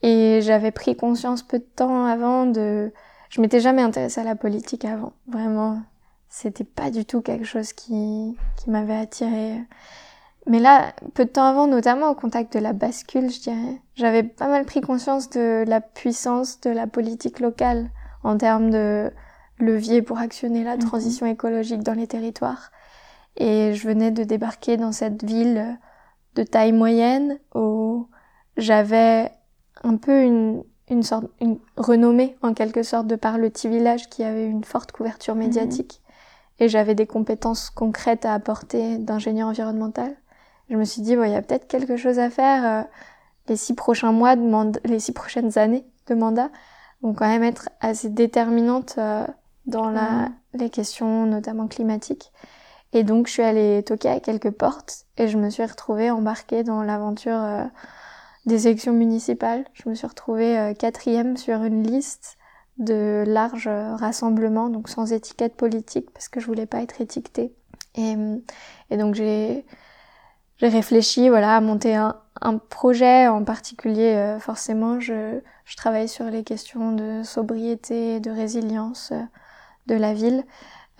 Et 0.08 0.40
j'avais 0.44 0.70
pris 0.72 0.96
conscience 0.96 1.42
peu 1.42 1.58
de 1.58 1.64
temps 1.64 2.06
avant 2.06 2.46
de... 2.46 2.94
Je 3.30 3.42
m'étais 3.42 3.60
jamais 3.60 3.82
intéressée 3.82 4.22
à 4.22 4.24
la 4.24 4.36
politique 4.36 4.86
avant, 4.86 5.14
vraiment. 5.28 5.82
c'était 6.30 6.64
pas 6.64 6.92
du 6.92 7.06
tout 7.06 7.22
quelque 7.22 7.44
chose 7.46 7.74
qui, 7.74 8.38
qui 8.58 8.70
m'avait 8.70 8.96
attiré. 8.96 9.56
Mais 10.48 10.60
là, 10.60 10.94
peu 11.16 11.26
de 11.26 11.30
temps 11.32 11.46
avant, 11.46 11.66
notamment 11.66 12.10
au 12.12 12.14
contact 12.14 12.54
de 12.54 12.60
la 12.60 12.74
bascule, 12.74 13.32
je 13.32 13.40
dirais, 13.42 13.82
j'avais 13.96 14.22
pas 14.22 14.48
mal 14.48 14.64
pris 14.66 14.82
conscience 14.82 15.30
de 15.32 15.64
la 15.68 15.82
puissance 15.82 16.62
de 16.62 16.70
la 16.70 16.86
politique 16.86 17.40
locale 17.40 17.90
en 18.24 18.38
termes 18.38 18.70
de 18.70 19.12
levier 19.58 20.04
pour 20.04 20.20
actionner 20.20 20.64
la 20.64 20.76
Mhm. 20.76 20.84
transition 20.84 21.26
écologique 21.26 21.82
dans 21.82 21.94
les 21.94 22.06
territoires. 22.08 22.72
Et 23.38 23.74
je 23.74 23.88
venais 23.88 24.12
de 24.12 24.24
débarquer 24.24 24.78
dans 24.78 24.92
cette 24.92 25.24
ville 25.24 25.80
de 26.36 26.44
taille 26.44 26.74
moyenne 26.74 27.40
où 27.56 28.08
j'avais 28.56 29.32
un 29.86 29.98
peu 29.98 30.24
une, 30.24 30.64
une 30.90 31.04
sorte, 31.04 31.26
une 31.42 31.58
renommée 31.78 32.36
en 32.42 32.54
quelque 32.54 32.84
sorte 32.84 33.08
de 33.08 33.16
par 33.16 33.38
le 33.38 33.50
petit 33.50 33.70
village 33.70 34.10
qui 34.10 34.24
avait 34.24 34.46
une 34.48 34.64
forte 34.64 34.92
couverture 34.92 35.36
médiatique. 35.36 36.02
Et 36.60 36.70
j'avais 36.70 36.96
des 36.96 37.06
compétences 37.08 37.70
concrètes 37.70 38.26
à 38.26 38.34
apporter 38.34 38.98
d'ingénieur 38.98 39.48
environnemental. 39.50 40.16
Je 40.70 40.76
me 40.78 40.86
suis 40.86 41.02
dit, 41.02 41.16
bon, 41.16 41.24
il 41.24 41.32
y 41.32 41.36
a 41.36 41.42
peut-être 41.42 41.68
quelque 41.68 41.98
chose 41.98 42.18
à 42.20 42.30
faire. 42.30 42.66
euh, 42.66 42.84
les 43.48 43.58
six 43.58 43.76
prochains 43.76 44.12
mois, 44.12 44.36
de 44.36 44.42
mand- 44.42 44.80
les 44.86 45.00
six 45.00 45.12
prochaines 45.12 45.58
années 45.58 45.86
de 46.08 46.16
mandat 46.16 46.50
vont 47.02 47.14
quand 47.14 47.28
même 47.28 47.44
être 47.44 47.70
assez 47.82 48.10
déterminantes 48.10 48.96
euh, 48.98 49.28
dans 49.68 49.90
la, 49.90 50.10
Mhm. 50.30 50.34
les 50.56 50.70
questions 50.70 51.26
notamment 51.28 51.68
climatiques. 51.68 52.32
Et 52.94 53.04
donc, 53.04 53.28
je 53.28 53.34
suis 53.34 53.44
allée 53.44 53.84
toquer 53.84 54.10
à 54.10 54.20
quelques 54.20 54.52
portes 54.52 55.06
et 55.18 55.28
je 55.28 55.38
me 55.38 55.50
suis 55.50 55.66
retrouvée 55.66 56.10
embarquée 56.10 56.64
dans 56.64 56.82
l'aventure 56.82 57.38
euh, 57.38 57.66
des 58.46 58.68
élections 58.68 58.94
municipales. 58.94 59.66
Je 59.74 59.90
me 59.90 59.96
suis 59.96 60.08
retrouvée 60.08 60.58
euh, 60.58 60.74
quatrième 60.74 61.38
sur 61.38 61.64
une 61.64 61.84
liste 61.84 62.38
de 62.78 63.24
larges 63.26 63.68
euh, 63.68 63.96
rassemblements, 63.96 64.70
donc 64.70 64.90
sans 64.90 65.12
étiquette 65.14 65.56
politique, 65.56 66.12
parce 66.12 66.30
que 66.30 66.40
je 66.40 66.46
voulais 66.46 66.66
pas 66.66 66.82
être 66.82 67.02
étiquetée. 67.02 67.54
Et, 67.96 68.16
euh, 68.16 68.38
et 68.90 68.98
donc, 68.98 69.16
j'ai 69.16 69.66
j'ai 70.58 70.70
réfléchi 70.70 71.28
voilà, 71.28 71.58
à 71.58 71.62
monter 71.62 71.96
un, 71.96 72.16
un 72.42 72.58
projet 72.58 73.28
en 73.28 73.44
particulier. 73.44 74.38
forcément, 74.40 75.02
je, 75.02 75.42
je 75.66 75.76
travaille 75.76 76.08
sur 76.08 76.26
les 76.28 76.46
questions 76.46 76.94
de 76.94 77.24
sobriété 77.24 78.22
de 78.22 78.32
résilience 78.32 79.12
de 79.88 79.96
la 79.96 80.14
ville. 80.14 80.46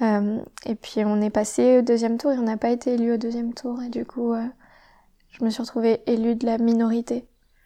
Et 0.02 0.76
puis 0.76 1.06
on 1.06 1.22
est 1.22 1.30
passé 1.30 1.78
au 1.80 1.82
deuxième 1.84 2.18
tour 2.18 2.34
et 2.34 2.38
on 2.38 2.42
n'a 2.42 2.58
pas 2.58 2.70
été 2.70 2.96
élu 2.96 3.14
au 3.14 3.18
deuxième 3.18 3.54
tour. 3.54 3.82
Et 3.82 3.88
du 3.88 4.06
coup, 4.06 4.34
je 5.30 5.46
me 5.46 5.50
suis 5.50 5.62
retrouvée 5.62 6.02
élue 6.06 6.36
de 6.36 6.46
la 6.46 6.58
minorité. 6.58 7.26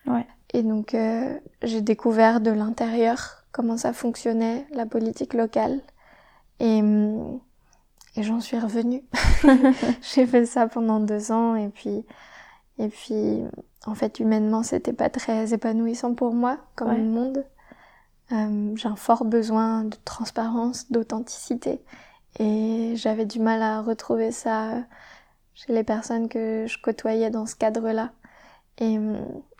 Ouais. 0.09 0.27
Et 0.53 0.63
donc, 0.63 0.93
euh, 0.93 1.37
j'ai 1.61 1.81
découvert 1.81 2.41
de 2.41 2.51
l'intérieur 2.51 3.43
comment 3.51 3.77
ça 3.77 3.93
fonctionnait, 3.93 4.65
la 4.71 4.85
politique 4.85 5.33
locale. 5.33 5.81
Et, 6.59 6.79
hum, 6.81 7.39
et 8.15 8.23
j'en 8.23 8.39
suis 8.41 8.57
revenue. 8.59 9.03
j'ai 10.01 10.25
fait 10.25 10.45
ça 10.45 10.67
pendant 10.67 10.99
deux 10.99 11.31
ans 11.31 11.55
et 11.55 11.69
puis, 11.69 12.05
et 12.77 12.87
puis, 12.89 13.43
en 13.85 13.95
fait, 13.95 14.19
humainement, 14.19 14.63
c'était 14.63 14.93
pas 14.93 15.09
très 15.09 15.53
épanouissant 15.53 16.13
pour 16.15 16.33
moi 16.33 16.57
comme 16.75 16.89
Ouais. 16.89 16.97
monde. 16.97 17.45
Euh, 18.31 18.75
j'ai 18.75 18.87
un 18.87 18.95
fort 18.95 19.25
besoin 19.25 19.85
de 19.85 19.97
transparence, 20.05 20.91
d'authenticité. 20.91 21.81
Et 22.39 22.93
j'avais 22.95 23.25
du 23.25 23.39
mal 23.39 23.61
à 23.63 23.81
retrouver 23.81 24.31
ça 24.31 24.83
chez 25.55 25.73
les 25.73 25.83
personnes 25.83 26.29
que 26.29 26.65
je 26.67 26.77
côtoyais 26.81 27.29
dans 27.31 27.45
ce 27.45 27.55
cadre-là. 27.55 28.11
Et, 28.77 28.97
euh, 28.97 29.17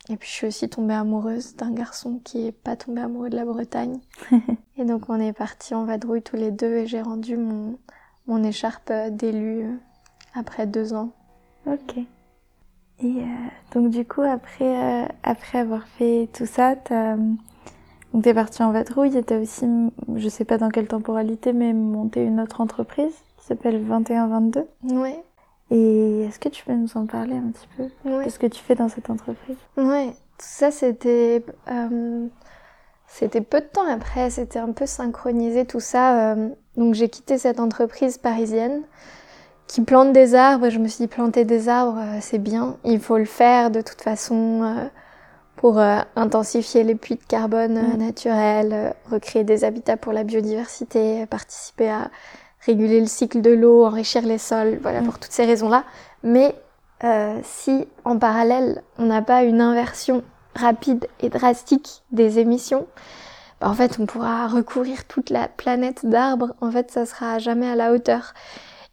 et 0.09 0.17
puis 0.17 0.27
je 0.27 0.33
suis 0.33 0.47
aussi 0.47 0.69
tombée 0.69 0.95
amoureuse 0.95 1.55
d'un 1.55 1.71
garçon 1.71 2.19
qui 2.23 2.47
est 2.47 2.51
pas 2.51 2.75
tombé 2.75 3.01
amoureux 3.01 3.29
de 3.29 3.35
la 3.35 3.45
Bretagne. 3.45 3.99
et 4.77 4.83
donc 4.83 5.09
on 5.09 5.19
est 5.19 5.33
partis 5.33 5.75
en 5.75 5.85
vadrouille 5.85 6.23
tous 6.23 6.35
les 6.35 6.51
deux 6.51 6.77
et 6.77 6.87
j'ai 6.87 7.01
rendu 7.01 7.37
mon, 7.37 7.77
mon 8.27 8.43
écharpe 8.43 8.91
d'élu 9.11 9.63
euh, 9.63 9.75
après 10.33 10.65
deux 10.65 10.93
ans. 10.93 11.11
Ok. 11.67 11.97
Et 11.97 12.05
euh, 13.03 13.23
donc 13.73 13.91
du 13.91 14.03
coup, 14.03 14.21
après, 14.21 15.03
euh, 15.03 15.05
après 15.23 15.59
avoir 15.59 15.87
fait 15.87 16.27
tout 16.33 16.45
ça, 16.45 16.75
t'as, 16.75 17.15
donc 18.13 18.23
t'es 18.23 18.33
parti 18.33 18.63
en 18.63 18.71
vadrouille 18.71 19.15
et 19.15 19.23
t'as 19.23 19.39
aussi, 19.39 19.65
je 20.15 20.27
sais 20.27 20.43
pas 20.43 20.57
dans 20.57 20.69
quelle 20.69 20.87
temporalité, 20.87 21.53
mais 21.53 21.73
monté 21.73 22.23
une 22.23 22.39
autre 22.39 22.61
entreprise 22.61 23.13
qui 23.37 23.45
s'appelle 23.45 23.85
2122. 23.85 24.65
Ouais, 24.95 25.23
Et 25.71 26.23
est-ce 26.23 26.39
que 26.39 26.49
tu 26.49 26.63
peux 26.65 26.73
nous 26.73 26.97
en 26.97 27.05
parler 27.05 27.35
un 27.35 27.51
petit 27.51 27.67
peu 27.77 27.83
ouais. 28.09 28.23
Qu'est-ce 28.23 28.39
que 28.39 28.47
tu 28.47 28.61
fais 28.61 28.75
dans 28.75 28.89
cette 28.89 29.09
entreprise? 29.09 29.57
Ouais, 29.77 30.07
tout 30.07 30.45
ça 30.47 30.71
c'était 30.71 31.43
euh, 31.71 32.27
c'était 33.07 33.41
peu 33.41 33.59
de 33.61 33.65
temps 33.65 33.87
après, 33.87 34.29
c'était 34.29 34.59
un 34.59 34.71
peu 34.71 34.85
synchronisé 34.85 35.65
tout 35.65 35.79
ça. 35.79 36.33
euh, 36.33 36.49
donc 36.77 36.93
j'ai 36.95 37.09
quitté 37.09 37.37
cette 37.37 37.59
entreprise 37.59 38.17
parisienne 38.17 38.83
qui 39.67 39.81
plante 39.81 40.11
des 40.13 40.33
arbres 40.33 40.69
je 40.69 40.79
me 40.79 40.87
suis 40.87 41.03
dit 41.03 41.07
planter 41.07 41.45
des 41.45 41.69
arbres 41.69 41.99
euh, 41.99 42.17
c'est 42.21 42.39
bien, 42.39 42.77
il 42.83 42.99
faut 42.99 43.17
le 43.17 43.25
faire 43.25 43.69
de 43.69 43.81
toute 43.81 44.01
façon 44.01 44.63
euh, 44.63 44.87
pour 45.55 45.77
intensifier 46.15 46.85
les 46.85 46.95
puits 46.95 47.15
de 47.17 47.23
carbone 47.27 47.97
naturels, 47.97 48.95
recréer 49.11 49.43
des 49.43 49.65
habitats 49.65 49.97
pour 49.97 50.13
la 50.13 50.23
biodiversité, 50.23 51.25
participer 51.25 51.89
à 51.89 52.09
réguler 52.65 52.99
le 52.99 53.05
cycle 53.07 53.41
de 53.41 53.51
l'eau, 53.51 53.85
enrichir 53.85 54.21
les 54.23 54.37
sols, 54.37 54.79
voilà 54.81 55.01
Mm. 55.01 55.05
pour 55.05 55.19
toutes 55.19 55.31
ces 55.31 55.45
raisons-là. 55.45 55.83
Mais 56.23 56.55
euh, 57.03 57.39
si 57.43 57.87
en 58.05 58.17
parallèle 58.19 58.83
on 58.97 59.05
n'a 59.05 59.21
pas 59.21 59.43
une 59.43 59.61
inversion 59.61 60.23
rapide 60.55 61.07
et 61.21 61.29
drastique 61.29 62.03
des 62.11 62.39
émissions, 62.39 62.87
bah, 63.61 63.69
en 63.69 63.73
fait 63.73 63.97
on 63.99 64.05
pourra 64.05 64.47
recouvrir 64.47 65.05
toute 65.05 65.29
la 65.29 65.47
planète 65.47 66.05
d'arbres. 66.05 66.53
En 66.61 66.71
fait, 66.71 66.91
ça 66.91 67.05
sera 67.05 67.39
jamais 67.39 67.67
à 67.69 67.75
la 67.75 67.93
hauteur. 67.93 68.33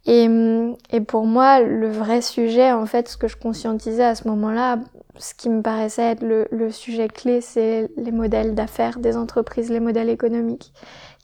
Et, 0.06 0.26
hum, 0.26 0.76
et 0.90 1.00
pour 1.00 1.26
moi, 1.26 1.60
le 1.60 1.88
vrai 1.90 2.20
sujet, 2.22 2.70
en 2.72 2.86
fait, 2.86 3.08
ce 3.08 3.16
que 3.16 3.26
je 3.26 3.36
conscientisais 3.36 4.04
à 4.04 4.14
ce 4.14 4.28
moment-là, 4.28 4.78
ce 5.18 5.34
qui 5.34 5.48
me 5.48 5.62
paraissait 5.62 6.02
être 6.12 6.22
le, 6.22 6.46
le 6.52 6.70
sujet 6.70 7.08
clé, 7.08 7.40
c'est 7.40 7.90
les 7.96 8.12
modèles 8.12 8.54
d'affaires 8.54 8.98
des 9.00 9.16
entreprises, 9.16 9.70
les 9.70 9.80
modèles 9.80 10.10
économiques, 10.10 10.72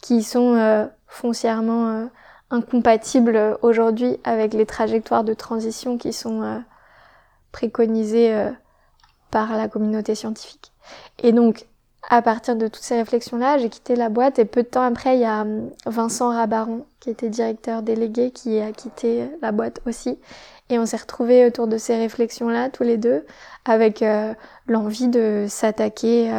qui 0.03 0.23
sont 0.25 0.55
euh, 0.57 0.87
foncièrement 1.07 1.89
euh, 1.91 2.07
incompatibles 2.53 3.59
aujourd'hui 3.63 4.19
avec 4.25 4.53
les 4.53 4.67
trajectoires 4.67 5.25
de 5.25 5.35
transition 5.35 5.97
qui 5.97 6.13
sont 6.13 6.43
euh, 6.43 6.59
préconisées 7.51 8.35
euh, 8.35 8.51
par 9.31 9.57
la 9.57 9.69
communauté 9.69 10.15
scientifique. 10.15 10.71
Et 11.23 11.33
donc, 11.33 11.67
à 12.11 12.21
partir 12.21 12.55
de 12.55 12.69
toutes 12.69 12.83
ces 12.83 12.97
réflexions-là, 12.97 13.57
j'ai 13.57 13.71
quitté 13.71 13.97
la 13.97 14.11
boîte 14.11 14.39
et 14.39 14.45
peu 14.45 14.63
de 14.63 14.69
temps 14.69 14.83
après, 14.83 15.17
il 15.17 15.21
y 15.21 15.25
a 15.25 15.43
hum, 15.43 15.71
Vincent 15.87 16.29
Rabaron, 16.29 16.85
qui 17.01 17.09
était 17.09 17.31
directeur 17.31 17.83
délégué, 17.83 18.31
qui 18.31 18.61
a 18.61 18.71
quitté 18.71 19.31
la 19.41 19.51
boîte 19.51 19.81
aussi. 19.87 20.19
Et 20.69 20.79
on 20.79 20.85
s'est 20.85 20.99
retrouvés 20.99 21.47
autour 21.47 21.67
de 21.67 21.79
ces 21.79 21.97
réflexions-là, 21.97 22.69
tous 22.69 22.83
les 22.83 22.99
deux, 22.99 23.25
avec 23.65 24.03
euh, 24.03 24.35
l'envie 24.67 25.09
de 25.09 25.47
s'attaquer 25.49 26.31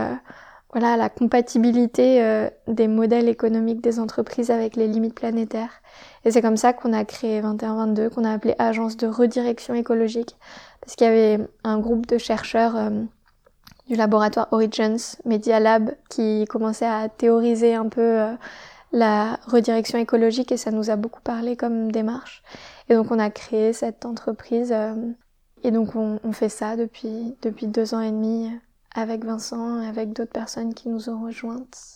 voilà, 0.72 0.94
à 0.94 0.98
la 0.98 1.10
compatibilité 1.10 2.48
des 2.68 2.88
modèles 2.88 3.30
économiques 3.30 3.82
des 3.82 4.00
entreprises 4.00 4.50
avec 4.50 4.76
les 4.76 4.88
limites 4.88 5.14
planétaires. 5.14 5.83
Et 6.26 6.32
c'est 6.32 6.42
comme 6.42 6.58
ça 6.58 6.74
qu'on 6.74 6.94
a 6.94 7.06
créé 7.06 7.42
2122, 7.42 8.10
qu'on 8.10 8.24
a 8.24 8.32
appelé 8.32 8.56
Agence 8.60 8.98
de 8.98 9.08
redirection 9.08 9.74
écologique, 9.74 10.36
parce 10.82 10.96
qu'il 10.96 11.08
y 11.08 11.10
avait 11.10 11.40
un 11.64 11.80
groupe 11.80 12.06
de 12.06 12.18
chercheurs 12.18 12.76
euh, 12.76 12.90
du 13.88 13.96
laboratoire 13.96 14.48
Origins 14.52 14.98
Media 15.26 15.60
Lab 15.60 15.96
qui 16.10 16.46
commençait 16.50 16.86
à 16.86 17.10
théoriser 17.10 17.76
un 17.76 17.90
peu 17.90 18.22
euh, 18.22 18.34
la 18.92 19.40
redirection 19.48 19.98
écologique 19.98 20.52
et 20.52 20.58
ça 20.58 20.72
nous 20.72 20.90
a 20.90 20.96
beaucoup 20.96 21.22
parlé 21.22 21.58
comme 21.58 21.92
démarche. 21.92 22.44
Et 22.90 22.96
donc 22.96 23.12
on 23.12 23.20
a 23.20 23.30
créé 23.30 23.74
cette 23.74 24.06
entreprise 24.06 24.72
euh, 24.72 24.96
et 25.64 25.72
donc 25.72 25.96
on, 25.96 26.20
fait 26.32 26.50
ça 26.50 26.76
depuis, 26.76 27.36
depuis 27.42 27.68
deux 27.68 27.94
ans 27.94 28.02
et 28.02 28.12
demi 28.12 28.52
avec 28.94 29.26
Vincent 29.26 29.82
et 29.82 29.88
avec 29.88 30.14
d'autres 30.14 30.32
personnes 30.32 30.74
qui 30.74 30.90
nous 30.90 31.10
ont 31.10 31.24
rejointes. 31.24 31.93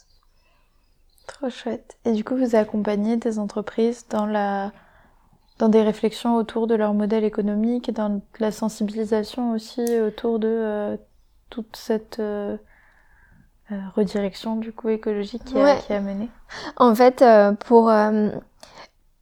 Trop 1.27 1.49
chouette. 1.49 1.97
Et 2.05 2.13
du 2.13 2.23
coup, 2.23 2.35
vous 2.35 2.55
accompagnez 2.55 3.17
des 3.17 3.37
entreprises 3.39 4.07
dans 4.09 4.25
la 4.25 4.71
dans 5.59 5.69
des 5.69 5.81
réflexions 5.81 6.35
autour 6.35 6.67
de 6.67 6.75
leur 6.75 6.93
modèle 6.93 7.23
économique 7.23 7.89
et 7.89 7.91
dans 7.91 8.21
la 8.39 8.51
sensibilisation 8.51 9.51
aussi 9.53 9.99
autour 9.99 10.37
de 10.37 10.47
euh, 10.47 10.97
toute 11.49 11.75
cette 11.75 12.19
euh, 12.19 12.57
euh, 13.71 13.79
redirection 13.95 14.55
du 14.57 14.71
coup 14.71 14.89
écologique 14.89 15.43
qui 15.45 15.57
a, 15.59 15.63
Ouais. 15.63 15.79
qui 15.85 15.93
a 15.93 15.99
mené. 15.99 16.29
En 16.75 16.93
fait, 16.93 17.23
euh, 17.23 17.53
pour, 17.53 17.91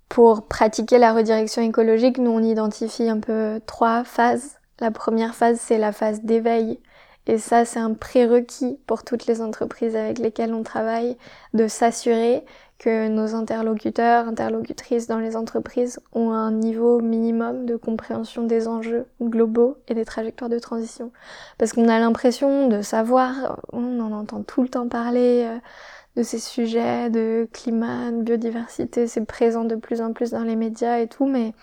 pour 0.10 0.48
pratiquer 0.48 0.98
la 0.98 1.14
redirection 1.14 1.62
écologique, 1.62 2.18
nous 2.18 2.32
on 2.32 2.44
identifie 2.44 3.08
un 3.10 3.20
peu 3.22 3.62
trois 3.66 4.04
phases. 4.04 4.58
La 4.82 4.92
première 4.92 5.36
phase, 5.36 5.58
c'est 5.62 5.78
la 5.78 5.94
phase 5.94 6.22
d'éveil. 6.22 6.80
Et 7.28 7.38
ça, 7.38 7.66
c'est 7.66 7.80
un 7.80 7.94
prérequis 7.94 8.78
pour 8.86 9.04
toutes 9.04 9.26
les 9.26 9.42
entreprises 9.42 9.96
avec 9.96 10.20
lesquelles 10.20 10.54
on 10.54 10.64
travaille, 10.64 11.18
de 11.54 11.68
s'assurer 11.68 12.44
que 12.78 13.08
nos 13.08 13.36
interlocuteurs, 13.36 14.28
interlocutrices 14.28 15.08
dans 15.08 15.20
les 15.20 15.36
entreprises 15.36 16.00
ont 16.14 16.32
un 16.32 16.52
niveau 16.52 17.00
minimum 17.00 17.66
de 17.66 17.78
compréhension 17.78 18.44
des 18.44 18.68
enjeux 18.68 19.06
globaux 19.22 19.78
et 19.88 19.94
des 19.94 20.06
trajectoires 20.06 20.50
de 20.50 20.60
transition. 20.60 21.12
Parce 21.58 21.72
qu'on 21.72 21.88
a 21.88 22.00
l'impression 22.00 22.68
de 22.68 22.82
savoir, 22.82 23.60
on 23.72 24.00
en 24.00 24.12
entend 24.12 24.44
tout 24.44 24.62
le 24.62 24.68
temps 24.68 24.90
parler, 24.90 25.46
euh, 25.46 25.58
de 26.16 26.24
ces 26.24 26.40
sujets 26.40 27.10
de 27.10 27.48
climat, 27.52 28.12
de 28.12 28.22
biodiversité. 28.22 29.08
C'est 29.08 29.26
présent 29.26 29.66
de 29.66 29.76
plus 29.76 30.02
en 30.02 30.14
plus 30.14 30.32
dans 30.32 30.44
les 30.44 30.56
médias 30.56 31.00
et 31.00 31.08
tout, 31.08 31.26
mais 31.26 31.54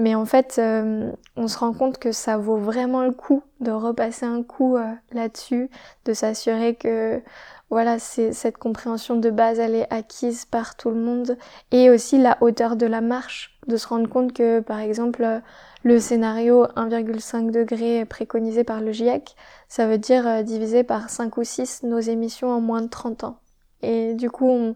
mais 0.00 0.14
en 0.14 0.24
fait, 0.24 0.56
euh, 0.58 1.12
on 1.36 1.46
se 1.46 1.58
rend 1.58 1.74
compte 1.74 1.98
que 1.98 2.10
ça 2.10 2.38
vaut 2.38 2.56
vraiment 2.56 3.02
le 3.02 3.12
coup 3.12 3.42
de 3.60 3.70
repasser 3.70 4.24
un 4.24 4.42
coup 4.42 4.78
euh, 4.78 4.90
là-dessus, 5.12 5.68
de 6.06 6.14
s'assurer 6.14 6.74
que 6.74 7.20
voilà, 7.68 7.98
cette 7.98 8.56
compréhension 8.56 9.16
de 9.16 9.28
base, 9.30 9.58
elle 9.58 9.74
est 9.74 9.92
acquise 9.92 10.46
par 10.46 10.74
tout 10.74 10.88
le 10.88 10.96
monde, 10.96 11.36
et 11.70 11.90
aussi 11.90 12.16
la 12.16 12.38
hauteur 12.40 12.76
de 12.76 12.86
la 12.86 13.02
marche, 13.02 13.58
de 13.68 13.76
se 13.76 13.86
rendre 13.86 14.08
compte 14.08 14.32
que 14.32 14.60
par 14.60 14.80
exemple 14.80 15.40
le 15.84 16.00
scénario 16.00 16.64
1,5 16.76 17.50
degré 17.50 18.04
préconisé 18.06 18.64
par 18.64 18.80
le 18.80 18.92
GIEC, 18.92 19.36
ça 19.68 19.86
veut 19.86 19.98
dire 19.98 20.26
euh, 20.26 20.42
diviser 20.42 20.82
par 20.82 21.10
5 21.10 21.36
ou 21.36 21.44
6 21.44 21.82
nos 21.82 22.00
émissions 22.00 22.48
en 22.48 22.60
moins 22.60 22.80
de 22.80 22.88
30 22.88 23.24
ans. 23.24 23.38
Et 23.82 24.14
du 24.14 24.30
coup, 24.30 24.48
on, 24.48 24.74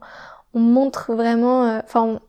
on 0.52 0.60
montre 0.60 1.14
vraiment, 1.14 1.78
enfin, 1.78 2.02
on 2.02 2.20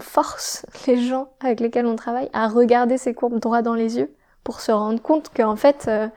force 0.00 0.66
les 0.86 1.02
gens 1.02 1.28
avec 1.40 1.60
lesquels 1.60 1.86
on 1.86 1.96
travaille 1.96 2.30
à 2.32 2.48
regarder 2.48 2.98
ces 2.98 3.14
courbes 3.14 3.38
droit 3.38 3.62
dans 3.62 3.74
les 3.74 3.98
yeux 3.98 4.14
pour 4.42 4.60
se 4.60 4.72
rendre 4.72 5.00
compte 5.00 5.30
qu'en 5.34 5.56
fait, 5.56 5.86
euh, 5.88 6.08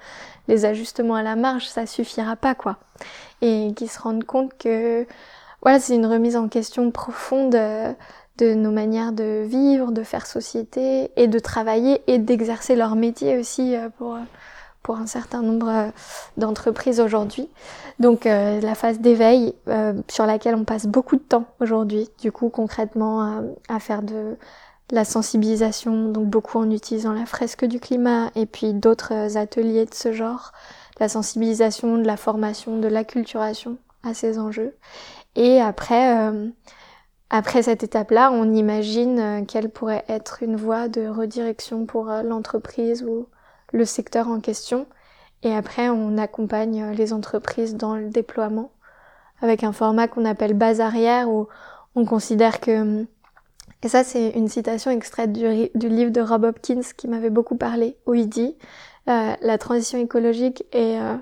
les 0.48 0.66
ajustements 0.66 1.16
à 1.16 1.24
la 1.24 1.36
marge, 1.36 1.68
ça 1.68 1.86
suffira 1.86 2.36
pas, 2.36 2.56
quoi. 2.56 2.78
Et 3.42 3.74
qu'ils 3.76 3.90
se 3.90 4.00
rendent 4.00 4.26
compte 4.26 4.52
que, 4.58 5.06
voilà, 5.62 5.80
c'est 5.80 5.96
une 5.96 6.06
remise 6.06 6.36
en 6.36 6.50
question 6.50 6.92
profonde 6.92 7.56
euh, 7.56 7.94
de 8.38 8.54
nos 8.54 8.72
manières 8.72 9.14
de 9.14 9.44
vivre, 9.46 9.92
de 9.92 10.04
faire 10.04 10.26
société 10.26 11.12
et 11.16 11.28
de 11.28 11.40
travailler 11.40 12.02
et 12.08 12.20
d'exercer 12.20 12.76
leur 12.76 12.96
métier 12.96 13.38
aussi 13.38 13.76
euh, 13.76 13.90
pour 13.98 14.18
pour 14.88 14.96
un 15.00 15.06
certain 15.06 15.42
nombre 15.42 15.68
euh, 15.68 15.90
d'entreprises 16.38 17.02
aujourd'hui. 17.02 17.50
Donc 18.00 18.26
euh, 18.26 18.62
la 18.62 18.74
phase 18.74 19.02
d'éveil 19.02 19.54
euh, 19.68 19.92
sur 20.08 20.26
laquelle 20.26 20.56
on 20.56 20.64
passe 20.64 20.88
beaucoup 20.88 21.18
de 21.18 21.22
temps 21.22 21.44
aujourd'hui, 21.60 22.08
du 22.22 22.32
coup 22.32 22.48
concrètement 22.48 23.44
à 23.68 23.80
faire 23.82 24.02
de 24.02 24.38
la 24.92 25.04
sensibilisation, 25.04 26.08
donc 26.14 26.28
beaucoup 26.28 26.58
en 26.58 26.72
utilisant 26.72 27.12
la 27.12 27.26
fresque 27.26 27.66
du 27.66 27.82
climat 27.82 28.32
et 28.36 28.46
puis 28.46 28.74
d'autres 28.74 29.36
ateliers 29.36 29.84
de 29.84 29.94
ce 29.94 30.14
genre, 30.14 30.54
la 31.02 31.10
sensibilisation, 31.10 31.98
de 31.98 32.08
la 32.08 32.16
formation, 32.16 32.80
de 32.80 32.88
l'acculturation 32.88 33.76
à 34.04 34.14
ces 34.14 34.40
enjeux. 34.40 34.74
Et 35.36 35.60
après, 35.60 36.32
après 37.30 37.62
cette 37.62 37.84
étape-là, 37.84 38.32
on 38.32 38.54
imagine 38.54 39.46
quelle 39.46 39.70
pourrait 39.70 40.06
être 40.08 40.44
une 40.44 40.56
voie 40.56 40.88
de 40.88 41.10
redirection 41.10 41.86
pour 41.86 42.06
l'entreprise 42.24 43.04
ou 43.04 43.28
le 43.74 43.86
secteur 43.86 44.28
en 44.28 44.40
question. 44.40 44.88
Et 45.44 45.54
après, 45.54 45.90
on 45.90 46.18
accompagne 46.18 46.92
les 46.92 47.14
entreprises 47.14 47.76
dans 47.76 47.96
le 47.96 48.10
déploiement 48.10 48.72
avec 49.42 49.64
un 49.64 49.72
format 49.72 50.08
qu'on 50.08 50.26
appelle 50.26 50.54
base 50.54 50.82
arrière 50.82 51.30
où 51.30 51.48
on 51.96 52.06
considère 52.06 52.60
que, 52.60 53.06
et 53.84 53.88
ça 53.88 54.04
c'est 54.04 54.32
une 54.32 54.48
citation 54.48 54.92
extraite 54.92 55.34
du, 55.34 55.90
livre 55.90 56.12
de 56.12 56.22
Rob 56.22 56.44
Hopkins 56.44 56.82
qui 56.96 57.08
m'avait 57.08 57.30
beaucoup 57.30 57.58
parlé, 57.58 57.98
où 58.06 58.14
il 58.14 58.30
dit 58.30 58.56
euh, 59.10 59.34
la 59.42 59.58
transition 59.58 60.00
écologique 60.00 60.64
euh, 60.76 61.16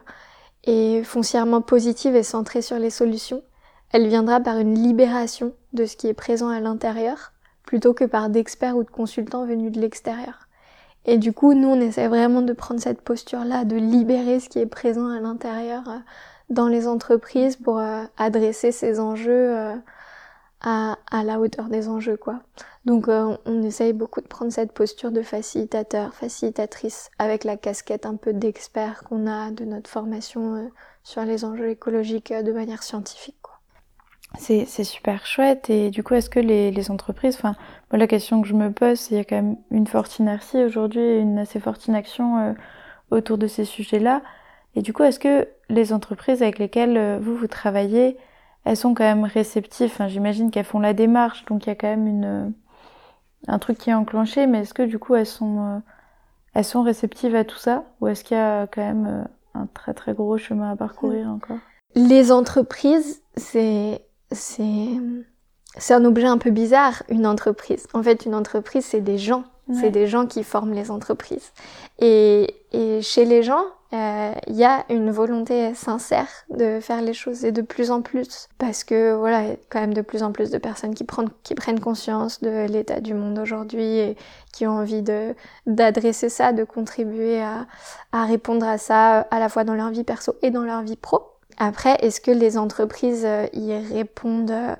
est 0.63 1.03
foncièrement 1.03 1.61
positive 1.61 2.15
et 2.15 2.23
centrée 2.23 2.61
sur 2.61 2.77
les 2.77 2.89
solutions. 2.89 3.43
Elle 3.91 4.07
viendra 4.07 4.39
par 4.39 4.57
une 4.57 4.75
libération 4.75 5.53
de 5.73 5.85
ce 5.85 5.95
qui 5.95 6.07
est 6.07 6.13
présent 6.13 6.49
à 6.49 6.59
l'intérieur 6.59 7.31
plutôt 7.63 7.93
que 7.93 8.03
par 8.03 8.29
d'experts 8.29 8.77
ou 8.77 8.83
de 8.83 8.89
consultants 8.89 9.45
venus 9.45 9.71
de 9.71 9.79
l'extérieur. 9.79 10.44
Et 11.05 11.17
du 11.17 11.33
coup, 11.33 11.53
nous, 11.53 11.67
on 11.67 11.79
essaie 11.79 12.07
vraiment 12.07 12.41
de 12.41 12.53
prendre 12.53 12.81
cette 12.81 13.01
posture-là, 13.01 13.63
de 13.63 13.75
libérer 13.75 14.39
ce 14.39 14.49
qui 14.49 14.59
est 14.59 14.65
présent 14.65 15.09
à 15.09 15.19
l'intérieur 15.19 15.83
euh, 15.87 15.99
dans 16.49 16.67
les 16.67 16.87
entreprises 16.87 17.55
pour 17.57 17.79
euh, 17.79 18.03
adresser 18.17 18.71
ces 18.71 18.99
enjeux 18.99 19.55
euh, 19.55 19.75
à, 20.61 20.97
à, 21.11 21.23
la 21.23 21.39
hauteur 21.39 21.69
des 21.69 21.87
enjeux, 21.89 22.17
quoi. 22.17 22.41
Donc, 22.85 23.07
on 23.07 23.63
essaye 23.63 23.93
beaucoup 23.93 24.21
de 24.21 24.27
prendre 24.27 24.51
cette 24.51 24.71
posture 24.71 25.11
de 25.11 25.23
facilitateur, 25.23 26.13
facilitatrice, 26.13 27.09
avec 27.17 27.43
la 27.43 27.57
casquette 27.57 28.05
un 28.05 28.15
peu 28.15 28.31
d'expert 28.31 29.03
qu'on 29.05 29.25
a 29.25 29.49
de 29.49 29.65
notre 29.65 29.89
formation 29.89 30.69
sur 31.03 31.23
les 31.23 31.45
enjeux 31.45 31.69
écologiques 31.69 32.31
de 32.31 32.51
manière 32.51 32.83
scientifique. 32.83 33.44
C'est 34.37 34.83
super 34.83 35.25
chouette. 35.25 35.69
Et 35.69 35.89
du 35.89 36.03
coup, 36.03 36.13
est-ce 36.13 36.29
que 36.29 36.39
les, 36.39 36.71
les 36.71 36.91
entreprises, 36.91 37.35
enfin, 37.35 37.55
moi, 37.91 37.97
la 37.97 38.07
question 38.07 38.41
que 38.41 38.47
je 38.47 38.53
me 38.53 38.71
pose, 38.71 38.99
c'est 38.99 39.15
il 39.15 39.17
y 39.17 39.21
a 39.21 39.23
quand 39.23 39.35
même 39.35 39.57
une 39.71 39.87
forte 39.87 40.19
inertie 40.19 40.63
aujourd'hui 40.63 41.01
et 41.01 41.19
une 41.19 41.39
assez 41.39 41.59
forte 41.59 41.87
inaction 41.87 42.37
euh, 42.37 42.53
autour 43.11 43.37
de 43.37 43.47
ces 43.47 43.65
sujets-là. 43.65 44.21
Et 44.75 44.81
du 44.81 44.93
coup, 44.93 45.03
est-ce 45.03 45.19
que 45.19 45.47
les 45.69 45.93
entreprises 45.93 46.41
avec 46.41 46.59
lesquelles 46.59 46.97
euh, 46.97 47.19
vous, 47.19 47.35
vous 47.35 47.47
travaillez, 47.47 48.17
elles 48.65 48.77
sont 48.77 48.93
quand 48.93 49.03
même 49.03 49.23
réceptives? 49.23 49.91
Enfin, 49.91 50.07
J'imagine 50.07 50.51
qu'elles 50.51 50.65
font 50.65 50.79
la 50.79 50.93
démarche, 50.93 51.45
donc 51.45 51.65
il 51.65 51.69
y 51.69 51.71
a 51.71 51.75
quand 51.75 51.87
même 51.87 52.07
une, 52.07 52.25
euh, 52.25 52.49
un 53.47 53.59
truc 53.59 53.77
qui 53.77 53.89
est 53.89 53.93
enclenché, 53.93 54.47
mais 54.47 54.59
est-ce 54.59 54.73
que 54.73 54.83
du 54.83 54.99
coup, 54.99 55.15
elles 55.15 55.25
sont, 55.25 55.81
elles 56.53 56.65
sont 56.65 56.83
réceptives 56.83 57.35
à 57.35 57.45
tout 57.45 57.57
ça? 57.57 57.83
Ou 58.01 58.07
est-ce 58.07 58.23
qu'il 58.23 58.37
y 58.37 58.39
a 58.39 58.67
quand 58.67 58.81
même 58.81 59.27
un 59.53 59.67
très 59.67 59.93
très 59.93 60.13
gros 60.13 60.37
chemin 60.37 60.71
à 60.71 60.75
parcourir 60.75 61.29
encore? 61.29 61.57
Les 61.95 62.31
entreprises, 62.31 63.23
c'est 63.37 64.01
c'est 64.35 64.99
c'est 65.77 65.93
un 65.93 66.05
objet 66.05 66.27
un 66.27 66.37
peu 66.37 66.51
bizarre, 66.51 67.03
une 67.09 67.27
entreprise. 67.27 67.87
En 67.93 68.01
fait, 68.01 68.25
une 68.25 68.35
entreprise, 68.35 68.85
c'est 68.85 69.01
des 69.01 69.17
gens. 69.17 69.43
C'est 69.73 69.89
des 69.89 70.05
gens 70.05 70.27
qui 70.27 70.43
forment 70.43 70.73
les 70.73 70.91
entreprises. 70.91 71.51
Et, 71.97 72.53
et 72.71 73.01
chez 73.01 73.25
les 73.25 73.41
gens, 73.41 73.63
euh, 73.93 74.31
il 74.45 74.55
y 74.55 74.63
a 74.63 74.85
une 74.89 75.09
volonté 75.09 75.73
sincère 75.73 76.27
de 76.51 76.79
faire 76.79 77.01
les 77.01 77.13
choses 77.13 77.45
et 77.45 77.51
de 77.51 77.63
plus 77.63 77.89
en 77.89 78.03
plus. 78.03 78.47
Parce 78.59 78.83
que 78.83 79.15
voilà, 79.15 79.41
il 79.41 79.47
y 79.49 79.51
a 79.53 79.57
quand 79.69 79.79
même 79.79 79.95
de 79.95 80.01
plus 80.01 80.21
en 80.21 80.31
plus 80.31 80.51
de 80.51 80.59
personnes 80.59 80.93
qui 80.93 81.03
prennent, 81.03 81.31
qui 81.41 81.55
prennent 81.55 81.79
conscience 81.79 82.41
de 82.41 82.67
l'état 82.67 82.99
du 82.99 83.15
monde 83.15 83.39
aujourd'hui 83.39 83.97
et 83.97 84.17
qui 84.53 84.67
ont 84.67 84.77
envie 84.77 85.01
de 85.01 85.33
d'adresser 85.65 86.29
ça, 86.29 86.53
de 86.53 86.63
contribuer 86.63 87.41
à, 87.41 87.65
à 88.11 88.25
répondre 88.25 88.67
à 88.67 88.77
ça 88.77 89.21
à 89.21 89.39
la 89.39 89.49
fois 89.49 89.63
dans 89.63 89.73
leur 89.75 89.89
vie 89.89 90.03
perso 90.03 90.35
et 90.43 90.51
dans 90.51 90.63
leur 90.63 90.83
vie 90.83 90.95
pro. 90.97 91.21
Après, 91.57 91.97
est-ce 92.01 92.21
que 92.21 92.31
les 92.31 92.57
entreprises 92.57 93.25
euh, 93.25 93.47
y 93.53 93.73
répondent 93.73 94.51
euh, 94.51 94.75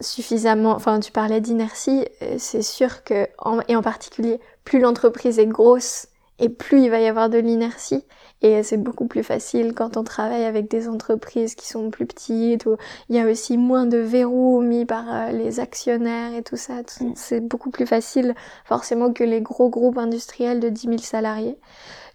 suffisamment? 0.00 0.72
Enfin, 0.72 1.00
tu 1.00 1.12
parlais 1.12 1.40
d'inertie, 1.40 2.06
euh, 2.22 2.36
c'est 2.38 2.62
sûr 2.62 3.04
que, 3.04 3.28
et 3.68 3.76
en 3.76 3.82
particulier, 3.82 4.40
plus 4.64 4.80
l'entreprise 4.80 5.38
est 5.38 5.46
grosse 5.46 6.08
et 6.38 6.48
plus 6.48 6.82
il 6.82 6.90
va 6.90 7.00
y 7.00 7.06
avoir 7.06 7.28
de 7.28 7.38
l'inertie. 7.38 8.04
Et 8.40 8.64
c'est 8.64 8.76
beaucoup 8.76 9.06
plus 9.06 9.22
facile 9.22 9.72
quand 9.72 9.96
on 9.96 10.02
travaille 10.02 10.44
avec 10.44 10.68
des 10.68 10.88
entreprises 10.88 11.54
qui 11.54 11.68
sont 11.68 11.90
plus 11.90 12.06
petites, 12.06 12.66
où 12.66 12.76
il 13.08 13.14
y 13.14 13.20
a 13.20 13.26
aussi 13.30 13.56
moins 13.56 13.86
de 13.86 13.98
verrous 13.98 14.60
mis 14.60 14.84
par 14.84 15.30
les 15.30 15.60
actionnaires 15.60 16.34
et 16.34 16.42
tout 16.42 16.56
ça. 16.56 16.80
Mm. 17.00 17.12
C'est 17.14 17.40
beaucoup 17.40 17.70
plus 17.70 17.86
facile 17.86 18.34
forcément 18.64 19.12
que 19.12 19.22
les 19.22 19.40
gros 19.40 19.68
groupes 19.68 19.98
industriels 19.98 20.58
de 20.58 20.70
10 20.70 20.80
000 20.82 20.98
salariés. 20.98 21.56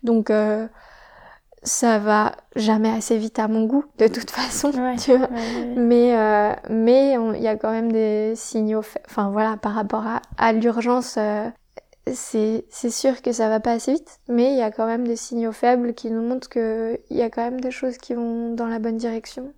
Donc, 0.03 0.29
euh, 0.29 0.67
ça 1.63 1.99
va 1.99 2.33
jamais 2.55 2.89
assez 2.89 3.17
vite 3.17 3.39
à 3.39 3.47
mon 3.47 3.65
goût 3.65 3.85
de 3.97 4.07
toute 4.07 4.31
façon 4.31 4.71
tu 4.71 5.15
vois. 5.15 5.27
Mais 5.75 6.15
euh, 6.17 6.53
mais 6.69 7.17
il 7.35 7.41
y 7.41 7.47
a 7.47 7.55
quand 7.55 7.71
même 7.71 7.91
des 7.91 8.33
signaux 8.35 8.83
enfin 9.05 9.29
voilà 9.29 9.57
par 9.57 9.73
rapport 9.73 10.05
à, 10.05 10.21
à 10.37 10.53
l'urgence 10.53 11.15
euh, 11.17 11.49
c'est 12.13 12.65
c'est 12.69 12.89
sûr 12.89 13.21
que 13.21 13.31
ça 13.31 13.49
va 13.49 13.59
pas 13.59 13.73
assez 13.73 13.93
vite 13.93 14.19
mais 14.27 14.51
il 14.51 14.57
y 14.57 14.61
a 14.61 14.71
quand 14.71 14.85
même 14.85 15.07
des 15.07 15.15
signaux 15.15 15.51
faibles 15.51 15.93
qui 15.93 16.11
nous 16.11 16.21
montrent 16.21 16.49
que 16.49 16.99
il 17.09 17.17
y 17.17 17.21
a 17.21 17.29
quand 17.29 17.43
même 17.43 17.59
des 17.59 17.71
choses 17.71 17.97
qui 17.97 18.13
vont 18.13 18.53
dans 18.53 18.67
la 18.67 18.79
bonne 18.79 18.97
direction. 18.97 19.53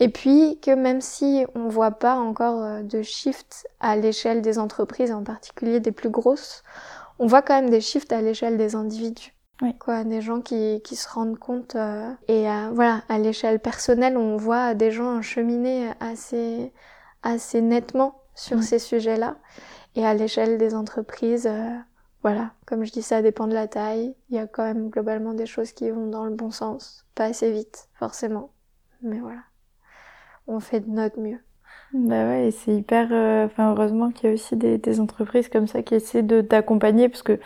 Et 0.00 0.08
puis 0.08 0.58
que 0.60 0.70
même 0.70 1.00
si 1.00 1.44
on 1.54 1.68
voit 1.68 1.92
pas 1.92 2.16
encore 2.16 2.62
euh, 2.62 2.82
de 2.82 3.02
shift 3.02 3.66
à 3.80 3.96
l'échelle 3.96 4.42
des 4.42 4.58
entreprises 4.58 5.12
en 5.12 5.22
particulier 5.22 5.80
des 5.80 5.92
plus 5.92 6.10
grosses 6.10 6.62
on 7.18 7.26
voit 7.26 7.42
quand 7.42 7.54
même 7.54 7.70
des 7.70 7.80
shifts 7.80 8.12
à 8.12 8.20
l'échelle 8.20 8.56
des 8.56 8.74
individus 8.74 9.31
Quoi, 9.78 10.02
des 10.04 10.20
gens 10.20 10.40
qui, 10.40 10.80
qui 10.82 10.96
se 10.96 11.08
rendent 11.08 11.38
compte 11.38 11.76
euh, 11.76 12.12
et 12.26 12.48
euh, 12.48 12.70
voilà 12.72 13.02
à 13.08 13.18
l'échelle 13.18 13.60
personnelle 13.60 14.16
on 14.16 14.36
voit 14.36 14.74
des 14.74 14.90
gens 14.90 15.22
cheminer 15.22 15.90
assez 16.00 16.72
assez 17.22 17.60
nettement 17.60 18.20
sur 18.34 18.62
ces 18.62 18.80
sujets-là. 18.80 19.36
Et 19.94 20.04
à 20.04 20.14
l'échelle 20.14 20.58
des 20.58 20.74
entreprises 20.74 21.46
euh, 21.46 21.76
voilà 22.22 22.52
comme 22.66 22.84
je 22.84 22.90
dis 22.90 23.02
ça 23.02 23.22
dépend 23.22 23.46
de 23.46 23.54
la 23.54 23.68
taille. 23.68 24.16
Il 24.30 24.36
y 24.36 24.38
a 24.40 24.48
quand 24.48 24.64
même 24.64 24.90
globalement 24.90 25.32
des 25.32 25.46
choses 25.46 25.72
qui 25.72 25.88
vont 25.90 26.08
dans 26.08 26.24
le 26.24 26.34
bon 26.34 26.50
sens. 26.50 27.06
Pas 27.14 27.26
assez 27.26 27.52
vite 27.52 27.88
forcément. 27.94 28.50
Mais 29.00 29.20
voilà. 29.20 29.42
On 30.48 30.58
fait 30.58 30.80
de 30.80 30.90
notre 30.90 31.20
mieux. 31.20 31.38
Bah 31.94 32.26
ouais, 32.26 32.48
et 32.48 32.50
c'est 32.50 32.74
hyper. 32.74 33.06
Enfin, 33.46 33.70
heureusement 33.70 34.10
qu'il 34.10 34.28
y 34.28 34.32
a 34.32 34.34
aussi 34.34 34.56
des, 34.56 34.78
des 34.78 34.98
entreprises 34.98 35.48
comme 35.48 35.66
ça 35.66 35.82
qui 35.82 35.94
essaient 35.94 36.22
de 36.22 36.40
d'accompagner, 36.40 37.08
parce 37.08 37.22
que 37.22 37.38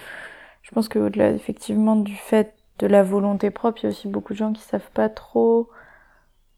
je 0.66 0.72
pense 0.72 0.88
qu'au-delà 0.88 1.30
effectivement 1.30 1.94
du 1.94 2.16
fait 2.16 2.52
de 2.80 2.88
la 2.88 3.04
volonté 3.04 3.50
propre, 3.50 3.78
il 3.80 3.84
y 3.84 3.86
a 3.86 3.90
aussi 3.90 4.08
beaucoup 4.08 4.32
de 4.32 4.38
gens 4.38 4.52
qui 4.52 4.62
savent 4.62 4.90
pas 4.92 5.08
trop 5.08 5.70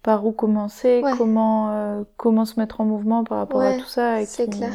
par 0.02 0.24
où 0.24 0.32
commencer, 0.32 1.02
comment 1.18 1.70
euh, 1.72 2.04
comment 2.16 2.46
se 2.46 2.59
mettre 2.59 2.80
en 2.80 2.86
mouvement 2.86 3.22
par 3.22 3.36
rapport 3.38 3.61
à 3.61 3.74
tout 3.74 3.84
ça. 3.84 4.24
C'est 4.24 4.48
clair. 4.48 4.72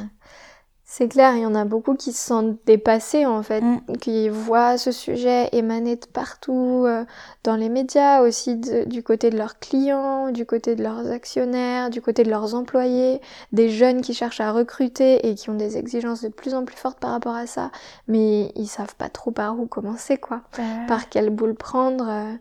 C'est 0.95 1.07
clair, 1.07 1.35
il 1.35 1.41
y 1.41 1.45
en 1.47 1.55
a 1.55 1.65
beaucoup 1.65 1.95
qui 1.95 2.11
se 2.13 2.23
sentent 2.23 2.55
dépassés 2.67 3.25
en 3.25 3.41
fait, 3.41 3.61
Mm. 3.61 3.79
qui 3.99 4.29
voient 4.29 4.77
ce 4.77 4.91
sujet 4.91 5.49
émaner 5.51 5.95
de 5.95 6.05
partout, 6.05 6.83
euh, 6.85 7.03
dans 7.43 7.55
les 7.55 7.69
médias, 7.69 8.21
aussi 8.21 8.57
de- 8.57 8.83
du 8.83 9.01
côté 9.01 9.31
de 9.31 9.37
leurs 9.39 9.57
clients, 9.57 10.29
du 10.29 10.45
côté 10.45 10.75
de 10.75 10.83
leurs 10.83 11.09
actionnaires, 11.11 11.89
du 11.89 11.99
côté 11.99 12.21
de 12.21 12.29
leurs 12.29 12.53
employés, 12.53 13.21
des 13.51 13.69
jeunes 13.69 14.01
qui 14.01 14.13
cherchent 14.13 14.39
à 14.39 14.51
recruter 14.51 15.27
et 15.27 15.33
qui 15.33 15.49
ont 15.49 15.55
des 15.55 15.77
exigences 15.77 16.21
de 16.21 16.27
plus 16.29 16.53
en 16.53 16.63
plus 16.63 16.77
fortes 16.77 16.99
par 16.99 17.09
rapport 17.09 17.33
à 17.35 17.47
ça, 17.47 17.71
mais 18.07 18.51
ils 18.55 18.67
savent 18.67 18.95
pas 18.95 19.09
trop 19.09 19.31
par 19.31 19.59
où 19.59 19.65
commencer 19.65 20.17
quoi, 20.17 20.41
par 20.87 21.09
quelle 21.09 21.31
boule 21.31 21.55
prendre. 21.55 22.05
euh, 22.07 22.35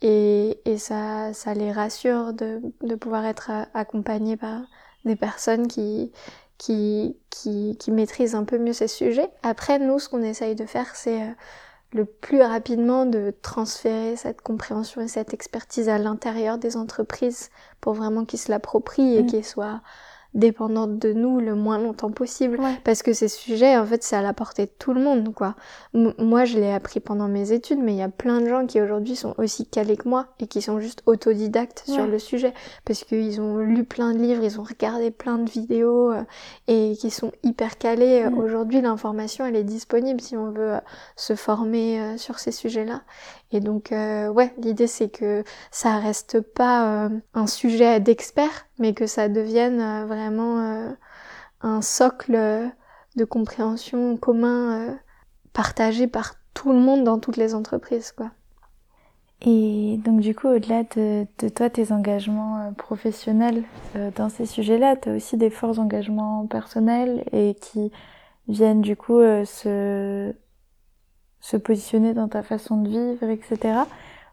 et, 0.00 0.58
et 0.64 0.78
ça, 0.78 1.34
ça 1.34 1.52
les 1.52 1.72
rassure 1.72 2.32
de, 2.32 2.62
de 2.82 2.94
pouvoir 2.94 3.26
être 3.26 3.50
euh, 3.52 3.64
accompagnés 3.74 4.38
par 4.38 4.62
des 5.04 5.16
personnes 5.16 5.68
qui, 5.68 6.10
qui, 6.58 7.16
qui, 7.30 7.76
qui 7.78 7.90
maîtrisent 7.92 8.34
un 8.34 8.44
peu 8.44 8.58
mieux 8.58 8.72
ces 8.72 8.88
sujets. 8.88 9.30
Après, 9.42 9.78
nous, 9.78 9.98
ce 9.98 10.08
qu'on 10.08 10.22
essaye 10.22 10.54
de 10.56 10.66
faire, 10.66 10.94
c'est 10.96 11.22
euh, 11.22 11.30
le 11.92 12.04
plus 12.04 12.42
rapidement 12.42 13.06
de 13.06 13.32
transférer 13.42 14.16
cette 14.16 14.42
compréhension 14.42 15.00
et 15.00 15.08
cette 15.08 15.32
expertise 15.34 15.88
à 15.88 15.98
l'intérieur 15.98 16.58
des 16.58 16.76
entreprises 16.76 17.50
pour 17.80 17.94
vraiment 17.94 18.24
qu'ils 18.24 18.40
se 18.40 18.50
l'approprient 18.50 19.16
et 19.16 19.22
Mm. 19.22 19.26
qu'ils 19.26 19.44
soient 19.44 19.80
dépendantes 20.34 20.98
de 20.98 21.12
nous 21.12 21.40
le 21.40 21.54
moins 21.54 21.78
longtemps 21.78 22.10
possible. 22.10 22.60
Ouais. 22.60 22.74
Parce 22.84 23.02
que 23.02 23.12
ces 23.12 23.28
sujets, 23.28 23.76
en 23.76 23.84
fait, 23.86 24.02
c'est 24.02 24.14
à 24.16 24.22
la 24.22 24.32
portée 24.32 24.66
de 24.66 24.70
tout 24.78 24.92
le 24.92 25.00
monde, 25.00 25.32
quoi. 25.34 25.54
M- 25.94 26.12
moi, 26.18 26.44
je 26.44 26.58
l'ai 26.58 26.70
appris 26.70 27.00
pendant 27.00 27.28
mes 27.28 27.52
études, 27.52 27.78
mais 27.78 27.92
il 27.94 27.98
y 27.98 28.02
a 28.02 28.08
plein 28.08 28.40
de 28.40 28.48
gens 28.48 28.66
qui 28.66 28.80
aujourd'hui 28.80 29.16
sont 29.16 29.34
aussi 29.38 29.66
calés 29.66 29.96
que 29.96 30.08
moi 30.08 30.26
et 30.38 30.46
qui 30.46 30.62
sont 30.62 30.80
juste 30.80 31.02
autodidactes 31.06 31.82
sur 31.86 32.06
le 32.06 32.18
sujet 32.18 32.52
parce 32.84 33.04
qu'ils 33.04 33.40
ont 33.40 33.58
lu 33.58 33.84
plein 33.84 34.12
de 34.12 34.18
livres, 34.18 34.44
ils 34.44 34.60
ont 34.60 34.64
regardé 34.64 35.10
plein 35.10 35.38
de 35.38 35.48
vidéos 35.50 36.12
euh, 36.12 36.22
et 36.68 36.94
qui 37.00 37.10
sont 37.10 37.32
hyper 37.42 37.78
calés. 37.78 38.28
Mm. 38.28 38.38
Aujourd'hui, 38.38 38.80
l'information, 38.80 39.46
elle 39.46 39.56
est 39.56 39.64
disponible 39.64 40.20
si 40.20 40.36
on 40.36 40.50
veut 40.50 40.74
euh, 40.74 40.80
se 41.16 41.34
former 41.34 42.00
euh, 42.00 42.16
sur 42.18 42.38
ces 42.38 42.52
sujets-là. 42.52 43.02
Et 43.50 43.60
donc, 43.60 43.92
euh, 43.92 44.28
ouais, 44.28 44.54
l'idée, 44.58 44.86
c'est 44.86 45.08
que 45.08 45.42
ça 45.70 45.98
reste 45.98 46.40
pas 46.40 47.06
euh, 47.06 47.20
un 47.34 47.46
sujet 47.46 47.98
d'expert, 48.00 48.66
mais 48.78 48.92
que 48.92 49.06
ça 49.06 49.28
devienne 49.28 49.80
euh, 49.80 50.06
vraiment 50.06 50.58
euh, 50.60 50.90
un 51.62 51.80
socle 51.82 52.34
euh, 52.34 52.68
de 53.16 53.24
compréhension 53.24 54.16
commun 54.18 54.90
euh, 54.90 54.94
partagé 55.54 56.06
par 56.06 56.34
tout 56.54 56.72
le 56.72 56.78
monde 56.78 57.04
dans 57.04 57.18
toutes 57.18 57.38
les 57.38 57.54
entreprises, 57.54 58.12
quoi. 58.12 58.30
Et 59.40 59.98
donc 60.04 60.20
du 60.20 60.34
coup, 60.34 60.48
au-delà 60.48 60.82
de, 60.82 61.24
de 61.38 61.48
toi, 61.48 61.70
tes 61.70 61.92
engagements 61.92 62.72
professionnels 62.76 63.62
dans 64.16 64.28
ces 64.28 64.46
sujets-là, 64.46 64.96
tu 64.96 65.10
as 65.10 65.14
aussi 65.14 65.36
des 65.36 65.50
forts 65.50 65.78
engagements 65.78 66.44
personnels 66.48 67.24
et 67.30 67.54
qui 67.54 67.92
viennent 68.48 68.80
du 68.80 68.96
coup 68.96 69.20
se, 69.44 70.34
se 71.40 71.56
positionner 71.56 72.14
dans 72.14 72.28
ta 72.28 72.42
façon 72.42 72.82
de 72.82 72.88
vivre, 72.88 73.28
etc. 73.28 73.80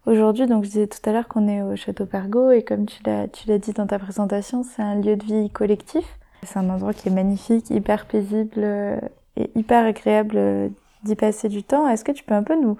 Aujourd'hui, 0.05 0.47
donc 0.47 0.63
je 0.63 0.69
disais 0.69 0.87
tout 0.87 0.99
à 1.09 1.11
l'heure 1.11 1.27
qu'on 1.27 1.47
est 1.47 1.61
au 1.61 1.75
Château 1.75 2.05
Pergo 2.05 2.51
et 2.51 2.63
comme 2.63 2.85
tu 2.85 3.01
l'as, 3.03 3.27
tu 3.27 3.47
l'as 3.47 3.57
dit 3.57 3.73
dans 3.73 3.87
ta 3.87 3.99
présentation, 3.99 4.63
c'est 4.63 4.81
un 4.81 4.95
lieu 4.95 5.15
de 5.15 5.23
vie 5.23 5.49
collectif. 5.49 6.05
C'est 6.43 6.59
un 6.59 6.69
endroit 6.69 6.93
qui 6.93 7.09
est 7.09 7.11
magnifique, 7.11 7.69
hyper 7.71 8.05
paisible 8.05 8.57
euh, 8.57 8.99
et 9.35 9.49
hyper 9.55 9.85
agréable 9.85 10.35
euh, 10.37 10.69
d'y 11.03 11.15
passer 11.15 11.49
du 11.49 11.63
temps. 11.63 11.87
Est-ce 11.87 12.03
que 12.03 12.11
tu 12.11 12.23
peux 12.23 12.35
un 12.35 12.43
peu 12.43 12.59
nous 12.59 12.77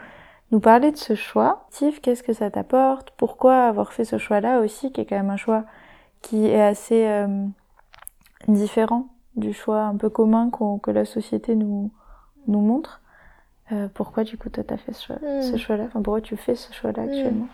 nous 0.52 0.60
parler 0.60 0.92
de 0.92 0.98
ce 0.98 1.16
choix. 1.16 1.68
Qu'est-ce 2.02 2.24
que 2.24 2.34
ça 2.34 2.52
t'apporte? 2.52 3.12
Pourquoi 3.18 3.66
avoir 3.66 3.94
fait 3.94 4.06
ce 4.06 4.18
choix-là 4.18 4.60
aussi, 4.62 4.92
qui 4.92 5.02
est 5.02 5.06
quand 5.06 5.16
même 5.16 5.30
un 5.30 5.38
choix 5.38 5.66
qui 6.22 6.48
est 6.48 6.62
assez 6.62 7.08
euh, 7.08 7.46
différent 8.48 9.08
du 9.36 9.54
choix 9.54 9.82
un 9.84 9.98
peu 9.98 10.10
commun 10.10 10.50
que 10.82 10.92
la 10.92 11.06
société 11.06 11.56
nous, 11.56 11.92
nous 12.48 12.62
montre? 12.62 13.02
Euh, 13.72 13.88
Pourquoi 13.94 14.24
du 14.24 14.38
coup 14.38 14.50
toi 14.50 14.64
t'as 14.64 14.78
fait 14.78 14.94
ce, 14.94 15.06
choix- 15.08 15.20
ce 15.42 15.58
choix-là 15.58 15.86
Enfin 15.88 16.02
pourquoi 16.02 16.22
tu 16.22 16.38
fais 16.38 16.56
ce 16.56 16.72
choix-là 16.74 17.04
Mm. 17.04 17.10
actuellement 17.10 17.48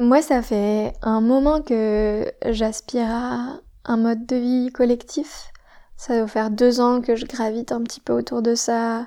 Moi, 0.00 0.22
ça 0.22 0.42
fait 0.42 0.92
un 1.02 1.20
moment 1.20 1.62
que 1.62 2.30
j'aspire 2.46 3.08
à 3.10 3.60
un 3.86 3.96
mode 3.96 4.26
de 4.26 4.36
vie 4.36 4.70
collectif. 4.72 5.50
Ça 5.96 6.20
va 6.20 6.26
faire 6.26 6.50
deux 6.50 6.80
ans 6.80 7.00
que 7.00 7.16
je 7.16 7.24
gravite 7.26 7.72
un 7.72 7.82
petit 7.82 8.00
peu 8.00 8.12
autour 8.12 8.42
de 8.42 8.54
ça. 8.54 9.06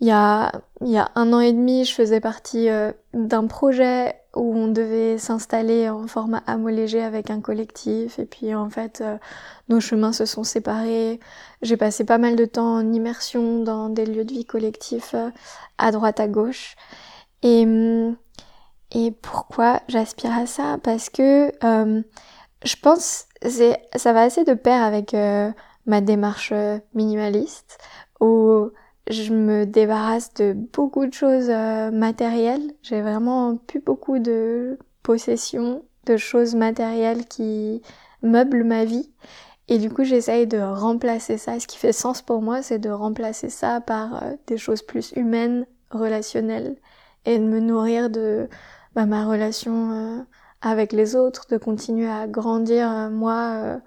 Il 0.00 0.06
y 0.08 0.12
a, 0.12 0.52
il 0.82 0.88
y 0.90 0.98
a 0.98 1.10
un 1.16 1.32
an 1.32 1.40
et 1.40 1.52
demi, 1.52 1.84
je 1.84 1.92
faisais 1.94 2.20
partie 2.20 2.68
euh, 2.68 2.92
d'un 3.14 3.46
projet 3.46 4.14
où 4.34 4.56
on 4.56 4.68
devait 4.68 5.18
s'installer 5.18 5.88
en 5.90 6.06
format 6.06 6.42
hameau 6.46 6.70
léger 6.70 7.02
avec 7.02 7.30
un 7.30 7.40
collectif. 7.40 8.18
Et 8.18 8.24
puis 8.24 8.54
en 8.54 8.70
fait, 8.70 9.00
euh, 9.00 9.18
nos 9.68 9.80
chemins 9.80 10.12
se 10.12 10.24
sont 10.24 10.44
séparés. 10.44 11.20
J'ai 11.60 11.76
passé 11.76 12.04
pas 12.04 12.18
mal 12.18 12.36
de 12.36 12.44
temps 12.44 12.76
en 12.76 12.92
immersion 12.92 13.62
dans 13.62 13.88
des 13.88 14.06
lieux 14.06 14.24
de 14.24 14.32
vie 14.32 14.44
collectifs 14.46 15.14
euh, 15.14 15.30
à 15.78 15.92
droite, 15.92 16.20
à 16.20 16.28
gauche. 16.28 16.76
Et, 17.42 17.66
et 18.92 19.10
pourquoi 19.10 19.80
j'aspire 19.88 20.32
à 20.32 20.46
ça? 20.46 20.78
Parce 20.82 21.10
que 21.10 21.52
euh, 21.64 22.02
je 22.64 22.76
pense 22.76 23.26
c'est 23.44 23.80
ça 23.96 24.12
va 24.12 24.22
assez 24.22 24.44
de 24.44 24.54
pair 24.54 24.82
avec 24.82 25.16
ma 25.86 26.00
démarche 26.00 26.52
minimaliste 26.94 27.78
où 28.20 28.70
je 29.10 29.32
me 29.32 29.66
débarrasse 29.66 30.32
de 30.34 30.52
beaucoup 30.52 31.06
de 31.06 31.12
choses 31.12 31.50
euh, 31.50 31.90
matérielles. 31.90 32.72
J'ai 32.82 33.02
vraiment 33.02 33.56
plus 33.56 33.80
beaucoup 33.80 34.18
de 34.18 34.78
possessions, 35.02 35.84
de 36.06 36.16
choses 36.16 36.54
matérielles 36.54 37.26
qui 37.26 37.82
meublent 38.22 38.64
ma 38.64 38.84
vie. 38.84 39.10
Et 39.68 39.78
du 39.78 39.90
coup, 39.90 40.04
j'essaye 40.04 40.46
de 40.46 40.58
remplacer 40.58 41.38
ça. 41.38 41.58
Ce 41.58 41.66
qui 41.66 41.78
fait 41.78 41.92
sens 41.92 42.22
pour 42.22 42.42
moi, 42.42 42.62
c'est 42.62 42.78
de 42.78 42.90
remplacer 42.90 43.50
ça 43.50 43.80
par 43.80 44.22
euh, 44.22 44.36
des 44.46 44.58
choses 44.58 44.82
plus 44.82 45.12
humaines, 45.16 45.66
relationnelles, 45.90 46.76
et 47.24 47.38
de 47.38 47.44
me 47.44 47.60
nourrir 47.60 48.10
de 48.10 48.48
bah, 48.94 49.06
ma 49.06 49.26
relation 49.26 49.92
euh, 49.92 50.18
avec 50.60 50.92
les 50.92 51.16
autres, 51.16 51.46
de 51.50 51.56
continuer 51.56 52.08
à 52.08 52.28
grandir 52.28 52.88
moi 53.10 53.80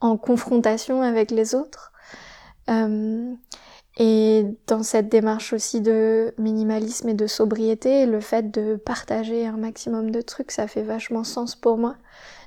en 0.00 0.16
confrontation 0.16 1.02
avec 1.02 1.30
les 1.30 1.54
autres. 1.54 1.92
Et 3.98 4.46
dans 4.66 4.82
cette 4.82 5.08
démarche 5.08 5.52
aussi 5.52 5.80
de 5.80 6.34
minimalisme 6.38 7.08
et 7.08 7.14
de 7.14 7.26
sobriété, 7.26 8.06
le 8.06 8.20
fait 8.20 8.50
de 8.50 8.76
partager 8.76 9.46
un 9.46 9.56
maximum 9.56 10.10
de 10.10 10.20
trucs, 10.20 10.50
ça 10.50 10.66
fait 10.68 10.82
vachement 10.82 11.24
sens 11.24 11.56
pour 11.56 11.78
moi. 11.78 11.96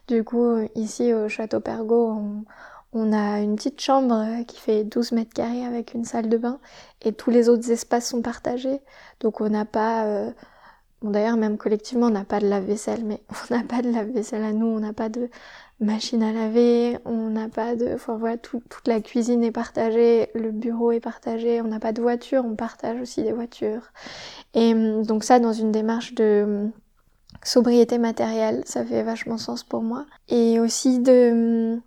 Du 0.08 0.24
coup, 0.24 0.58
ici 0.76 1.14
au 1.14 1.30
Château 1.30 1.60
Pergo, 1.60 2.12
on, 2.12 2.46
on 2.94 3.14
a 3.14 3.40
une 3.42 3.56
petite 3.56 3.82
chambre 3.82 4.16
euh, 4.16 4.44
qui 4.44 4.60
fait 4.60 4.84
12 4.84 5.12
mètres 5.14 5.34
carrés 5.34 5.66
avec 5.66 5.94
une 5.94 6.06
salle 6.06 6.30
de 6.30 6.38
bain 6.38 6.60
et 7.02 7.14
tous 7.14 7.32
les 7.32 7.50
autres 7.50 7.72
espaces 7.72 8.10
sont 8.10 8.22
partagés. 8.22 8.82
Donc 9.22 9.42
on 9.42 9.50
n'a 9.50 9.66
pas... 9.66 10.06
euh, 10.08 10.32
Bon 11.02 11.12
d'ailleurs 11.12 11.38
même 11.38 11.58
collectivement 11.58 12.08
on 12.08 12.12
n'a 12.12 12.26
pas 12.26 12.40
de 12.40 12.48
lave-vaisselle, 12.48 13.06
mais 13.06 13.24
on 13.52 13.56
n'a 13.56 13.64
pas 13.64 13.82
de 13.82 13.90
lave-vaisselle 13.92 14.44
à 14.44 14.52
nous, 14.54 14.68
on 14.68 14.80
n'a 14.80 14.94
pas 14.94 15.10
de 15.10 15.30
machine 15.80 16.24
à 16.24 16.32
laver, 16.34 16.98
on 17.06 17.30
n'a 17.30 17.50
pas 17.50 17.76
de... 17.76 17.94
Enfin 17.94 18.18
voilà, 18.18 18.38
tout- 18.38 18.62
toute 18.70 18.88
la 18.88 19.02
cuisine 19.02 19.44
est 19.44 19.52
partagée, 19.52 20.30
le 20.36 20.52
bureau 20.52 20.92
est 20.92 21.00
partagé, 21.00 21.62
on 21.62 21.68
n'a 21.68 21.80
pas 21.80 21.94
de 21.94 22.02
voiture, 22.02 22.44
on 22.46 22.56
partage 22.56 23.00
aussi 23.02 23.24
des 23.24 23.34
voitures. 23.34 23.92
Et 24.54 24.74
hum, 24.74 25.06
donc 25.06 25.24
ça 25.24 25.40
dans 25.40 25.54
une 25.54 25.72
démarche 25.72 26.14
de 26.16 26.44
hum, 26.46 26.72
sobriété 27.44 27.98
matérielle, 27.98 28.64
ça 28.66 28.84
fait 28.86 29.04
vachement 29.04 29.38
sens 29.38 29.64
pour 29.64 29.82
moi. 29.82 30.06
Et 30.28 30.60
aussi 30.60 31.00
de... 31.00 31.76
hum, 31.76 31.82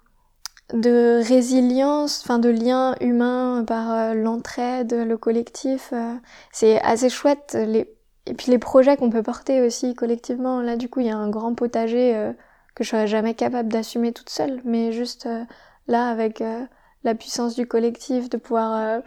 de 0.72 1.20
résilience, 1.28 2.22
enfin 2.24 2.38
de 2.38 2.48
lien 2.48 2.94
humain 3.00 3.62
par 3.66 3.92
euh, 3.92 4.14
l'entraide, 4.14 4.94
le 4.94 5.18
collectif, 5.18 5.90
euh, 5.92 6.14
c'est 6.50 6.80
assez 6.80 7.10
chouette. 7.10 7.58
Les... 7.66 7.94
Et 8.24 8.34
puis 8.34 8.50
les 8.52 8.58
projets 8.58 8.96
qu'on 8.96 9.10
peut 9.10 9.22
porter 9.22 9.60
aussi 9.60 9.94
collectivement. 9.94 10.62
Là, 10.62 10.76
du 10.76 10.88
coup, 10.88 11.00
il 11.00 11.06
y 11.08 11.10
a 11.10 11.16
un 11.16 11.28
grand 11.28 11.54
potager 11.54 12.16
euh, 12.16 12.32
que 12.74 12.84
je 12.84 12.90
serais 12.90 13.06
jamais 13.06 13.34
capable 13.34 13.70
d'assumer 13.70 14.12
toute 14.12 14.30
seule, 14.30 14.60
mais 14.64 14.92
juste 14.92 15.26
euh, 15.26 15.44
là, 15.86 16.08
avec 16.08 16.40
euh, 16.40 16.64
la 17.04 17.14
puissance 17.14 17.54
du 17.54 17.66
collectif, 17.66 18.30
de 18.30 18.36
pouvoir 18.36 18.74
euh, 18.76 19.00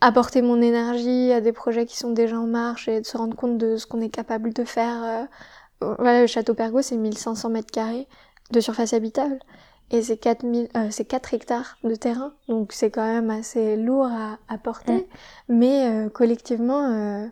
apporter 0.00 0.42
mon 0.42 0.60
énergie 0.60 1.32
à 1.32 1.40
des 1.40 1.52
projets 1.52 1.86
qui 1.86 1.96
sont 1.96 2.10
déjà 2.10 2.38
en 2.38 2.46
marche 2.46 2.88
et 2.88 3.00
de 3.00 3.06
se 3.06 3.16
rendre 3.16 3.36
compte 3.36 3.58
de 3.58 3.76
ce 3.76 3.86
qu'on 3.86 4.00
est 4.00 4.10
capable 4.10 4.52
de 4.52 4.64
faire. 4.64 5.26
Voilà, 5.80 6.22
le 6.22 6.26
château 6.26 6.54
Pergo, 6.54 6.82
c'est 6.82 6.96
1500 6.96 7.50
mètres 7.50 7.70
carrés 7.70 8.08
de 8.50 8.60
surface 8.60 8.92
habitable. 8.92 9.38
Et 9.90 10.02
c'est 10.02 10.16
4000, 10.16 10.68
euh, 10.76 10.88
c'est 10.90 11.04
4 11.04 11.34
hectares 11.34 11.76
de 11.84 11.94
terrain, 11.94 12.32
donc 12.48 12.72
c'est 12.72 12.90
quand 12.90 13.04
même 13.04 13.30
assez 13.30 13.76
lourd 13.76 14.06
à, 14.06 14.38
à 14.48 14.58
porter. 14.58 15.06
Mais 15.48 16.08
collectivement, 16.12 17.28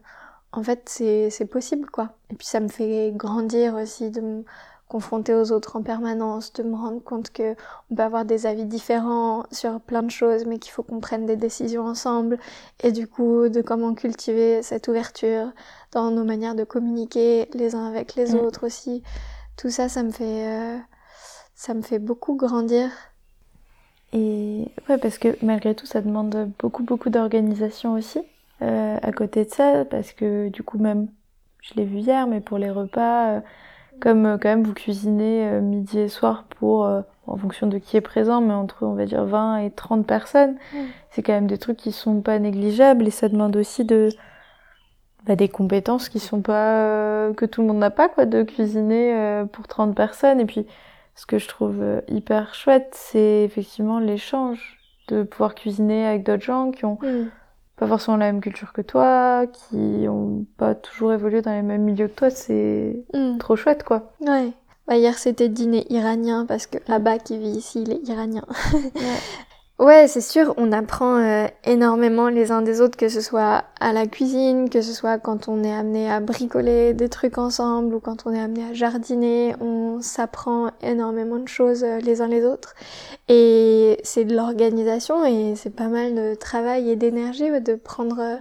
en 0.53 0.63
fait, 0.63 0.83
c'est 0.87 1.31
c'est 1.31 1.47
possible, 1.47 1.91
quoi. 1.91 2.11
Et 2.31 2.35
puis 2.35 2.47
ça 2.47 2.61
me 2.61 2.69
fait 2.69 3.13
grandir 3.15 3.75
aussi 3.75 4.11
de 4.11 4.45
me 4.93 5.01
confronter 5.01 5.35
aux 5.35 5.53
autres 5.53 5.77
en 5.77 5.83
permanence, 5.83 6.53
de 6.53 6.63
me 6.63 6.77
rendre 6.77 7.03
compte 7.03 7.31
que 7.31 7.55
on 7.91 7.95
peut 7.95 8.03
avoir 8.03 8.25
des 8.25 8.47
avis 8.47 8.65
différents 8.67 9.45
sur 9.51 9.81
plein 9.81 10.03
de 10.03 10.11
choses, 10.11 10.45
mais 10.47 10.59
qu'il 10.59 10.73
faut 10.73 10.83
qu'on 10.83 11.01
prenne 11.01 11.27
des 11.27 11.37
décisions 11.37 11.87
ensemble. 11.87 12.39
Et 12.83 12.93
du 12.93 13.07
coup, 13.07 13.49
de 13.49 13.63
comment 13.63 13.95
cultiver 13.95 14.63
cette 14.63 14.89
ouverture 14.89 15.51
dans 15.93 16.11
nos 16.11 16.25
manières 16.25 16.55
de 16.55 16.65
communiquer 16.65 17.49
les 17.55 17.75
uns 17.75 17.87
avec 17.87 18.15
les 18.17 18.35
Mm. 18.35 18.41
autres 18.41 18.67
aussi. 18.67 19.03
Tout 19.57 19.71
ça, 19.71 19.89
ça 19.89 20.03
me 20.03 20.11
fait, 20.11 20.47
euh, 20.47 20.79
ça 21.55 21.75
me 21.75 21.83
fait 21.83 21.99
beaucoup 21.99 22.37
grandir. 22.37 22.91
Et 24.13 24.69
ouais, 24.89 24.99
parce 24.99 25.17
que 25.19 25.37
malgré 25.43 25.75
tout, 25.75 25.87
ça 25.87 26.03
demande 26.03 26.51
beaucoup, 26.59 26.83
beaucoup 26.83 27.09
d'organisation 27.11 27.95
aussi. 27.95 28.21
Euh, 28.61 28.99
à 29.03 29.13
côté 29.13 29.45
de 29.45 29.51
ça, 29.51 29.85
parce 29.87 30.13
que 30.13 30.49
du 30.51 30.63
coup, 30.63 30.79
même, 30.79 31.09
je 31.63 31.75
l'ai 31.75 31.85
vu 31.85 31.99
hier, 31.99 32.27
mais 32.27 32.41
pour 32.41 32.59
les 32.59 32.71
repas, 32.71 33.31
euh, 33.31 33.41
comme 34.03 34.27
euh, 34.27 34.37
quand 34.37 34.49
même 34.49 34.65
vous 34.65 34.75
cuisinez 34.75 35.47
euh, 35.47 35.61
midi 35.61 36.01
et 36.01 36.09
soir 36.09 36.45
pour, 36.59 36.85
euh, 36.85 37.03
en 37.29 37.37
fonction 37.37 37.69
de 37.69 37.79
qui 37.79 37.97
est 37.97 38.01
présent, 38.01 38.41
mais 38.41 38.53
entre, 38.53 38.85
on 38.85 38.95
va 38.95 39.07
dire, 39.07 39.25
20 39.25 39.59
et 39.59 39.71
30 39.71 40.05
personnes, 40.05 40.57
Mm. 40.75 40.79
c'est 41.11 41.23
quand 41.23 41.33
même 41.33 41.47
des 41.47 41.57
trucs 41.57 41.77
qui 41.77 41.93
sont 41.93 42.21
pas 42.21 42.39
négligeables 42.41 43.07
et 43.07 43.13
ça 43.13 43.29
demande 43.29 43.57
aussi 43.57 43.85
de, 43.85 44.09
bah, 45.25 45.37
des 45.37 45.49
compétences 45.49 46.09
qui 46.09 46.19
sont 46.19 46.43
pas, 46.43 47.33
que 47.37 47.47
tout 47.47 47.61
le 47.63 47.69
monde 47.69 47.79
n'a 47.79 47.91
pas, 47.91 48.09
quoi, 48.09 48.27
de 48.27 48.43
cuisiner 48.43 49.45
pour 49.53 49.69
30 49.69 49.95
personnes. 49.95 50.41
Et 50.41 50.47
puis, 50.47 50.67
ce 51.15 51.25
que 51.25 51.39
je 51.39 51.47
trouve 51.47 51.81
hyper 52.09 52.55
chouette, 52.55 52.91
c'est 52.93 53.45
effectivement 53.45 54.01
l'échange, 54.01 54.81
de 55.09 55.23
pouvoir 55.23 55.55
cuisiner 55.55 56.07
avec 56.07 56.25
d'autres 56.25 56.43
gens 56.43 56.73
qui 56.73 56.85
ont 56.85 56.99
pas 57.77 57.87
forcément 57.87 58.17
la 58.17 58.27
même 58.33 58.41
culture 58.41 58.73
que 58.73 58.83
toi, 58.83 59.47
qui 59.47 60.07
ont 60.09 60.45
pas 60.57 60.75
toujours 60.75 61.13
évolué 61.13 61.43
dans 61.43 61.53
les 61.53 61.63
mêmes 61.63 61.83
milieux 61.83 62.09
que 62.09 62.15
toi, 62.15 62.31
c'est 62.31 63.05
Mm. 63.15 63.39
trop 63.39 63.57
chouette, 63.57 63.83
quoi. 63.85 64.13
Ouais. 64.21 64.53
Bah, 64.87 64.97
hier, 64.97 65.17
c'était 65.19 65.49
dîner 65.49 65.87
iranien 65.93 66.45
parce 66.47 66.67
que 66.67 66.79
là-bas 66.89 67.19
qui 67.19 67.39
vit 67.39 67.51
ici, 67.51 67.83
il 67.83 67.93
est 67.93 68.09
iranien. 68.09 68.45
Ouais, 68.75 68.91
c'est 70.07 70.21
sûr, 70.21 70.55
on 70.59 70.71
apprend 70.71 71.17
euh, 71.17 71.47
énormément 71.65 72.29
les 72.29 72.53
uns 72.53 72.63
des 72.63 72.81
autres, 72.81 72.97
que 72.97 73.09
ce 73.09 73.21
soit 73.21 73.65
à 73.81 73.93
la 73.93 74.07
cuisine, 74.07 74.71
que 74.71 74.81
ce 74.81 74.93
soit 74.93 75.19
quand 75.19 75.49
on 75.49 75.65
est 75.65 75.73
amené 75.73 76.11
à 76.11 76.21
bricoler 76.21 76.95
des 76.95 77.09
trucs 77.09 77.39
ensemble 77.39 77.95
ou 77.95 78.01
quand 78.01 78.27
on 78.27 78.33
est 78.33 78.41
amené 78.41 78.65
à 78.65 78.75
jardiner, 78.75 79.57
on 79.61 80.01
s'apprend 80.01 80.71
énormément 80.83 81.39
de 81.39 81.49
choses 81.49 81.85
euh, 81.85 81.99
les 81.99 82.21
uns 82.21 82.29
les 82.29 82.45
autres. 82.45 82.75
Et 83.29 83.99
c'est 84.05 84.25
de 84.25 84.37
l'organisation 84.37 85.25
et 85.25 85.55
c'est 85.57 85.75
pas 85.75 85.89
mal 85.89 86.15
de 86.15 86.35
travail 86.35 86.91
et 86.91 86.97
d'énergie 86.97 87.51
ouais, 87.51 87.61
de 87.61 87.75
prendre 87.75 88.21
euh, 88.21 88.37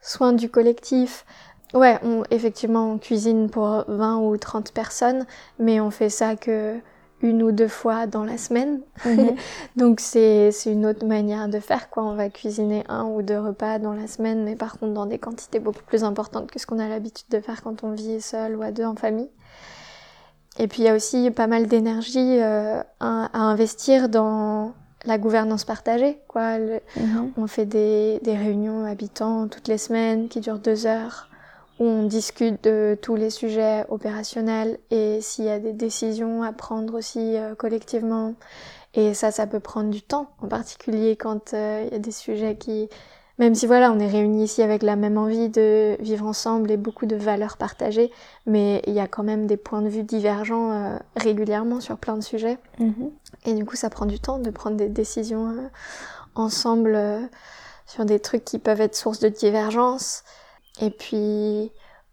soin 0.00 0.32
du 0.32 0.48
collectif. 0.50 1.24
Ouais, 1.72 1.98
on, 2.02 2.24
effectivement, 2.30 2.92
on 2.92 2.98
cuisine 2.98 3.48
pour 3.48 3.84
20 3.86 4.18
ou 4.18 4.36
30 4.36 4.72
personnes, 4.72 5.26
mais 5.60 5.80
on 5.80 5.90
fait 5.90 6.10
ça 6.10 6.34
que 6.34 6.80
une 7.22 7.42
ou 7.42 7.52
deux 7.52 7.68
fois 7.68 8.06
dans 8.06 8.24
la 8.24 8.38
semaine. 8.38 8.80
Donc 9.76 10.00
c'est 10.00 10.50
c'est 10.52 10.72
une 10.72 10.86
autre 10.86 11.06
manière 11.06 11.48
de 11.48 11.60
faire 11.60 11.90
quoi. 11.90 12.02
On 12.04 12.14
va 12.14 12.28
cuisiner 12.30 12.84
un 12.88 13.04
ou 13.04 13.22
deux 13.22 13.38
repas 13.38 13.78
dans 13.78 13.92
la 13.92 14.06
semaine, 14.06 14.44
mais 14.44 14.56
par 14.56 14.78
contre 14.78 14.92
dans 14.94 15.06
des 15.06 15.18
quantités 15.18 15.58
beaucoup 15.60 15.82
plus 15.86 16.04
importantes 16.04 16.50
que 16.50 16.58
ce 16.58 16.66
qu'on 16.66 16.78
a 16.78 16.88
l'habitude 16.88 17.26
de 17.30 17.40
faire 17.40 17.62
quand 17.62 17.84
on 17.84 17.92
vit 17.92 18.20
seul 18.20 18.56
ou 18.56 18.62
à 18.62 18.70
deux 18.70 18.84
en 18.84 18.94
famille. 18.96 19.30
Et 20.58 20.66
puis 20.66 20.82
il 20.82 20.84
y 20.84 20.88
a 20.88 20.94
aussi 20.94 21.30
pas 21.30 21.46
mal 21.46 21.66
d'énergie 21.66 22.38
euh, 22.40 22.82
à, 23.00 23.26
à 23.32 23.38
investir 23.38 24.08
dans 24.08 24.72
la 25.06 25.16
gouvernance 25.16 25.64
partagée 25.64 26.18
quoi. 26.28 26.58
Le- 26.58 26.80
on 27.38 27.46
fait 27.46 27.64
des, 27.66 28.20
des 28.22 28.36
réunions 28.36 28.84
habitants 28.84 29.48
toutes 29.48 29.68
les 29.68 29.78
semaines 29.78 30.28
qui 30.28 30.40
durent 30.40 30.58
deux 30.58 30.86
heures 30.86 31.28
on 31.80 32.04
discute 32.04 32.62
de 32.62 32.96
tous 33.00 33.16
les 33.16 33.30
sujets 33.30 33.86
opérationnels 33.88 34.78
et 34.90 35.20
s'il 35.22 35.46
y 35.46 35.50
a 35.50 35.58
des 35.58 35.72
décisions 35.72 36.42
à 36.42 36.52
prendre 36.52 36.94
aussi 36.94 37.36
euh, 37.36 37.54
collectivement. 37.54 38.34
Et 38.92 39.14
ça, 39.14 39.30
ça 39.30 39.46
peut 39.46 39.60
prendre 39.60 39.88
du 39.88 40.02
temps, 40.02 40.30
en 40.42 40.48
particulier 40.48 41.16
quand 41.16 41.54
euh, 41.54 41.84
il 41.86 41.92
y 41.92 41.96
a 41.96 41.98
des 41.98 42.12
sujets 42.12 42.56
qui... 42.56 42.88
Même 43.38 43.54
si 43.54 43.66
voilà, 43.66 43.90
on 43.90 43.98
est 43.98 44.06
réunis 44.06 44.44
ici 44.44 44.60
avec 44.60 44.82
la 44.82 44.96
même 44.96 45.16
envie 45.16 45.48
de 45.48 45.96
vivre 46.00 46.26
ensemble 46.26 46.70
et 46.70 46.76
beaucoup 46.76 47.06
de 47.06 47.16
valeurs 47.16 47.56
partagées, 47.56 48.10
mais 48.44 48.82
il 48.86 48.92
y 48.92 49.00
a 49.00 49.06
quand 49.06 49.22
même 49.22 49.46
des 49.46 49.56
points 49.56 49.80
de 49.80 49.88
vue 49.88 50.02
divergents 50.02 50.72
euh, 50.72 50.98
régulièrement 51.16 51.80
sur 51.80 51.96
plein 51.96 52.16
de 52.16 52.20
sujets. 52.20 52.58
Mhm. 52.78 53.10
Et 53.46 53.54
du 53.54 53.64
coup, 53.64 53.76
ça 53.76 53.88
prend 53.88 54.04
du 54.04 54.20
temps 54.20 54.38
de 54.38 54.50
prendre 54.50 54.76
des 54.76 54.90
décisions 54.90 55.56
ensemble 56.34 56.98
sur 57.86 58.04
des 58.04 58.20
trucs 58.20 58.44
qui 58.44 58.58
peuvent 58.58 58.82
être 58.82 58.94
source 58.94 59.20
de 59.20 59.30
divergence. 59.30 60.22
Et 60.80 60.90
puis, 60.90 61.70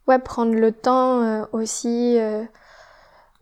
ouais, 0.08 0.20
prendre 0.20 0.54
le 0.54 0.72
temps 0.72 1.22
euh, 1.22 1.46
aussi 1.52 2.18
euh, 2.20 2.44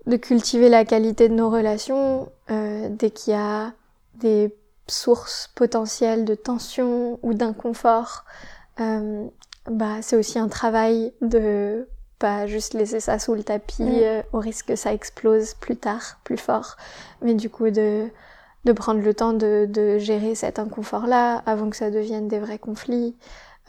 de 0.06 0.18
cultiver 0.18 0.70
la 0.70 0.86
qualité 0.86 1.30
de 1.30 1.34
nos 1.34 1.50
relations 1.50 2.30
euh, 2.52 2.88
dès 2.90 3.12
qu'il 3.12 3.34
y 3.34 3.38
a 3.38 3.74
des 4.16 4.56
sources 4.88 5.50
potentielles 5.56 6.26
de 6.26 6.36
tension 6.36 7.20
ou 7.24 7.34
d'inconfort. 7.34 8.26
Bah, 8.78 10.02
c'est 10.02 10.16
aussi 10.16 10.38
un 10.38 10.48
travail 10.48 11.12
de 11.22 11.88
pas 12.20 12.46
juste 12.46 12.76
laisser 12.76 13.00
ça 13.00 13.18
sous 13.18 13.34
le 13.34 13.44
tapis 13.44 13.82
Mm. 13.84 14.24
au 14.32 14.40
risque 14.40 14.68
que 14.68 14.76
ça 14.76 14.94
explose 14.94 15.56
plus 15.56 15.76
tard, 15.76 16.20
plus 16.24 16.38
fort, 16.38 16.78
mais 17.22 17.34
du 17.34 17.50
coup 17.50 17.72
de 17.72 18.08
de 18.66 18.72
prendre 18.74 19.02
le 19.02 19.14
temps 19.14 19.34
de, 19.34 19.68
de 19.70 20.00
gérer 20.00 20.34
cet 20.34 20.58
inconfort-là 20.60 21.44
avant 21.46 21.70
que 21.70 21.76
ça 21.78 21.92
devienne 21.92 22.28
des 22.28 22.40
vrais 22.40 22.58
conflits. 22.58 23.16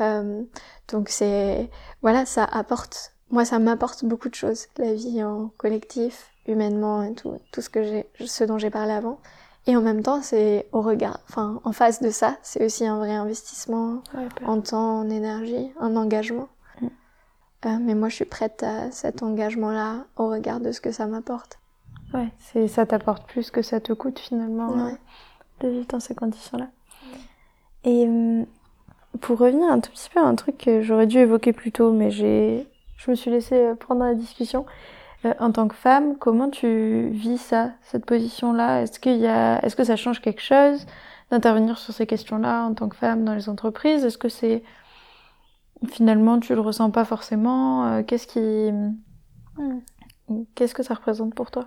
Euh, 0.00 0.42
donc 0.88 1.08
c'est 1.08 1.70
voilà, 2.02 2.26
ça 2.26 2.44
apporte, 2.44 3.12
moi 3.30 3.44
ça 3.44 3.58
m'apporte 3.58 4.04
beaucoup 4.04 4.28
de 4.28 4.34
choses, 4.34 4.66
la 4.78 4.92
vie 4.94 5.22
en 5.24 5.48
collectif, 5.56 6.30
humainement 6.46 7.02
et 7.02 7.14
tout, 7.14 7.38
tout 7.52 7.60
ce 7.62 7.68
que 7.70 7.82
j'ai, 7.82 8.06
ce 8.24 8.44
dont 8.44 8.58
j'ai 8.58 8.70
parlé 8.70 8.92
avant. 8.92 9.18
Et 9.68 9.74
en 9.76 9.80
même 9.80 10.02
temps, 10.02 10.22
c'est 10.22 10.68
au 10.70 10.80
regard, 10.80 11.18
enfin 11.28 11.60
en 11.64 11.72
face 11.72 12.00
de 12.00 12.10
ça, 12.10 12.36
c'est 12.42 12.64
aussi 12.64 12.86
un 12.86 12.98
vrai 12.98 13.14
investissement 13.14 14.02
Ouais, 14.14 14.28
en 14.46 14.60
temps, 14.60 15.00
en 15.00 15.10
énergie, 15.10 15.72
un 15.80 15.96
engagement. 15.96 16.48
Mm. 16.80 16.86
Euh, 17.66 17.78
mais 17.80 17.94
moi, 17.96 18.08
je 18.08 18.14
suis 18.14 18.24
prête 18.26 18.62
à 18.62 18.92
cet 18.92 19.24
engagement-là 19.24 20.04
au 20.16 20.28
regard 20.28 20.60
de 20.60 20.70
ce 20.70 20.80
que 20.80 20.92
ça 20.92 21.06
m'apporte. 21.06 21.58
ouais, 22.14 22.28
c'est, 22.38 22.68
ça 22.68 22.86
t'apporte 22.86 23.26
plus 23.26 23.50
que 23.50 23.62
ça 23.62 23.80
te 23.80 23.92
coûte 23.92 24.20
finalement 24.20 24.68
Ouais. 24.68 24.92
euh, 24.92 24.96
de 25.64 25.68
vivre 25.68 25.86
dans 25.88 25.98
ces 26.00 26.14
conditions-là. 26.14 26.68
Et 27.82 28.06
hum, 28.06 28.46
pour 29.20 29.38
revenir 29.38 29.70
un 29.70 29.80
tout 29.80 29.90
petit 29.90 30.10
peu 30.10 30.20
à 30.20 30.24
un 30.24 30.34
truc 30.34 30.58
que 30.58 30.82
j'aurais 30.82 31.06
dû 31.06 31.18
évoquer 31.18 31.52
plus 31.52 31.72
tôt, 31.72 31.92
mais 31.92 32.10
j'ai, 32.10 32.66
je 32.96 33.10
me 33.10 33.16
suis 33.16 33.30
laissée 33.30 33.56
euh, 33.56 33.74
prendre 33.74 34.04
la 34.04 34.14
discussion. 34.14 34.66
Euh, 35.24 35.32
en 35.38 35.50
tant 35.52 35.68
que 35.68 35.74
femme, 35.74 36.16
comment 36.18 36.50
tu 36.50 37.08
vis 37.08 37.38
ça, 37.38 37.70
cette 37.82 38.04
position-là? 38.04 38.82
Est-ce 38.82 39.00
qu'il 39.00 39.16
y 39.16 39.26
a, 39.26 39.64
est-ce 39.64 39.76
que 39.76 39.84
ça 39.84 39.96
change 39.96 40.20
quelque 40.20 40.42
chose 40.42 40.86
d'intervenir 41.30 41.78
sur 41.78 41.92
ces 41.92 42.06
questions-là 42.06 42.64
en 42.66 42.74
tant 42.74 42.88
que 42.88 42.96
femme 42.96 43.24
dans 43.24 43.34
les 43.34 43.48
entreprises? 43.48 44.04
Est-ce 44.04 44.18
que 44.18 44.28
c'est 44.28 44.62
finalement 45.88 46.38
tu 46.38 46.54
le 46.54 46.60
ressens 46.60 46.90
pas 46.90 47.04
forcément? 47.04 47.86
Euh, 47.86 48.02
Qu'est-ce 48.02 48.26
qui, 48.26 48.70
qu'est-ce 50.54 50.74
que 50.74 50.82
ça 50.82 50.94
représente 50.94 51.34
pour 51.34 51.50
toi? 51.50 51.66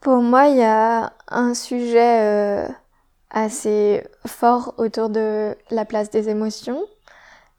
Pour 0.00 0.20
moi, 0.20 0.48
il 0.48 0.56
y 0.56 0.62
a 0.62 1.12
un 1.28 1.54
sujet 1.54 2.66
euh, 2.66 2.68
assez 3.34 4.02
fort 4.26 4.74
autour 4.78 5.10
de 5.10 5.54
la 5.70 5.84
place 5.84 6.08
des 6.08 6.28
émotions, 6.30 6.80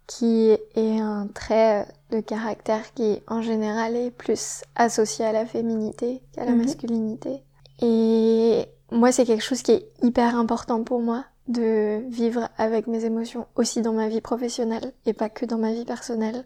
qui 0.07 0.51
est 0.75 0.99
un 0.99 1.27
trait 1.27 1.85
de 2.11 2.19
caractère 2.21 2.93
qui, 2.93 3.21
en 3.27 3.41
général, 3.41 3.95
est 3.95 4.11
plus 4.11 4.63
associé 4.75 5.25
à 5.25 5.31
la 5.31 5.45
féminité 5.45 6.21
qu'à 6.33 6.45
la 6.45 6.51
Mhm. 6.51 6.61
masculinité. 6.65 7.43
Et 7.81 8.65
moi, 8.91 9.11
c'est 9.11 9.25
quelque 9.25 9.43
chose 9.43 9.61
qui 9.61 9.71
est 9.73 9.87
hyper 10.01 10.35
important 10.37 10.83
pour 10.83 11.01
moi 11.01 11.25
de 11.47 12.01
vivre 12.09 12.49
avec 12.57 12.87
mes 12.87 13.03
émotions 13.05 13.45
aussi 13.55 13.81
dans 13.81 13.93
ma 13.93 14.07
vie 14.07 14.21
professionnelle 14.21 14.93
et 15.05 15.13
pas 15.13 15.29
que 15.29 15.45
dans 15.45 15.57
ma 15.57 15.73
vie 15.73 15.85
personnelle. 15.85 16.45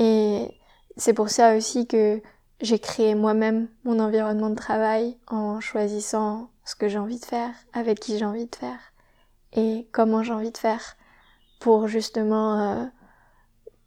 Et 0.00 0.48
c'est 0.96 1.12
pour 1.12 1.28
ça 1.28 1.56
aussi 1.56 1.86
que 1.86 2.20
j'ai 2.60 2.78
créé 2.78 3.14
moi-même 3.14 3.68
mon 3.84 3.98
environnement 4.00 4.50
de 4.50 4.54
travail 4.54 5.16
en 5.28 5.60
choisissant 5.60 6.48
ce 6.64 6.74
que 6.76 6.88
j'ai 6.88 6.98
envie 6.98 7.18
de 7.20 7.24
faire, 7.24 7.50
avec 7.72 8.00
qui 8.00 8.18
j'ai 8.18 8.24
envie 8.24 8.46
de 8.46 8.56
faire 8.56 8.78
et 9.52 9.86
comment 9.92 10.22
j'ai 10.22 10.32
envie 10.32 10.50
de 10.50 10.58
faire 10.58 10.96
pour 11.60 11.86
justement 11.88 12.60
euh, 12.60 12.84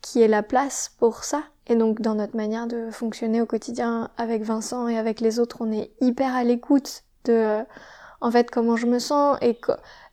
qui 0.02 0.22
est 0.22 0.28
la 0.28 0.44
place 0.44 0.92
pour 1.00 1.24
ça. 1.24 1.44
Et 1.68 1.76
donc 1.76 2.02
dans 2.02 2.16
notre 2.16 2.36
manière 2.38 2.68
de 2.68 2.90
fonctionner 2.92 3.42
au 3.42 3.46
quotidien 3.46 4.10
avec 4.18 4.44
Vincent 4.44 4.88
et 4.88 4.98
avec 4.98 5.20
les 5.20 5.40
autres, 5.40 5.58
on 5.60 5.72
est 5.72 5.92
hyper 6.00 6.34
à 6.34 6.44
l'écoute 6.44 7.04
de 7.26 7.34
euh, 7.34 7.64
en 8.22 8.32
fait 8.32 8.50
comment 8.50 8.78
je 8.78 8.86
me 8.88 9.00
sens 9.00 9.38
et 9.42 9.60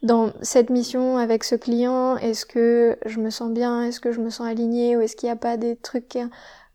dans 0.03 0.33
cette 0.43 0.69
mission 0.71 1.17
avec 1.17 1.45
ce 1.45 1.55
client, 1.55 2.17
est-ce 2.17 2.45
que 2.45 2.99
je 3.07 3.21
me 3.21 3.31
sens 3.31 3.51
bien, 3.53 3.83
est-ce 3.85 4.01
que 4.01 4.11
je 4.11 4.21
me 4.21 4.31
sens 4.31 4.47
alignée 4.49 4.97
ou 4.97 5.01
est-ce 5.01 5.15
qu'il 5.17 5.29
n'y 5.29 5.33
a 5.33 5.37
pas 5.37 5.57
des 5.57 5.77
trucs 5.77 6.09
qui- 6.09 6.25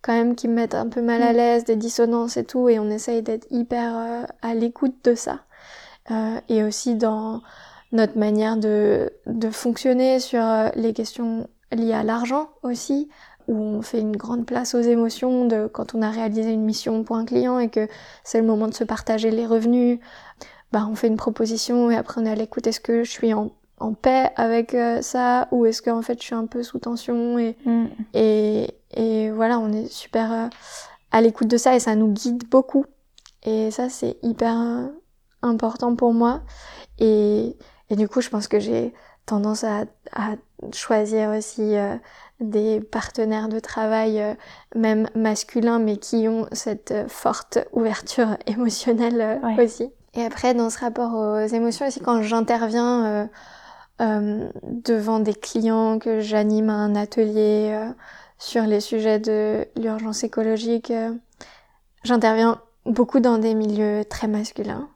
quand 0.01 0.13
même 0.13 0.35
qui 0.35 0.47
me 0.47 0.53
mettent 0.53 0.75
un 0.75 0.87
peu 0.87 1.01
mal 1.01 1.21
à 1.21 1.33
Mm. 1.33 1.35
l'aise, 1.35 1.63
des 1.65 1.75
dissonances 1.75 2.37
et 2.37 2.45
tout, 2.45 2.69
et 2.69 2.79
on 2.79 2.89
essaye 2.89 3.21
d'être 3.21 3.45
hyper 3.51 3.97
euh, 3.97 4.23
à 4.41 4.53
l'écoute 4.53 4.95
de 5.03 5.13
ça. 5.13 5.41
Euh, 6.12 6.39
et 6.49 6.64
aussi 6.64 6.95
dans 6.95 7.41
notre 7.91 8.18
manière 8.18 8.57
de, 8.57 9.12
de 9.26 9.49
fonctionner 9.49 10.20
sur 10.20 10.43
euh, 10.43 10.70
les 10.76 10.93
questions 10.93 11.47
liées 11.72 11.93
à 11.93 12.03
l'argent 12.03 12.49
aussi, 12.64 13.10
où 13.47 13.55
on 13.55 13.82
fait 13.82 13.99
une 13.99 14.16
grande 14.16 14.45
place 14.45 14.76
aux 14.76 14.82
émotions 14.82 15.45
de 15.45 15.68
quand 15.68 15.93
on 15.95 16.01
a 16.01 16.10
réalisé 16.10 16.51
une 16.51 16.64
mission 16.64 17.03
pour 17.03 17.16
un 17.16 17.26
client 17.26 17.60
et 17.60 17.70
que 17.70 17.88
c'est 18.24 18.41
le 18.41 18.47
moment 18.47 18.68
de 18.68 18.74
se 18.74 18.84
partager 18.84 19.32
les 19.32 19.45
revenus, 19.45 19.99
bah 20.72 20.88
on 20.89 20.95
fait 20.95 21.07
une 21.07 21.18
proposition 21.18 21.89
et 21.91 21.95
après 21.95 22.22
on 22.22 22.26
est 22.26 22.32
à 22.32 22.36
l'écoute, 22.36 22.68
est-ce 22.68 22.80
que 22.80 23.03
je 23.03 23.10
suis 23.10 23.34
en, 23.34 23.51
en 23.80 23.93
paix 23.93 24.32
avec 24.36 24.74
euh, 24.74 25.01
ça 25.01 25.47
ou 25.51 25.66
est-ce 25.66 25.82
qu'en 25.82 26.01
fait 26.01 26.20
je 26.20 26.26
suis 26.26 26.36
un 26.36 26.45
peu 26.45 26.64
sous 26.64 26.80
tension 26.80 27.38
et 27.39 27.55
et, 28.14 28.76
et 28.95 29.32
voilà, 29.32 29.60
on 29.60 29.72
est 29.72 29.91
super 29.91 30.49
à 31.12 31.22
l'écoute 31.22 31.47
de 31.47 31.57
ça 31.57 31.76
et 31.76 31.80
ça 31.80 31.95
nous 31.95 32.12
guide 32.12 32.43
beaucoup. 32.49 32.86
Et 33.43 33.72
ça, 33.72 33.89
c'est 33.89 34.18
hyper 34.22 34.89
important 35.41 35.95
pour 35.95 36.13
moi. 36.13 36.41
Et, 36.99 37.55
et 37.89 37.95
du 37.95 38.07
coup, 38.07 38.21
je 38.21 38.29
pense 38.29 38.47
que 38.47 38.59
j'ai 38.59 38.93
tendance 39.29 39.63
à, 39.63 39.85
à, 40.11 40.35
choisir 40.73 41.29
aussi 41.29 41.77
euh, 41.77 41.95
des 42.39 42.81
partenaires 42.81 43.47
de 43.47 43.59
travail, 43.59 44.19
euh, 44.21 44.33
même 44.75 45.07
masculins, 45.15 45.79
mais 45.79 45.97
qui 45.97 46.27
ont 46.27 46.47
cette 46.51 46.91
euh, 46.91 47.07
forte 47.07 47.59
ouverture 47.71 48.37
émotionnelle 48.47 49.39
Ouais. 49.43 49.63
aussi. 49.63 49.91
Et 50.15 50.25
après, 50.25 50.53
dans 50.55 50.69
ce 50.69 50.79
rapport 50.79 51.13
aux 51.13 51.45
émotions 51.45 51.87
aussi, 51.87 51.99
quand 51.99 52.23
j'interviens 52.23 53.29
devant 53.99 55.19
des 55.19 55.35
clients, 55.35 55.99
que 55.99 56.19
j'anime 56.19 56.71
un 56.71 56.95
atelier 56.95 57.79
sur 58.39 58.63
les 58.63 58.79
sujets 58.79 59.19
de 59.19 59.67
l'urgence 59.77 60.23
écologique, 60.23 60.91
j'interviens 62.03 62.59
beaucoup 62.87 63.19
dans 63.19 63.37
des 63.37 63.53
milieux 63.53 64.03
très 64.03 64.27
masculins 64.27 64.89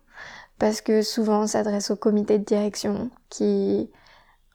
parce 0.64 0.80
que 0.80 1.02
souvent 1.02 1.42
on 1.42 1.48
s'adresse 1.48 1.92
aux 1.92 1.98
comités 1.98 2.40
de 2.40 2.46
direction 2.46 3.10
qui 3.30 3.92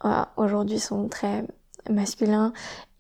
voilà, 0.01 0.31
aujourd'hui 0.39 0.79
sont 0.79 1.07
très 1.07 1.45
masculins 1.91 2.55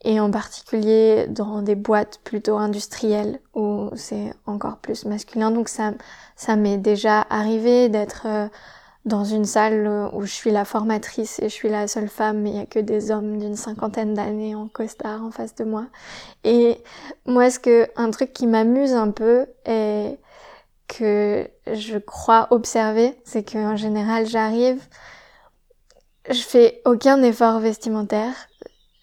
et 0.04 0.20
en 0.20 0.30
particulier 0.30 1.26
dans 1.26 1.62
des 1.62 1.74
boîtes 1.74 2.20
plutôt 2.22 2.58
industrielles 2.58 3.40
où 3.54 3.88
c'est 3.94 4.34
encore 4.44 4.76
plus 4.76 5.06
masculin. 5.06 5.50
Donc 5.50 5.70
ça, 5.70 5.94
ça 6.36 6.56
m'est 6.56 6.76
déjà 6.76 7.22
arrivé 7.30 7.88
d'être 7.88 8.26
euh, 8.26 8.48
dans 9.06 9.24
une 9.24 9.46
salle 9.46 10.10
où 10.12 10.20
je 10.26 10.30
suis 10.30 10.50
la 10.50 10.66
formatrice 10.66 11.38
et 11.38 11.48
je 11.48 11.54
suis 11.54 11.70
la 11.70 11.88
seule 11.88 12.10
femme, 12.10 12.42
mais 12.42 12.50
il 12.50 12.56
y 12.56 12.60
a 12.60 12.66
que 12.66 12.78
des 12.78 13.10
hommes 13.10 13.38
d'une 13.38 13.56
cinquantaine 13.56 14.12
d'années 14.12 14.54
en 14.54 14.68
costard 14.68 15.24
en 15.24 15.30
face 15.30 15.54
de 15.54 15.64
moi. 15.64 15.86
Et 16.44 16.76
moi, 17.24 17.48
ce 17.48 17.58
que 17.58 17.88
un 17.96 18.10
truc 18.10 18.34
qui 18.34 18.46
m'amuse 18.46 18.92
un 18.92 19.12
peu 19.12 19.46
et 19.64 20.18
que 20.88 21.48
je 21.72 21.98
crois 21.98 22.48
observer, 22.50 23.14
c'est 23.24 23.48
qu'en 23.50 23.76
général, 23.76 24.26
j'arrive, 24.26 24.82
je 26.28 26.40
fais 26.40 26.82
aucun 26.84 27.22
effort 27.22 27.60
vestimentaire. 27.60 28.34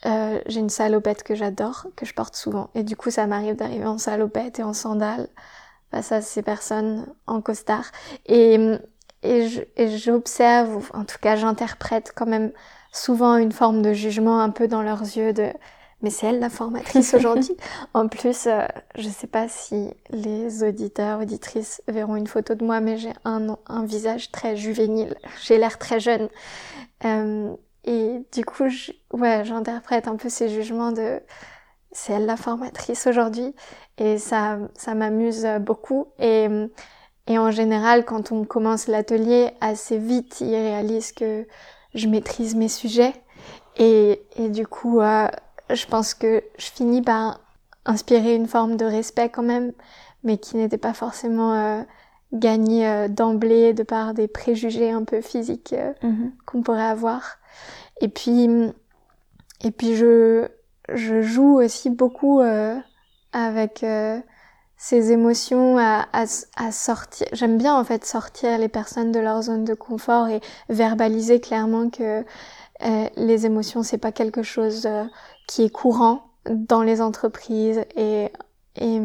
Euh, 0.06 0.40
j'ai 0.48 0.60
une 0.60 0.70
salopette 0.70 1.24
que 1.24 1.36
j'adore, 1.36 1.88
que 1.96 2.06
je 2.06 2.14
porte 2.14 2.36
souvent, 2.36 2.70
et 2.76 2.84
du 2.84 2.96
coup, 2.96 3.10
ça 3.10 3.26
m'arrive 3.28 3.56
d'arriver 3.56 3.86
en 3.86 3.98
salopette 3.98 4.60
et 4.60 4.64
en 4.64 4.74
sandales 4.74 5.30
face 5.92 6.12
à 6.12 6.22
ces 6.22 6.42
personnes 6.42 7.08
en 7.28 7.42
costard. 7.42 7.86
Et 8.26 8.78
et 9.26 9.98
j'observe, 9.98 10.78
ou 10.78 10.84
en 10.94 11.04
tout 11.04 11.18
cas 11.20 11.36
j'interprète 11.36 12.14
quand 12.16 12.26
même 12.26 12.52
souvent 12.92 13.38
une 13.38 13.52
forme 13.52 13.82
de 13.82 13.94
jugement 13.94 14.40
un 14.40 14.50
peu 14.50 14.68
dans 14.68 14.82
leurs 14.82 15.02
yeux 15.02 15.34
de 15.34 15.50
mais 16.06 16.12
c'est 16.12 16.28
elle 16.28 16.40
la 16.40 16.50
formatrice 16.50 17.14
aujourd'hui. 17.16 17.58
en 17.96 18.08
plus, 18.08 18.46
euh, 18.46 18.62
je 18.96 19.10
sais 19.10 19.28
pas 19.28 19.48
si 19.48 19.90
les 20.12 20.64
auditeurs, 20.64 21.20
auditrices 21.20 21.82
verront 21.88 22.16
une 22.16 22.28
photo 22.28 22.54
de 22.54 22.64
moi, 22.64 22.80
mais 22.80 22.98
j'ai 22.98 23.14
un, 23.26 23.58
un 23.66 23.86
visage 23.86 24.32
très 24.32 24.56
juvénile. 24.56 25.16
J'ai 25.44 25.58
l'air 25.58 25.80
très 25.80 26.00
jeune. 26.00 26.30
Euh, 27.06 27.52
et 27.86 28.22
du 28.32 28.46
coup, 28.46 28.70
je, 28.70 28.92
ouais, 29.14 29.44
j'interprète 29.46 30.08
un 30.08 30.16
peu 30.16 30.30
ces 30.30 30.50
jugements 30.50 30.92
de 30.92 31.20
c'est 31.92 32.14
elle 32.14 32.26
la 32.26 32.38
formatrice 32.38 33.08
aujourd'hui. 33.08 33.56
Et 33.98 34.20
ça, 34.20 34.60
ça 34.76 34.94
m'amuse 34.94 35.48
beaucoup. 35.62 36.08
Et 36.20 36.48
et 37.28 37.40
en 37.40 37.50
général, 37.50 38.06
quand 38.06 38.32
on 38.32 38.46
commence 38.46 38.88
l'atelier, 38.88 39.52
assez 39.60 39.98
vite, 39.98 40.42
ils 40.42 40.56
réalisent 40.56 41.12
que 41.12 41.48
je 41.96 42.08
maîtrise 42.08 42.56
mes 42.56 42.68
sujets. 42.68 43.14
Et, 43.78 44.22
et 44.38 44.50
du 44.50 44.68
coup, 44.68 45.02
euh, 45.02 45.28
je 45.70 45.86
pense 45.86 46.14
que 46.14 46.44
je 46.58 46.66
finis 46.68 47.02
par 47.02 47.40
inspirer 47.86 48.36
une 48.36 48.48
forme 48.48 48.78
de 48.78 48.86
respect 48.86 49.30
quand 49.30 49.44
même, 49.44 49.72
mais 50.24 50.38
qui 50.38 50.58
n'était 50.58 50.78
pas 50.78 50.94
forcément 50.94 51.54
euh, 51.54 51.82
gagné 52.34 52.88
euh, 52.88 53.08
d'emblée 53.08 53.74
de 53.74 53.84
par 53.84 54.14
des 54.14 54.28
préjugés 54.28 54.92
un 54.92 55.04
peu 55.04 55.22
physiques 55.22 55.74
euh, 55.74 55.94
Mhm. 56.04 56.32
qu'on 56.46 56.62
pourrait 56.62 56.82
avoir. 56.86 57.38
Et 58.02 58.08
puis, 58.10 58.50
et 59.64 59.72
puis 59.72 59.96
je, 59.96 60.48
je 60.94 61.22
joue 61.22 61.58
aussi 61.62 61.90
beaucoup 61.90 62.42
euh, 62.42 62.76
avec 63.34 63.86
ces 64.78 65.12
émotions 65.12 65.78
à, 65.78 66.06
à, 66.14 66.26
à 66.58 66.72
sortir. 66.72 67.28
J'aime 67.32 67.58
bien 67.58 67.76
en 67.78 67.84
fait 67.84 68.06
sortir 68.06 68.58
les 68.58 68.68
personnes 68.68 69.12
de 69.12 69.20
leur 69.20 69.42
zone 69.44 69.64
de 69.64 69.74
confort 69.74 70.28
et 70.28 70.42
verbaliser 70.70 71.40
clairement 71.40 71.90
que 71.90 72.24
les 73.16 73.46
émotions 73.46 73.84
c'est 73.84 73.98
pas 73.98 74.12
quelque 74.12 74.44
chose 74.44 74.88
qui 75.48 75.64
est 75.64 75.70
courant 75.70 76.24
dans 76.50 76.82
les 76.84 77.02
entreprises 77.02 77.82
et 77.96 78.32
et 78.78 79.00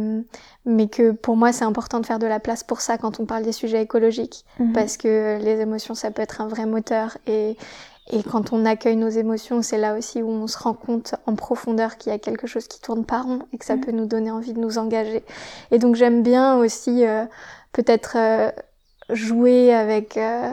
mais 0.64 0.88
que 0.88 1.12
pour 1.12 1.36
moi 1.36 1.52
c'est 1.52 1.64
important 1.64 2.00
de 2.00 2.06
faire 2.06 2.18
de 2.18 2.26
la 2.26 2.40
place 2.40 2.64
pour 2.64 2.80
ça 2.80 2.98
quand 2.98 3.20
on 3.20 3.24
parle 3.24 3.44
des 3.44 3.52
sujets 3.52 3.80
écologiques 3.82 4.44
Mhm. 4.58 4.72
parce 4.72 4.96
que 4.96 5.38
les 5.40 5.60
émotions 5.60 5.94
ça 5.94 6.10
peut 6.10 6.22
être 6.22 6.40
un 6.40 6.48
vrai 6.48 6.66
moteur 6.66 7.16
et 7.26 7.56
et 8.12 8.24
quand 8.24 8.52
on 8.52 8.64
accueille 8.64 8.96
nos 8.96 9.08
émotions, 9.08 9.62
c'est 9.62 9.78
là 9.78 9.96
aussi 9.96 10.20
où 10.20 10.28
on 10.28 10.48
se 10.48 10.58
rend 10.58 10.74
compte 10.74 11.14
en 11.26 11.36
profondeur 11.36 11.96
qu'il 11.96 12.10
y 12.10 12.14
a 12.14 12.18
quelque 12.18 12.48
chose 12.48 12.66
qui 12.66 12.80
tourne 12.80 13.04
pas 13.04 13.22
rond 13.22 13.38
et 13.52 13.58
que 13.58 13.64
ça 13.64 13.76
Mhm. 13.76 13.80
peut 13.82 13.92
nous 13.92 14.06
donner 14.06 14.32
envie 14.32 14.52
de 14.52 14.58
nous 14.58 14.78
engager. 14.78 15.22
Et 15.70 15.78
donc 15.78 15.94
j'aime 15.94 16.24
bien 16.24 16.56
aussi 16.56 17.06
euh, 17.06 17.24
peut-être 17.72 18.16
euh, 18.16 18.50
jouer 19.10 19.72
avec 19.72 20.16
euh, 20.16 20.52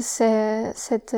ce- 0.00 0.72
cette 0.74 1.14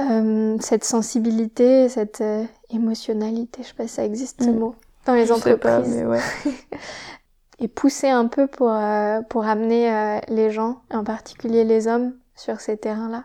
euh, 0.00 0.56
cette 0.60 0.84
sensibilité, 0.84 1.88
cette 1.88 2.20
euh, 2.20 2.44
émotionnalité, 2.70 3.62
je 3.62 3.68
sais 3.68 3.74
pas 3.74 3.86
si 3.88 3.94
ça 3.94 4.04
existe 4.04 4.42
ce 4.42 4.50
Mhm. 4.50 4.58
mot 4.58 4.74
dans 5.06 5.14
les 5.14 5.26
Je 5.26 5.34
sais 5.34 5.56
pas, 5.56 5.78
entreprises 5.78 5.96
mais 5.96 6.04
ouais. 6.06 6.20
et 7.58 7.68
pousser 7.68 8.08
un 8.08 8.26
peu 8.26 8.46
pour 8.46 8.70
euh, 8.70 9.20
pour 9.22 9.44
amener 9.46 10.20
les 10.28 10.50
gens, 10.50 10.82
en 10.92 11.04
particulier 11.04 11.64
les 11.64 11.88
hommes, 11.88 12.14
sur 12.36 12.60
ces 12.60 12.76
terrains-là. 12.76 13.24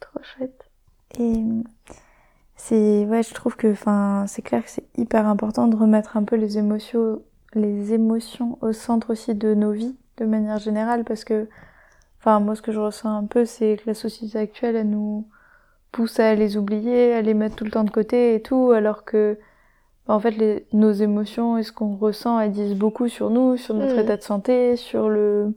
Trop 0.00 0.20
chouette. 0.22 0.64
Et 1.18 1.42
c'est 2.56 3.06
ouais, 3.06 3.22
je 3.22 3.34
trouve 3.34 3.56
que 3.56 3.70
enfin, 3.72 4.24
c'est 4.26 4.42
clair 4.42 4.64
que 4.64 4.70
c'est 4.70 4.86
hyper 4.96 5.26
important 5.26 5.68
de 5.68 5.76
remettre 5.76 6.16
un 6.16 6.24
peu 6.24 6.36
les 6.36 6.58
émotions 6.58 7.22
les 7.54 7.94
émotions 7.94 8.58
au 8.60 8.72
centre 8.72 9.10
aussi 9.10 9.34
de 9.34 9.54
nos 9.54 9.72
vies 9.72 9.96
de 10.18 10.26
manière 10.26 10.58
générale 10.58 11.04
parce 11.04 11.24
que 11.24 11.48
enfin 12.20 12.40
moi 12.40 12.54
ce 12.54 12.60
que 12.62 12.72
je 12.72 12.78
ressens 12.80 13.08
un 13.16 13.24
peu 13.24 13.46
c'est 13.46 13.78
que 13.78 13.84
la 13.86 13.94
société 13.94 14.38
actuelle 14.38 14.76
elle 14.76 14.90
nous 14.90 15.26
pousse 15.98 16.20
à 16.20 16.34
les 16.36 16.56
oublier, 16.56 17.12
à 17.14 17.22
les 17.22 17.34
mettre 17.34 17.56
tout 17.56 17.64
le 17.64 17.72
temps 17.72 17.82
de 17.84 17.90
côté 17.90 18.34
et 18.36 18.40
tout 18.40 18.70
alors 18.70 19.04
que 19.04 19.36
bah, 20.06 20.14
en 20.14 20.20
fait 20.20 20.30
les, 20.30 20.64
nos 20.72 20.92
émotions 20.92 21.58
et 21.58 21.64
ce 21.64 21.72
qu'on 21.72 21.96
ressent 21.96 22.38
elles 22.38 22.52
disent 22.52 22.76
beaucoup 22.76 23.08
sur 23.08 23.30
nous, 23.30 23.56
sur 23.56 23.74
notre 23.74 23.96
Mm. 23.96 23.98
état 24.04 24.16
de 24.16 24.22
santé, 24.22 24.76
sur 24.76 25.08
le 25.08 25.52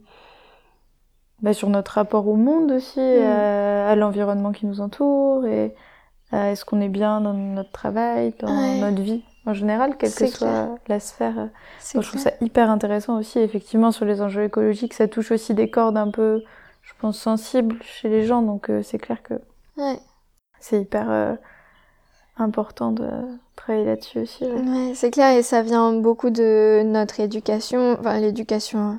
bah, 1.42 1.52
sur 1.52 1.68
notre 1.68 1.92
rapport 1.92 2.26
au 2.28 2.34
monde 2.36 2.72
aussi, 2.72 3.00
Mm. 3.00 3.22
à, 3.24 3.90
à 3.90 3.94
l'environnement 3.96 4.52
qui 4.52 4.66
nous 4.66 4.80
entoure 4.80 5.46
et 5.46 5.74
à 6.32 6.50
est-ce 6.50 6.64
qu'on 6.64 6.80
est 6.80 6.88
bien 6.88 7.20
dans 7.20 7.34
notre 7.34 7.70
travail, 7.72 8.34
dans 8.40 8.48
Ouais. 8.48 8.80
notre 8.80 9.00
vie 9.02 9.22
en 9.46 9.54
général, 9.54 9.96
quelle 9.96 10.12
que 10.14 10.26
soit 10.26 10.38
clair. 10.48 10.68
la 10.88 11.00
sphère. 11.00 11.34
Moi, 11.34 12.02
je 12.02 12.08
trouve 12.08 12.20
ça 12.20 12.30
hyper 12.40 12.70
intéressant 12.70 13.18
aussi, 13.18 13.38
effectivement, 13.40 13.90
sur 13.90 14.04
les 14.04 14.22
enjeux 14.22 14.44
écologiques, 14.44 14.94
ça 14.94 15.08
touche 15.08 15.32
aussi 15.32 15.52
des 15.52 15.68
cordes 15.68 15.96
un 15.96 16.10
peu, 16.10 16.42
je 16.82 16.92
pense, 17.00 17.18
sensibles 17.18 17.76
chez 17.82 18.08
les 18.08 18.24
gens, 18.24 18.42
donc 18.42 18.70
euh, 18.70 18.82
c'est 18.82 18.98
clair 18.98 19.20
que 19.22 19.34
Ouais. 19.76 19.98
C'est 20.62 20.80
hyper 20.80 21.10
euh, 21.10 21.34
important 22.38 22.92
de 22.92 23.08
travailler 23.56 23.84
là-dessus 23.84 24.20
aussi. 24.20 24.44
ouais. 24.44 24.50
Ouais, 24.52 24.92
c'est 24.94 25.10
clair 25.10 25.36
et 25.36 25.42
ça 25.42 25.62
vient 25.62 25.92
beaucoup 25.92 26.30
de 26.30 26.82
notre 26.84 27.20
éducation, 27.20 27.96
enfin 28.00 28.18
l'éducation 28.18 28.98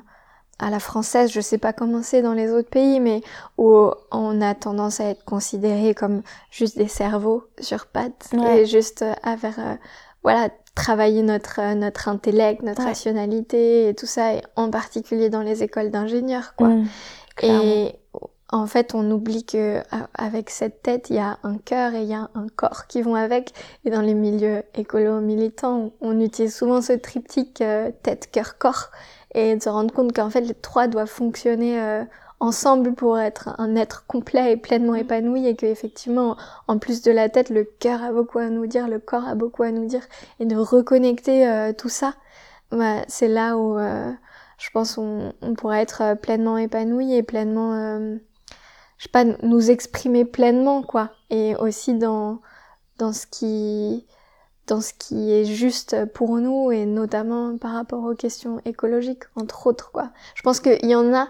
à 0.60 0.70
la 0.70 0.78
française, 0.78 1.32
je 1.32 1.40
sais 1.40 1.58
pas 1.58 1.72
comment 1.72 2.02
c'est 2.02 2.22
dans 2.22 2.32
les 2.32 2.52
autres 2.52 2.70
pays, 2.70 3.00
mais 3.00 3.22
où 3.58 3.90
on 4.12 4.40
a 4.40 4.54
tendance 4.54 5.00
à 5.00 5.06
être 5.06 5.24
considéré 5.24 5.94
comme 5.94 6.22
juste 6.52 6.78
des 6.78 6.86
cerveaux 6.86 7.42
sur 7.60 7.86
pattes 7.86 8.28
Ouais. 8.32 8.60
et 8.60 8.66
juste 8.66 9.02
euh, 9.02 9.12
à 9.24 9.36
faire, 9.36 9.56
euh, 9.58 9.74
voilà, 10.22 10.50
travailler 10.76 11.22
notre 11.22 11.74
notre 11.74 12.08
intellect, 12.08 12.62
notre 12.62 12.82
Ouais. 12.82 12.88
rationalité 12.88 13.88
et 13.88 13.94
tout 13.94 14.06
ça, 14.06 14.34
et 14.34 14.42
en 14.54 14.70
particulier 14.70 15.28
dans 15.28 15.42
les 15.42 15.64
écoles 15.64 15.90
d'ingénieurs, 15.90 16.54
quoi. 16.56 16.68
Mm. 16.68 16.86
Et 17.42 17.94
en 18.50 18.66
fait, 18.66 18.94
on 18.94 19.10
oublie 19.10 19.44
que 19.44 19.82
avec 20.14 20.50
cette 20.50 20.82
tête, 20.82 21.10
il 21.10 21.16
y 21.16 21.18
a 21.18 21.38
un 21.42 21.56
cœur 21.58 21.94
et 21.94 22.02
il 22.02 22.08
y 22.08 22.14
a 22.14 22.30
un 22.34 22.46
corps 22.54 22.86
qui 22.86 23.02
vont 23.02 23.14
avec. 23.14 23.52
Et 23.84 23.90
dans 23.90 24.02
les 24.02 24.14
milieux 24.14 24.62
écolo-militants, 24.74 25.92
on 26.00 26.20
utilise 26.20 26.54
souvent 26.54 26.82
ce 26.82 26.92
triptyque 26.92 27.60
euh, 27.62 27.90
tête, 28.02 28.30
cœur, 28.30 28.58
corps. 28.58 28.90
Et 29.34 29.56
de 29.56 29.62
se 29.62 29.68
rendre 29.68 29.92
compte 29.92 30.12
qu'en 30.14 30.30
fait, 30.30 30.42
les 30.42 30.54
trois 30.54 30.86
doivent 30.86 31.08
fonctionner 31.08 31.80
euh, 31.80 32.04
ensemble 32.38 32.94
pour 32.94 33.18
être 33.18 33.54
un 33.58 33.74
être 33.76 34.06
complet 34.06 34.52
et 34.52 34.56
pleinement 34.56 34.94
épanoui. 34.94 35.46
Et 35.46 35.56
que 35.56 35.66
effectivement, 35.66 36.36
en 36.68 36.78
plus 36.78 37.02
de 37.02 37.10
la 37.10 37.28
tête, 37.28 37.50
le 37.50 37.64
cœur 37.64 38.02
a 38.04 38.12
beaucoup 38.12 38.38
à 38.38 38.50
nous 38.50 38.66
dire, 38.66 38.88
le 38.88 38.98
corps 39.00 39.26
a 39.26 39.34
beaucoup 39.34 39.62
à 39.62 39.72
nous 39.72 39.86
dire. 39.86 40.02
Et 40.38 40.44
de 40.44 40.56
reconnecter 40.56 41.48
euh, 41.48 41.72
tout 41.72 41.88
ça, 41.88 42.14
bah, 42.70 43.04
c'est 43.08 43.28
là 43.28 43.56
où 43.56 43.78
euh, 43.78 44.12
je 44.58 44.70
pense 44.70 44.98
on, 44.98 45.32
on 45.42 45.54
pourra 45.54 45.80
être 45.80 46.02
euh, 46.02 46.14
pleinement 46.14 46.58
épanoui 46.58 47.14
et 47.14 47.22
pleinement 47.22 47.74
euh, 47.74 48.16
je 48.98 49.04
sais 49.04 49.10
pas 49.10 49.24
nous 49.24 49.70
exprimer 49.70 50.24
pleinement 50.24 50.82
quoi 50.82 51.10
et 51.30 51.56
aussi 51.56 51.94
dans 51.94 52.40
dans 52.98 53.12
ce 53.12 53.26
qui 53.26 54.06
dans 54.66 54.80
ce 54.80 54.94
qui 54.94 55.32
est 55.32 55.44
juste 55.44 56.06
pour 56.12 56.36
nous 56.38 56.70
et 56.72 56.86
notamment 56.86 57.58
par 57.58 57.72
rapport 57.72 58.04
aux 58.04 58.14
questions 58.14 58.60
écologiques 58.64 59.24
entre 59.36 59.66
autres 59.66 59.92
quoi 59.92 60.10
je 60.34 60.42
pense 60.42 60.60
qu'il 60.60 60.86
y 60.86 60.94
en 60.94 61.12
a 61.14 61.28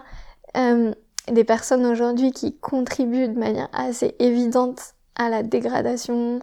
euh, 0.57 0.93
des 1.31 1.43
personnes 1.43 1.85
aujourd'hui 1.85 2.31
qui 2.31 2.55
contribuent 2.57 3.27
de 3.27 3.39
manière 3.39 3.69
assez 3.73 4.15
évidente 4.19 4.93
à 5.15 5.29
la 5.29 5.43
dégradation 5.43 6.39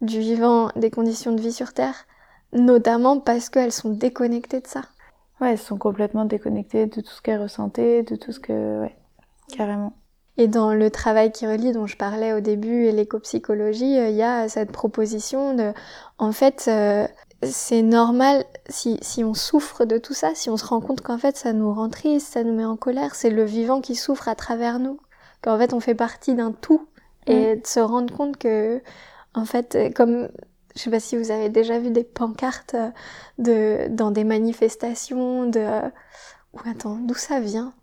du 0.00 0.20
vivant, 0.20 0.70
des 0.76 0.90
conditions 0.90 1.32
de 1.32 1.40
vie 1.40 1.52
sur 1.52 1.72
Terre, 1.72 2.06
notamment 2.52 3.20
parce 3.20 3.48
qu'elles 3.48 3.72
sont 3.72 3.90
déconnectées 3.90 4.60
de 4.60 4.66
ça. 4.66 4.82
Ouais, 5.40 5.52
elles 5.52 5.58
sont 5.58 5.78
complètement 5.78 6.24
déconnectées 6.24 6.86
de 6.86 7.00
tout 7.00 7.10
ce 7.10 7.22
qu'elles 7.22 7.40
ressentaient, 7.40 8.02
de 8.02 8.16
tout 8.16 8.32
ce 8.32 8.40
que... 8.40 8.82
Ouais, 8.82 8.96
carrément. 9.48 9.94
Et 10.38 10.48
dans 10.48 10.72
le 10.72 10.90
travail 10.90 11.30
qui 11.30 11.46
relie 11.46 11.72
dont 11.72 11.86
je 11.86 11.96
parlais 11.96 12.32
au 12.32 12.40
début 12.40 12.86
et 12.86 12.92
l'éco-psychologie, 12.92 13.98
euh, 13.98 14.08
il 14.08 14.16
y 14.16 14.22
a 14.22 14.48
cette 14.48 14.72
proposition 14.72 15.54
de, 15.54 15.72
en 16.18 16.32
fait, 16.32 16.64
euh, 16.68 17.06
c'est 17.42 17.82
normal 17.82 18.44
si, 18.68 18.98
si 19.02 19.24
on 19.24 19.34
souffre 19.34 19.84
de 19.84 19.98
tout 19.98 20.14
ça, 20.14 20.34
si 20.34 20.48
on 20.48 20.56
se 20.56 20.64
rend 20.64 20.80
compte 20.80 21.00
qu'en 21.00 21.18
fait 21.18 21.36
ça 21.36 21.52
nous 21.52 21.72
rend 21.72 21.90
triste, 21.90 22.32
ça 22.32 22.44
nous 22.44 22.54
met 22.54 22.64
en 22.64 22.76
colère, 22.76 23.14
c'est 23.14 23.30
le 23.30 23.44
vivant 23.44 23.80
qui 23.80 23.94
souffre 23.96 24.28
à 24.28 24.34
travers 24.34 24.78
nous, 24.78 25.00
qu'en 25.42 25.58
fait 25.58 25.72
on 25.74 25.80
fait 25.80 25.94
partie 25.94 26.34
d'un 26.34 26.52
tout. 26.52 26.88
Et 27.28 27.54
de 27.54 27.66
se 27.66 27.78
rendre 27.78 28.12
compte 28.12 28.36
que 28.36 28.82
en 29.34 29.44
fait 29.44 29.78
comme 29.94 30.28
je 30.74 30.80
sais 30.80 30.90
pas 30.90 30.98
si 30.98 31.16
vous 31.16 31.30
avez 31.30 31.50
déjà 31.50 31.78
vu 31.78 31.90
des 31.90 32.02
pancartes 32.02 32.74
de 33.38 33.86
dans 33.90 34.10
des 34.10 34.24
manifestations 34.24 35.46
de 35.48 35.64
ou 36.52 36.58
attends 36.68 36.96
d'où 36.96 37.14
ça 37.14 37.38
vient? 37.38 37.74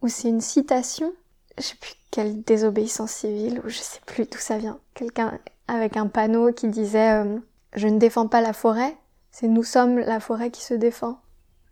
Ou 0.00 0.08
c'est 0.08 0.28
une 0.28 0.40
citation? 0.40 1.12
Je 1.58 1.62
sais 1.62 1.76
plus 1.76 1.94
quelle 2.10 2.42
désobéissance 2.42 3.12
civile 3.12 3.60
ou 3.64 3.68
je 3.68 3.78
sais 3.78 4.00
plus 4.06 4.24
d'où 4.24 4.38
ça 4.38 4.58
vient 4.58 4.78
quelqu'un 4.94 5.38
avec 5.68 5.96
un 5.96 6.06
panneau 6.06 6.52
qui 6.52 6.68
disait 6.68 7.22
euh, 7.22 7.38
je 7.74 7.88
ne 7.88 7.98
défends 7.98 8.28
pas 8.28 8.40
la 8.40 8.52
forêt 8.52 8.96
c'est 9.38 9.48
nous 9.48 9.64
sommes 9.64 9.98
la 9.98 10.18
forêt 10.18 10.50
qui 10.50 10.64
se 10.64 10.72
défend. 10.72 11.20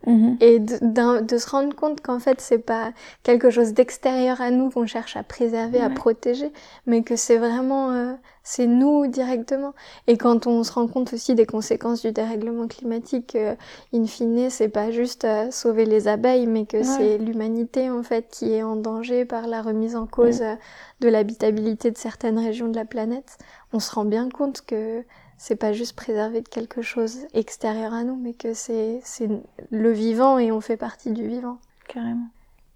Mhm. 0.07 0.37
Et 0.41 0.59
de, 0.59 1.21
de, 1.23 1.39
se 1.39 1.49
rendre 1.49 1.75
compte 1.75 2.01
qu'en 2.01 2.19
fait 2.19 2.41
c'est 2.41 2.59
pas 2.59 2.93
quelque 3.23 3.51
chose 3.51 3.73
d'extérieur 3.73 4.41
à 4.41 4.51
nous 4.51 4.71
qu'on 4.71 4.87
cherche 4.87 5.17
à 5.17 5.23
préserver, 5.23 5.81
à 5.81 5.91
protéger, 5.91 6.53
mais 6.87 7.03
que 7.03 7.17
c'est 7.17 7.39
vraiment 7.39 7.91
euh, 7.91 8.13
c'est 8.43 8.67
nous 8.67 9.07
directement. 9.07 9.73
Et 10.07 10.19
quand 10.19 10.47
on 10.47 10.63
se 10.63 10.73
rend 10.73 10.87
compte 10.87 11.13
aussi 11.15 11.35
des 11.35 11.47
conséquences 11.47 12.03
du 12.03 12.13
dérèglement 12.13 12.69
climatique, 12.69 13.35
euh, 13.37 13.55
in 13.95 14.05
fine 14.07 14.51
c'est 14.51 14.69
pas 14.69 14.91
juste 14.91 15.25
euh, 15.25 15.51
sauver 15.51 15.87
les 15.87 16.07
abeilles, 16.09 16.47
mais 16.47 16.67
que 16.67 16.77
Ouais. 16.77 16.83
c'est 16.85 17.19
l'humanité 17.19 17.89
en 17.91 18.03
fait 18.03 18.27
qui 18.31 18.53
est 18.53 18.63
en 18.63 18.77
danger 18.77 19.25
par 19.25 19.47
la 19.47 19.63
remise 19.63 19.97
en 19.97 20.07
cause 20.07 20.43
euh, 20.43 20.55
de 21.01 21.09
l'habitabilité 21.09 21.91
de 21.91 21.97
certaines 21.99 22.39
régions 22.39 22.69
de 22.69 22.77
la 22.77 22.85
planète. 22.85 23.39
On 23.73 23.81
se 23.81 23.93
rend 23.95 24.05
bien 24.05 24.29
compte 24.29 24.63
que 24.67 25.03
c'est 25.47 25.57
pas 25.57 25.75
juste 25.75 25.95
préserver 25.95 26.41
de 26.41 26.49
quelque 26.49 26.81
chose 26.81 27.19
extérieur 27.35 27.93
à 27.93 28.03
nous, 28.03 28.17
mais 28.17 28.33
que 28.33 28.55
c'est 28.55 29.03
le 29.71 29.93
vivant 29.93 30.39
et 30.39 30.51
on 30.51 30.63
fait 30.63 30.79
partie 30.79 31.13
du 31.13 31.29
vivant. 31.29 31.59
Carrément. 31.87 32.29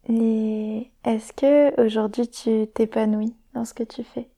Et 0.06 0.90
est-ce 1.02 1.32
que 1.32 1.82
aujourd'hui 1.82 2.28
tu 2.28 2.66
t'épanouis 2.66 3.34
dans 3.54 3.64
ce 3.64 3.72
que 3.72 3.84
tu 3.84 4.04
fais? 4.04 4.28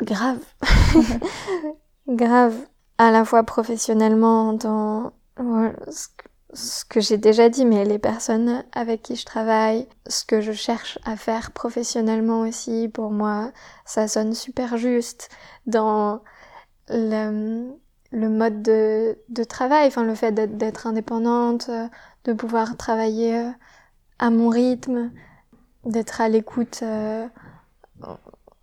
Grave. 0.00 0.42
Grave. 2.08 2.56
À 2.98 3.12
la 3.12 3.24
fois 3.24 3.44
professionnellement 3.44 4.54
dans 4.54 5.12
ce 6.54 6.84
que 6.84 7.00
j'ai 7.00 7.16
déjà 7.16 7.48
dit, 7.48 7.64
mais 7.64 7.84
les 7.84 8.00
personnes 8.00 8.64
avec 8.72 9.02
qui 9.02 9.14
je 9.14 9.24
travaille, 9.24 9.86
ce 10.08 10.24
que 10.24 10.40
je 10.40 10.50
cherche 10.50 10.98
à 11.04 11.14
faire 11.14 11.52
professionnellement 11.52 12.40
aussi, 12.40 12.88
pour 12.88 13.12
moi, 13.12 13.52
ça 13.84 14.08
sonne 14.08 14.34
super 14.34 14.78
juste 14.78 15.28
dans 15.66 16.22
le, 16.88 17.70
le 18.12 18.28
mode 18.28 18.62
de, 18.62 19.18
de 19.28 19.44
travail, 19.44 19.88
enfin 19.88 20.04
le 20.04 20.14
fait 20.14 20.32
d'être- 20.32 20.86
indépendante, 20.86 21.68
euh, 21.70 21.88
de 22.24 22.32
pouvoir 22.32 22.76
travailler 22.76 23.36
euh, 23.36 23.50
à 24.20 24.30
mon 24.30 24.48
rythme, 24.50 25.12
d'être 25.84 26.20
à 26.22 26.28
l'écoute 26.28 26.80
euh, 26.82 27.26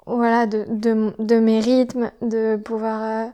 voilà, 0.05 0.45
de, 0.47 0.65
de, 0.69 1.13
de 1.19 1.39
mes 1.39 1.59
rythmes, 1.59 2.11
de 2.21 2.55
pouvoir 2.57 3.03
euh, 3.27 3.29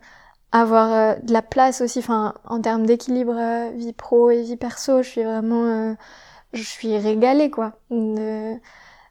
avoir 0.52 0.94
euh, 0.94 1.16
de 1.24 1.34
la 1.34 1.42
place 1.42 1.82
aussi, 1.82 2.00
enfin, 2.00 2.36
en 2.46 2.62
termes 2.62 2.86
d'équilibre 2.86 3.72
vie 3.76 3.94
pro 3.94 4.32
et 4.32 4.44
vie 4.44 4.58
perso, 4.58 5.02
je 5.04 5.10
suis 5.10 5.24
vraiment, 5.24 5.96
je 6.54 6.64
suis 6.64 6.98
régalée, 6.98 7.52
quoi, 7.52 7.74
de, 7.92 8.56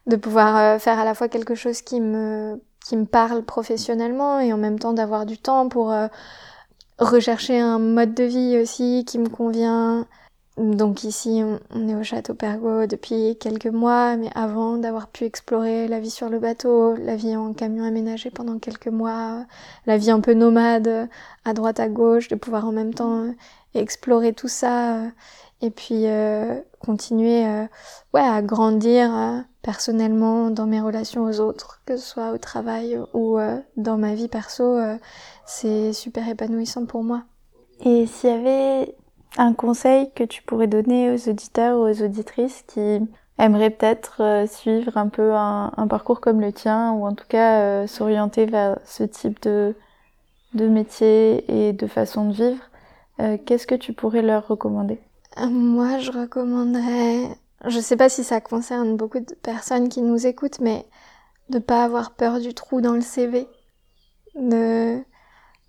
de 0.07 0.15
pouvoir 0.17 0.81
faire 0.81 0.99
à 0.99 1.05
la 1.05 1.15
fois 1.15 1.29
quelque 1.29 1.55
chose 1.55 1.81
qui 1.81 2.01
me, 2.01 2.61
qui 2.85 2.95
me 2.97 3.05
parle 3.05 3.43
professionnellement 3.43 4.39
et 4.39 4.53
en 4.53 4.57
même 4.57 4.77
temps 4.77 4.93
d'avoir 4.93 5.25
du 5.25 5.39
temps 5.39 5.69
pour 5.69 5.91
euh, 5.91 6.07
rechercher 6.99 7.59
un 7.59 7.79
mode 7.79 8.13
de 8.13 8.23
vie 8.23 8.59
aussi 8.61 9.03
qui 9.07 9.17
me 9.17 9.27
convient. 9.27 10.05
Donc 10.57 11.03
ici, 11.03 11.43
on, 11.71 11.89
est 11.89 11.95
au 11.95 12.03
château 12.03 12.35
Pergo 12.35 12.85
depuis 12.85 13.37
quelques 13.39 13.65
mois, 13.65 14.15
mais 14.17 14.29
avant 14.35 14.77
d'avoir 14.77 15.07
pu 15.07 15.25
explorer 15.25 15.87
la 15.87 15.99
vie 15.99 16.11
sur 16.11 16.29
le 16.29 16.39
bateau, 16.39 16.95
la 16.95 17.15
vie 17.15 17.35
en 17.35 17.53
camion 17.53 17.83
aménagé 17.83 18.29
pendant 18.29 18.59
quelques 18.59 18.87
mois, 18.87 19.45
la 19.87 19.97
vie 19.97 20.11
un 20.11 20.21
peu 20.21 20.33
nomade 20.33 21.09
à 21.43 21.53
droite 21.53 21.79
à 21.79 21.89
gauche, 21.89 22.27
de 22.29 22.35
pouvoir 22.35 22.65
en 22.67 22.71
même 22.71 22.93
temps 22.93 23.23
euh, 23.23 23.31
explorer 23.73 24.31
tout 24.33 24.47
ça 24.47 24.95
euh, 24.97 25.09
et 25.65 25.71
puis 25.71 26.05
euh, 26.05 26.61
continuer 26.79 27.45
euh, 27.45 27.65
à 28.13 28.41
grandir 28.43 29.13
euh, 29.15 29.39
personnellement 29.63 30.51
dans 30.51 30.67
mes 30.67 30.79
relations 30.79 31.23
aux 31.23 31.39
autres, 31.39 31.81
que 31.85 31.97
ce 31.97 32.05
soit 32.05 32.31
au 32.31 32.37
travail 32.37 32.99
ou 33.13 33.39
dans 33.77 33.97
ma 33.97 34.13
vie 34.13 34.27
perso, 34.27 34.77
c'est 35.47 35.91
super 35.91 36.29
épanouissant 36.29 36.85
pour 36.85 37.03
moi. 37.03 37.23
Et 37.83 38.05
s'il 38.05 38.29
y 38.29 38.33
avait 38.33 38.95
un 39.37 39.53
conseil 39.53 40.11
que 40.13 40.23
tu 40.23 40.43
pourrais 40.43 40.67
donner 40.67 41.11
aux 41.11 41.29
auditeurs 41.29 41.79
ou 41.79 41.89
aux 41.89 42.03
auditrices 42.03 42.63
qui 42.67 42.99
aimeraient 43.39 43.71
peut-être 43.71 44.45
suivre 44.47 44.97
un 44.97 45.07
peu 45.07 45.33
un, 45.33 45.71
un 45.75 45.87
parcours 45.87 46.21
comme 46.21 46.41
le 46.41 46.53
tien 46.53 46.91
ou 46.91 47.07
en 47.07 47.15
tout 47.15 47.25
cas 47.27 47.87
s'orienter 47.87 48.45
vers 48.45 48.77
ce 48.85 49.03
type 49.03 49.41
de, 49.41 49.73
de 50.53 50.67
métier 50.67 51.69
et 51.69 51.73
de 51.73 51.87
façon 51.87 52.29
de 52.29 52.33
vivre, 52.33 53.39
qu'est-ce 53.47 53.65
que 53.65 53.73
tu 53.73 53.93
pourrais 53.93 54.21
leur 54.21 54.47
recommander? 54.47 54.99
Moi, 55.37 55.99
je 55.99 56.11
recommanderais, 56.11 57.37
je 57.67 57.79
sais 57.79 57.97
pas 57.97 58.09
si 58.09 58.23
ça 58.23 58.39
concerne 58.41 58.95
beaucoup 58.95 59.19
de 59.19 59.33
personnes 59.35 59.89
qui 59.89 60.01
nous 60.01 60.25
écoutent, 60.27 60.59
mais 60.61 60.85
de 61.49 61.59
pas 61.59 61.83
avoir 61.85 62.15
peur 62.15 62.39
du 62.41 62.53
trou 62.53 62.81
dans 62.81 62.93
le 62.93 63.01
CV, 63.01 63.47
de 64.35 65.01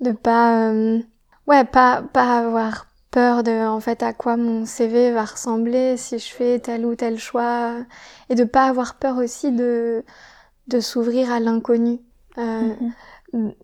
de 0.01 0.12
pas 0.12 0.71
euh, 0.73 1.01
ouais 1.49 1.64
pas 1.64 2.03
pas 2.03 2.39
avoir 2.41 2.87
peur 3.12 3.43
de 3.45 3.53
en 3.67 3.81
fait 3.81 4.03
à 4.03 4.12
quoi 4.14 4.37
mon 4.39 4.67
CV 4.67 5.12
va 5.12 5.25
ressembler 5.27 5.97
si 5.99 6.19
je 6.19 6.29
fais 6.35 6.61
tel 6.61 6.87
ou 6.87 6.97
tel 6.97 7.19
choix 7.19 7.77
et 8.31 8.35
de 8.37 8.45
pas 8.45 8.67
avoir 8.69 8.97
peur 8.97 9.19
aussi 9.19 9.53
de 9.53 10.05
de 10.69 10.81
s'ouvrir 10.81 11.33
à 11.33 11.41
l'inconnu. 11.41 12.01
Euh, 12.39 12.75
Mhm. 13.33 13.55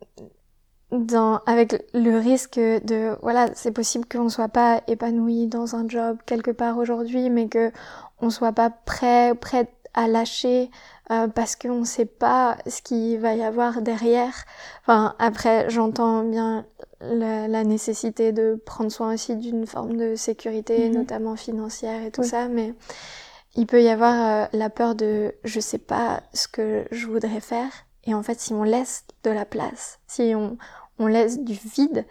Dans, 0.93 1.40
avec 1.47 1.84
le 1.95 2.18
risque 2.18 2.59
de, 2.59 3.16
voilà, 3.22 3.49
c'est 3.55 3.72
possible 3.72 4.05
qu'on 4.07 4.28
soit 4.28 4.49
pas 4.49 4.82
épanoui 4.86 5.47
dans 5.47 5.74
un 5.74 5.88
job 5.88 6.18
quelque 6.26 6.51
part 6.51 6.78
aujourd'hui, 6.78 7.30
mais 7.30 7.49
que 7.49 7.72
on 8.20 8.30
soit 8.30 8.53
pas 8.53 8.70
prêt, 8.70 9.34
prêt 9.34 9.68
à 9.95 10.07
lâcher 10.07 10.70
euh, 11.11 11.28
parce 11.28 11.57
qu'on 11.57 11.84
sait 11.84 12.07
pas 12.07 12.57
ce 12.66 12.80
qu'il 12.82 13.18
va 13.18 13.34
y 13.34 13.43
avoir 13.43 13.82
derrière. 13.82 14.32
Enfin, 14.82 15.14
après, 15.18 15.68
j'entends 15.68 16.22
bien 16.24 16.64
la, 17.01 17.49
la 17.49 17.64
nécessité 17.64 18.32
de 18.32 18.61
prendre 18.64 18.90
soin 18.93 19.12
aussi 19.14 19.36
d'une 19.36 19.66
forme 19.66 19.97
de 19.97 20.14
sécurité, 20.14 20.88
Mhm. 20.88 20.95
notamment 20.95 21.36
financière 21.36 22.03
et 22.05 22.11
tout 22.11 22.22
Oui. 22.22 22.28
ça, 22.28 22.49
mais 22.49 22.74
il 23.55 23.66
peut 23.66 23.82
y 23.82 23.88
avoir 23.88 24.45
euh, 24.45 24.47
la 24.53 24.70
peur 24.70 24.95
de 24.95 25.34
je 25.45 25.61
sais 25.61 25.78
pas 25.78 26.22
ce 26.32 26.49
que 26.49 26.84
je 26.90 27.07
voudrais 27.07 27.40
faire. 27.40 27.70
Et 28.05 28.14
en 28.14 28.22
fait, 28.22 28.40
si 28.40 28.53
on 28.53 28.62
laisse 28.64 29.05
de 29.24 29.30
la 29.30 29.45
place, 29.45 29.99
si 30.07 30.32
on, 30.34 30.57
on 31.03 31.07
laisse 31.07 31.41
du 31.41 31.55
vide, 31.55 32.07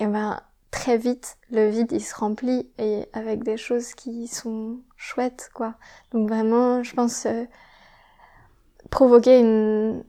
et 0.00 0.06
ben 0.06 0.40
très 0.70 0.98
vite 0.98 1.38
le 1.50 1.68
vide 1.68 1.92
il 1.92 2.02
se 2.02 2.14
remplit 2.14 2.68
et 2.78 3.06
avec 3.12 3.42
des 3.42 3.56
choses 3.56 3.94
qui 3.94 4.28
sont 4.28 4.80
chouettes 4.96 5.50
quoi. 5.54 5.74
Donc 6.12 6.28
vraiment, 6.28 6.82
je 6.82 6.94
pense 6.94 7.26
euh, 7.26 7.44
provoquer 8.90 9.40
une, 9.40 10.04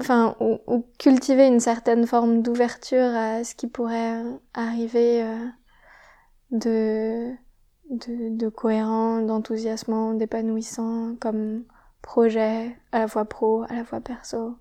enfin 0.00 0.36
ou, 0.40 0.84
cultiver 0.98 1.46
une 1.46 1.60
certaine 1.60 2.06
forme 2.06 2.42
d'ouverture 2.42 3.04
à 3.14 3.44
ce 3.44 3.54
qui 3.54 3.66
pourrait 3.68 4.22
arriver 4.54 5.22
euh, 5.22 5.46
de, 6.50 7.32
de 7.90 8.36
de 8.36 8.48
cohérent, 8.48 9.22
d'enthousiasmant, 9.22 10.14
d'épanouissant 10.14 11.16
comme 11.20 11.64
projet 12.02 12.76
à 12.92 12.98
la 12.98 13.08
fois 13.08 13.24
pro, 13.24 13.64
à 13.68 13.74
la 13.74 13.84
fois 13.84 14.00
perso. 14.00 14.56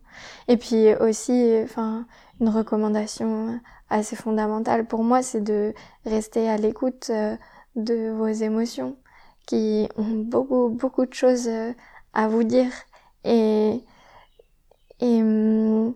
Et 0.47 0.57
puis 0.57 0.93
aussi, 0.95 1.53
enfin, 1.63 2.05
une 2.39 2.49
recommandation 2.49 3.59
assez 3.89 4.15
fondamentale 4.15 4.85
pour 4.85 5.03
moi, 5.03 5.21
c'est 5.21 5.41
de 5.41 5.73
rester 6.05 6.49
à 6.49 6.57
l'écoute 6.57 7.07
euh, 7.09 7.35
de 7.75 8.09
vos 8.11 8.27
émotions 8.27 8.95
qui 9.45 9.89
ont 9.97 10.23
beaucoup, 10.23 10.69
beaucoup 10.69 11.05
de 11.05 11.13
choses 11.13 11.47
euh, 11.47 11.73
à 12.13 12.27
vous 12.27 12.43
dire. 12.43 12.71
Et, 13.25 13.81
et 14.99 15.21
hum, 15.21 15.93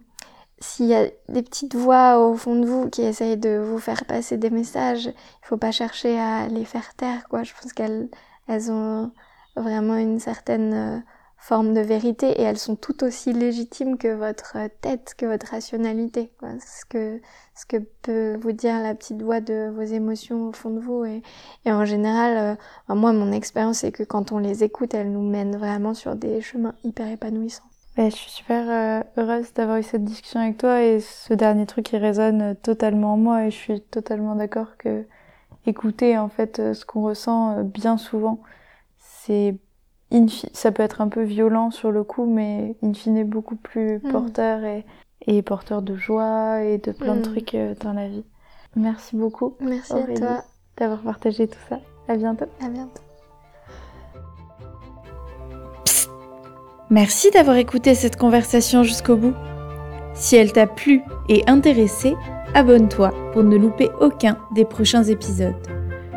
s'il 0.60 0.88
y 0.88 0.96
a 0.96 1.08
des 1.30 1.41
petites 1.43 1.76
voix 1.76 2.20
au 2.20 2.36
fond 2.36 2.56
de 2.56 2.66
vous 2.66 2.89
qui 2.89 3.02
essayent 3.04 3.38
de 3.38 3.58
vous 3.58 3.80
faire 3.80 4.06
passer 4.06 4.38
des 4.38 4.50
messages, 4.50 5.06
il 5.06 5.46
faut 5.48 5.58
pas 5.58 5.72
chercher 5.72 6.20
à 6.20 6.48
les 6.48 6.66
faire 6.66 6.93
taire, 6.96 7.28
quoi. 7.30 7.43
Je 7.43 7.54
pense 7.60 7.74
qu'elles 7.74 8.10
elles 8.48 8.72
ont 8.72 9.12
vraiment 9.56 9.96
une 9.96 10.20
certaine 10.20 10.74
euh, 10.74 11.00
formes 11.46 11.76
de 11.76 11.82
vérité 11.82 12.32
et 12.32 12.41
elles 12.41 12.58
sont 12.58 12.76
tout 12.76 13.04
aussi 13.04 13.32
légitimes 13.32 14.00
que 14.00 14.08
votre 14.08 14.58
tête, 14.82 15.14
que 15.16 15.28
votre 15.28 15.52
rationalité. 15.52 16.32
Quoi. 16.39 16.50
Ce 16.60 16.86
que 16.86 17.22
ce 17.54 17.68
que 17.68 17.78
peut 18.02 18.36
vous 18.41 18.52
dire 18.52 18.82
la 18.82 18.96
petite 18.96 19.22
voix 19.22 19.41
de 19.41 19.70
vos 19.70 19.84
émotions 19.84 20.48
au 20.48 20.54
fond 20.54 20.72
de 20.72 20.80
vous 20.80 21.06
et, 21.06 21.22
et 21.66 21.72
en 21.72 21.86
général, 21.86 22.58
euh, 22.89 22.96
moi 22.96 23.14
mon 23.14 23.32
expérience 23.32 23.80
c'est 23.80 23.91
que 23.91 24.02
quand 24.02 24.32
on 24.32 24.39
les 24.39 24.64
écoute, 24.64 24.96
elles 24.96 25.12
nous 25.12 25.22
mènent 25.22 25.56
vraiment 25.56 25.93
sur 25.93 26.16
des 26.16 26.41
chemins 26.41 26.74
hyper 26.84 27.08
épanouissants. 27.10 27.70
Bah, 27.96 28.10
je 28.10 28.16
suis 28.16 28.32
super 28.32 28.68
euh, 28.68 29.04
heureuse 29.16 29.54
d'avoir 29.54 29.78
eu 29.78 29.84
cette 29.84 30.04
discussion 30.04 30.39
avec 30.39 30.58
toi 30.58 30.82
et 30.82 31.00
ce 31.00 31.36
dernier 31.36 31.68
truc 31.68 31.86
qui 31.86 31.98
résonne 31.98 32.56
totalement 32.56 33.14
en 33.14 33.18
moi 33.18 33.46
et 33.46 33.52
je 33.52 33.56
suis 33.56 33.82
totalement 33.82 34.36
d'accord 34.36 34.78
que 34.80 35.06
écouter 35.68 36.18
en 36.18 36.28
fait 36.28 36.58
euh, 36.58 36.74
ce 36.74 36.86
qu'on 36.86 37.04
ressent 37.04 37.62
bien 37.64 37.98
souvent, 37.98 38.39
c'est 38.98 39.60
ça 40.53 40.72
peut 40.72 40.84
être 40.84 41.01
un 41.01 41.10
peu 41.10 41.24
violent 41.24 41.72
sur 41.72 41.91
le 41.91 42.03
coup, 42.03 42.26
mais 42.26 42.76
in 42.84 42.93
fine 42.93 43.24
beaucoup 43.24 43.56
plus 43.56 43.97
mm. 43.97 44.12
porteur 44.12 44.64
et, 44.64 44.86
et, 45.28 45.41
porteur 45.41 45.82
de 45.82 45.95
joie 45.95 46.64
et 46.64 46.78
de 46.78 46.91
plein 46.91 47.16
de 47.16 47.20
mm. 47.20 47.24
trucs 47.24 47.56
euh, 47.56 47.76
dans 47.82 47.93
la 47.93 48.08
vie. 48.08 48.26
Merci 48.76 49.16
beaucoup. 49.16 49.56
Merci 49.60 49.93
à 49.93 50.14
toi 50.14 50.43
d'avoir 50.78 51.01
partagé 51.01 51.47
tout 51.47 51.60
ça. 51.70 51.80
À 52.08 52.18
bientôt. 52.18 52.45
À 52.62 52.70
bientôt. 52.70 53.01
Merci 56.89 57.32
d'avoir 57.32 57.56
écouté 57.58 57.95
cette 57.95 58.18
conversation 58.18 58.84
jusqu'au 58.84 59.16
bout. 59.16 59.34
Si 60.14 60.36
elle 60.36 60.53
t'a 60.53 60.68
plu 60.68 61.01
et 61.30 61.43
intéressé, 61.47 62.16
abonne-toi 62.53 63.12
pour 63.34 63.43
ne 63.43 63.58
louper 63.58 63.89
aucun 63.99 64.38
des 64.53 64.66
prochains 64.66 65.03
épisodes. 65.03 65.56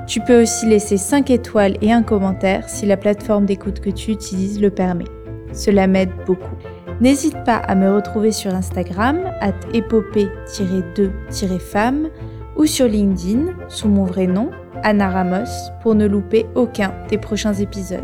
Tu 0.09 0.21
peux 0.21 0.43
aussi 0.43 0.67
laisser 0.67 0.97
5 0.97 1.31
étoiles 1.31 1.77
et 1.83 1.93
un 1.93 2.03
commentaire 2.03 2.67
si 2.67 2.87
la 2.87 2.97
plateforme 2.97 3.45
d'écoute 3.45 3.81
que 3.81 3.91
tu 3.91 4.11
utilises 4.11 4.59
le 4.59 4.71
permet. 4.71 5.05
Cela 5.53 5.87
m'aide 5.87 6.09
beaucoup. 6.27 6.57
N'hésite 7.03 7.45
pas 7.45 7.57
à 7.57 7.75
me 7.75 7.95
retrouver 7.95 8.33
sur 8.33 8.55
Instagram, 8.55 9.19
at 9.43 9.53
épopée-2-femme, 9.75 12.09
ou 12.57 12.65
sur 12.65 12.89
LinkedIn, 12.89 13.49
sous 13.69 13.89
mon 13.89 14.05
vrai 14.05 14.27
nom, 14.27 14.49
Anna 14.83 15.11
Ramos, 15.11 15.45
pour 15.83 15.95
ne 15.95 16.07
louper 16.07 16.47
aucun 16.55 16.95
des 17.11 17.19
prochains 17.19 17.53
épisodes. 17.53 18.01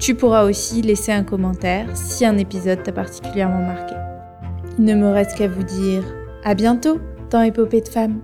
Tu 0.00 0.16
pourras 0.16 0.42
aussi 0.42 0.82
laisser 0.82 1.12
un 1.12 1.22
commentaire 1.22 1.86
si 1.94 2.26
un 2.26 2.36
épisode 2.36 2.82
t'a 2.82 2.90
particulièrement 2.90 3.62
marqué. 3.62 3.94
Il 4.76 4.84
ne 4.84 4.96
me 4.96 5.12
reste 5.12 5.38
qu'à 5.38 5.46
vous 5.46 5.62
dire 5.62 6.02
à 6.42 6.54
bientôt 6.54 6.98
dans 7.30 7.42
Épopée 7.42 7.80
de 7.80 7.88
femmes. 7.88 8.18